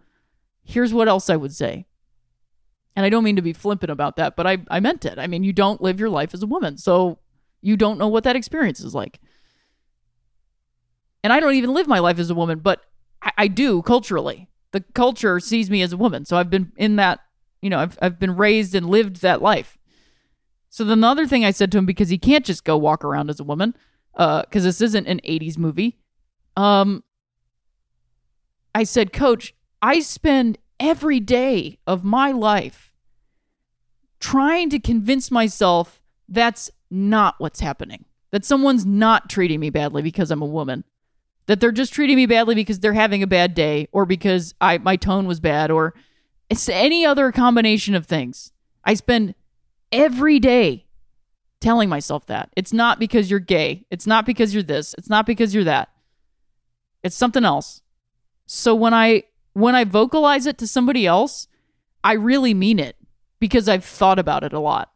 here's 0.65 0.95
what 0.95 1.09
else 1.09 1.29
I 1.29 1.37
would 1.37 1.55
say. 1.55 1.87
And 2.95 3.07
I 3.07 3.09
don't 3.09 3.25
mean 3.25 3.37
to 3.37 3.43
be 3.43 3.53
flippant 3.53 3.91
about 3.91 4.17
that, 4.17 4.37
but 4.37 4.47
I, 4.47 4.59
I 4.69 4.81
meant 4.81 5.05
it. 5.05 5.19
I 5.19 5.27
mean, 5.27 5.45
you 5.45 5.53
don't 5.53 5.81
live 5.81 5.99
your 5.99 6.11
life 6.11 6.35
as 6.35 6.43
a 6.43 6.47
woman. 6.47 6.77
So 6.77 7.19
you 7.63 7.77
don't 7.77 7.99
know 7.99 8.09
what 8.09 8.25
that 8.25 8.37
experience 8.37 8.81
is 8.81 8.95
like 8.95 9.21
and 11.23 11.33
I 11.33 11.41
don't 11.41 11.55
even 11.55 11.73
live 11.73 11.87
my 11.87 11.99
life 11.99 12.19
as 12.19 12.31
a 12.31 12.35
woman, 12.35 12.59
but 12.59 12.83
I, 13.23 13.33
I 13.39 13.49
do 13.49 13.83
culturally. 13.83 14.49
The 14.73 14.81
culture 14.95 15.39
sees 15.41 15.71
me 15.71 15.83
as 15.83 15.93
a 15.93 15.97
woman, 15.97 16.25
so 16.25 16.37
I've 16.37 16.51
been 16.51 16.73
in 16.77 16.97
that. 16.97 17.21
You 17.61 17.71
know, 17.71 17.79
I've 17.79 17.99
I've 18.03 18.19
been 18.19 18.37
raised 18.37 18.75
and 18.75 18.89
lived 18.89 19.23
that 19.23 19.41
life. 19.43 19.79
So 20.69 20.85
then 20.85 21.01
the 21.01 21.09
other 21.09 21.27
thing 21.27 21.45
I 21.45 21.51
said 21.51 21.71
to 21.73 21.79
him 21.79 21.87
because 21.87 22.09
he 22.09 22.19
can't 22.19 22.45
just 22.45 22.65
go 22.65 22.77
walk 22.77 23.05
around 23.05 23.29
as 23.29 23.39
a 23.39 23.45
woman, 23.45 23.75
because 24.15 24.65
uh, 24.65 24.69
this 24.69 24.81
isn't 24.81 25.07
an 25.07 25.21
'80s 25.25 25.59
movie. 25.59 25.99
Um, 26.57 27.05
I 28.75 28.85
said, 28.85 29.13
Coach, 29.13 29.55
I 29.81 30.01
spend 30.01 30.59
every 30.81 31.21
day 31.21 31.79
of 31.87 32.05
my 32.05 32.33
life 32.33 32.93
trying 34.19 34.71
to 34.71 34.79
convince 34.79 35.31
myself 35.31 36.01
that's 36.29 36.71
not 36.91 37.35
what's 37.39 37.61
happening. 37.61 38.05
That 38.31 38.45
someone's 38.45 38.87
not 38.87 39.29
treating 39.29 39.61
me 39.61 39.69
badly 39.71 40.01
because 40.01 40.31
I'm 40.31 40.41
a 40.41 40.47
woman. 40.47 40.85
That 41.47 41.61
they're 41.61 41.73
just 41.73 41.93
treating 41.93 42.17
me 42.17 42.27
badly 42.27 42.55
because 42.55 42.79
they're 42.79 42.93
having 42.93 43.23
a 43.23 43.27
bad 43.27 43.55
day 43.55 43.89
or 43.93 44.07
because 44.07 44.55
I 44.61 44.79
my 44.79 44.97
tone 44.97 45.27
was 45.27 45.41
bad 45.41 45.71
or 45.71 45.95
it's 46.49 46.69
any 46.69 47.05
other 47.05 47.33
combination 47.33 47.95
of 47.95 48.07
things. 48.07 48.53
I 48.85 48.95
spend 48.95 49.35
every 49.91 50.39
day 50.39 50.87
telling 51.61 51.89
myself 51.89 52.27
that. 52.27 52.51
It's 52.57 52.73
not 52.73 52.99
because 52.99 53.31
you're 53.31 53.41
gay. 53.41 53.87
It's 53.91 54.07
not 54.07 54.27
because 54.27 54.53
you're 54.53 54.63
this. 54.63 54.95
It's 54.99 55.09
not 55.09 55.27
because 55.27 55.55
you're 55.55 55.65
that. 55.65 55.89
It's 57.03 57.17
something 57.17 57.45
else. 57.45 57.83
So 58.47 58.75
when 58.75 58.93
I 58.93 59.25
when 59.55 59.75
I 59.75 59.85
vocalize 59.85 60.47
it 60.47 60.59
to 60.59 60.67
somebody 60.67 61.07
else, 61.07 61.47
I 62.05 62.15
really 62.15 62.55
mean 62.55 62.79
it 62.79 62.97
because 63.39 63.69
I've 63.69 63.85
thought 63.85 64.19
about 64.19 64.45
it 64.45 64.53
a 64.53 64.59
lot. 64.59 64.93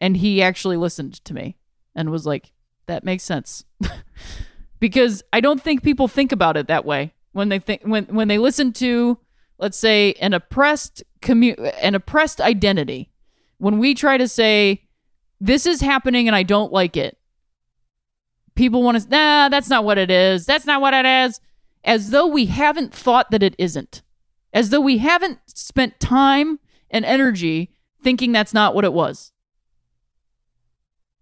And 0.00 0.16
he 0.16 0.42
actually 0.42 0.76
listened 0.76 1.24
to 1.24 1.34
me 1.34 1.56
and 1.94 2.10
was 2.10 2.26
like, 2.26 2.52
that 2.86 3.04
makes 3.04 3.22
sense. 3.22 3.64
because 4.82 5.22
I 5.32 5.38
don't 5.38 5.62
think 5.62 5.84
people 5.84 6.08
think 6.08 6.32
about 6.32 6.56
it 6.56 6.66
that 6.66 6.84
way 6.84 7.14
when 7.30 7.50
they 7.50 7.60
think 7.60 7.82
when 7.84 8.04
when 8.06 8.26
they 8.26 8.36
listen 8.36 8.72
to 8.74 9.16
let's 9.58 9.78
say 9.78 10.14
an 10.14 10.34
oppressed 10.34 11.04
commu- 11.20 11.72
an 11.80 11.94
oppressed 11.94 12.40
identity. 12.40 13.12
When 13.58 13.78
we 13.78 13.94
try 13.94 14.18
to 14.18 14.26
say 14.26 14.88
this 15.40 15.66
is 15.66 15.82
happening 15.82 16.26
and 16.26 16.34
I 16.34 16.42
don't 16.42 16.72
like 16.72 16.96
it. 16.96 17.16
People 18.56 18.82
want 18.82 19.00
to 19.00 19.08
nah, 19.08 19.48
that's 19.50 19.68
not 19.68 19.84
what 19.84 19.98
it 19.98 20.10
is. 20.10 20.46
That's 20.46 20.66
not 20.66 20.80
what 20.80 20.94
it 20.94 21.06
is. 21.06 21.40
As 21.84 22.10
though 22.10 22.26
we 22.26 22.46
haven't 22.46 22.92
thought 22.92 23.30
that 23.30 23.44
it 23.44 23.54
isn't. 23.60 24.02
As 24.52 24.70
though 24.70 24.80
we 24.80 24.98
haven't 24.98 25.38
spent 25.46 26.00
time 26.00 26.58
and 26.90 27.04
energy 27.04 27.70
thinking 28.02 28.32
that's 28.32 28.52
not 28.52 28.74
what 28.74 28.84
it 28.84 28.92
was. 28.92 29.30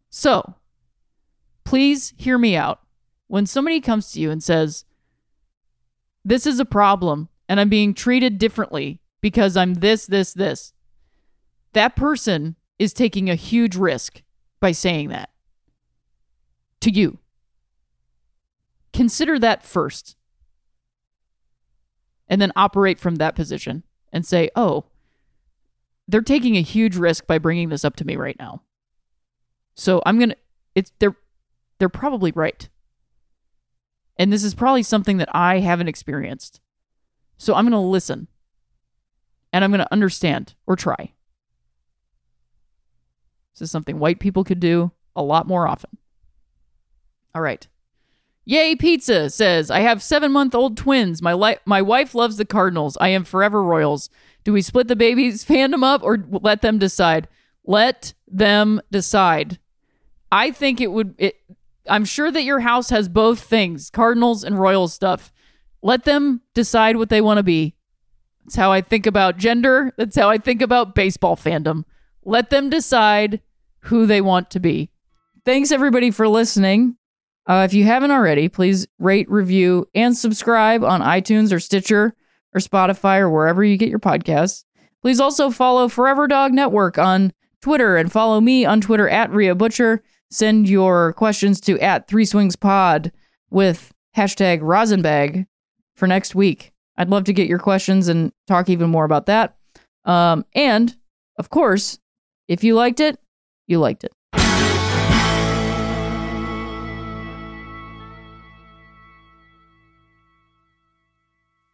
So, 0.08 0.54
please 1.64 2.14
hear 2.16 2.38
me 2.38 2.56
out. 2.56 2.80
When 3.30 3.46
somebody 3.46 3.80
comes 3.80 4.10
to 4.10 4.20
you 4.20 4.32
and 4.32 4.42
says, 4.42 4.84
This 6.24 6.46
is 6.46 6.58
a 6.58 6.64
problem 6.64 7.28
and 7.48 7.60
I'm 7.60 7.68
being 7.68 7.94
treated 7.94 8.38
differently 8.38 8.98
because 9.20 9.56
I'm 9.56 9.74
this, 9.74 10.04
this, 10.04 10.32
this, 10.32 10.72
that 11.72 11.94
person 11.94 12.56
is 12.80 12.92
taking 12.92 13.30
a 13.30 13.36
huge 13.36 13.76
risk 13.76 14.22
by 14.58 14.72
saying 14.72 15.10
that 15.10 15.30
to 16.80 16.90
you. 16.90 17.18
Consider 18.92 19.38
that 19.38 19.62
first. 19.62 20.16
And 22.26 22.42
then 22.42 22.50
operate 22.56 22.98
from 22.98 23.14
that 23.16 23.36
position 23.36 23.84
and 24.12 24.26
say, 24.26 24.50
oh, 24.56 24.86
they're 26.08 26.20
taking 26.20 26.56
a 26.56 26.62
huge 26.62 26.96
risk 26.96 27.28
by 27.28 27.38
bringing 27.38 27.68
this 27.68 27.84
up 27.84 27.94
to 27.96 28.04
me 28.04 28.16
right 28.16 28.36
now. 28.40 28.62
So 29.76 30.02
I'm 30.04 30.18
going 30.18 30.30
to 30.30 30.36
it's 30.74 30.90
they're 30.98 31.16
they're 31.78 31.88
probably 31.88 32.32
right. 32.32 32.68
And 34.20 34.30
this 34.30 34.44
is 34.44 34.54
probably 34.54 34.82
something 34.82 35.16
that 35.16 35.30
I 35.34 35.60
haven't 35.60 35.88
experienced. 35.88 36.60
So 37.38 37.54
I'm 37.54 37.64
going 37.64 37.72
to 37.72 37.78
listen. 37.78 38.28
And 39.50 39.64
I'm 39.64 39.70
going 39.70 39.80
to 39.80 39.90
understand 39.90 40.54
or 40.66 40.76
try. 40.76 41.14
This 43.54 43.62
is 43.62 43.70
something 43.70 43.98
white 43.98 44.20
people 44.20 44.44
could 44.44 44.60
do 44.60 44.92
a 45.16 45.22
lot 45.22 45.48
more 45.48 45.66
often. 45.66 45.96
All 47.34 47.40
right. 47.40 47.66
Yay 48.44 48.76
Pizza 48.76 49.30
says, 49.30 49.70
I 49.70 49.80
have 49.80 50.02
seven 50.02 50.32
month 50.32 50.54
old 50.54 50.76
twins. 50.76 51.22
My, 51.22 51.32
li- 51.32 51.56
my 51.64 51.80
wife 51.80 52.14
loves 52.14 52.36
the 52.36 52.44
Cardinals. 52.44 52.98
I 53.00 53.08
am 53.08 53.24
forever 53.24 53.62
Royals. 53.62 54.10
Do 54.44 54.52
we 54.52 54.60
split 54.60 54.88
the 54.88 54.96
babies 54.96 55.44
fandom 55.46 55.82
up 55.82 56.02
or 56.02 56.22
let 56.28 56.60
them 56.60 56.78
decide? 56.78 57.26
Let 57.64 58.12
them 58.28 58.82
decide. 58.90 59.58
I 60.30 60.50
think 60.50 60.82
it 60.82 60.88
would. 60.88 61.14
It, 61.16 61.36
I'm 61.88 62.04
sure 62.04 62.30
that 62.30 62.44
your 62.44 62.60
house 62.60 62.90
has 62.90 63.08
both 63.08 63.40
things 63.40 63.90
Cardinals 63.90 64.44
and 64.44 64.58
Royals 64.58 64.92
stuff. 64.92 65.32
Let 65.82 66.04
them 66.04 66.42
decide 66.54 66.96
what 66.96 67.08
they 67.08 67.20
want 67.20 67.38
to 67.38 67.42
be. 67.42 67.74
That's 68.44 68.56
how 68.56 68.72
I 68.72 68.80
think 68.80 69.06
about 69.06 69.38
gender. 69.38 69.92
That's 69.96 70.16
how 70.16 70.28
I 70.28 70.38
think 70.38 70.62
about 70.62 70.94
baseball 70.94 71.36
fandom. 71.36 71.84
Let 72.24 72.50
them 72.50 72.68
decide 72.68 73.40
who 73.84 74.06
they 74.06 74.20
want 74.20 74.50
to 74.50 74.60
be. 74.60 74.90
Thanks 75.44 75.72
everybody 75.72 76.10
for 76.10 76.28
listening. 76.28 76.96
Uh, 77.46 77.64
if 77.64 77.72
you 77.74 77.84
haven't 77.84 78.10
already, 78.10 78.48
please 78.48 78.86
rate, 78.98 79.28
review, 79.30 79.88
and 79.94 80.16
subscribe 80.16 80.84
on 80.84 81.00
iTunes 81.00 81.52
or 81.52 81.58
Stitcher 81.58 82.14
or 82.54 82.60
Spotify 82.60 83.18
or 83.18 83.30
wherever 83.30 83.64
you 83.64 83.76
get 83.76 83.88
your 83.88 83.98
podcasts. 83.98 84.64
Please 85.02 85.18
also 85.18 85.50
follow 85.50 85.88
Forever 85.88 86.28
Dog 86.28 86.52
Network 86.52 86.98
on 86.98 87.32
Twitter 87.62 87.96
and 87.96 88.12
follow 88.12 88.40
me 88.40 88.64
on 88.64 88.80
Twitter 88.80 89.08
at 89.08 89.30
Rhea 89.30 89.54
Butcher. 89.54 90.02
Send 90.30 90.68
your 90.68 91.12
questions 91.14 91.60
to 91.62 91.78
at 91.80 92.06
Three 92.06 92.24
Swings 92.24 92.54
Pod 92.54 93.10
with 93.50 93.92
hashtag 94.16 94.60
RosinBag 94.60 95.46
for 95.96 96.06
next 96.06 96.36
week. 96.36 96.72
I'd 96.96 97.10
love 97.10 97.24
to 97.24 97.32
get 97.32 97.48
your 97.48 97.58
questions 97.58 98.06
and 98.06 98.32
talk 98.46 98.68
even 98.68 98.90
more 98.90 99.04
about 99.04 99.26
that. 99.26 99.56
Um, 100.04 100.44
and 100.54 100.96
of 101.36 101.50
course, 101.50 101.98
if 102.46 102.62
you 102.62 102.74
liked 102.74 103.00
it, 103.00 103.18
you 103.66 103.80
liked 103.80 104.04
it. 104.04 104.12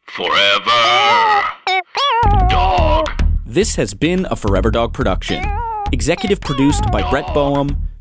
Forever. 0.07 0.71
Dog. 2.49 3.11
This 3.45 3.77
has 3.77 3.93
been 3.93 4.27
a 4.31 4.37
Forever 4.37 4.71
Dog 4.71 4.95
production. 4.95 5.45
Executive 5.93 6.41
produced 6.41 6.91
by 6.91 7.09
Brett 7.11 7.27
Boehm, 7.35 7.86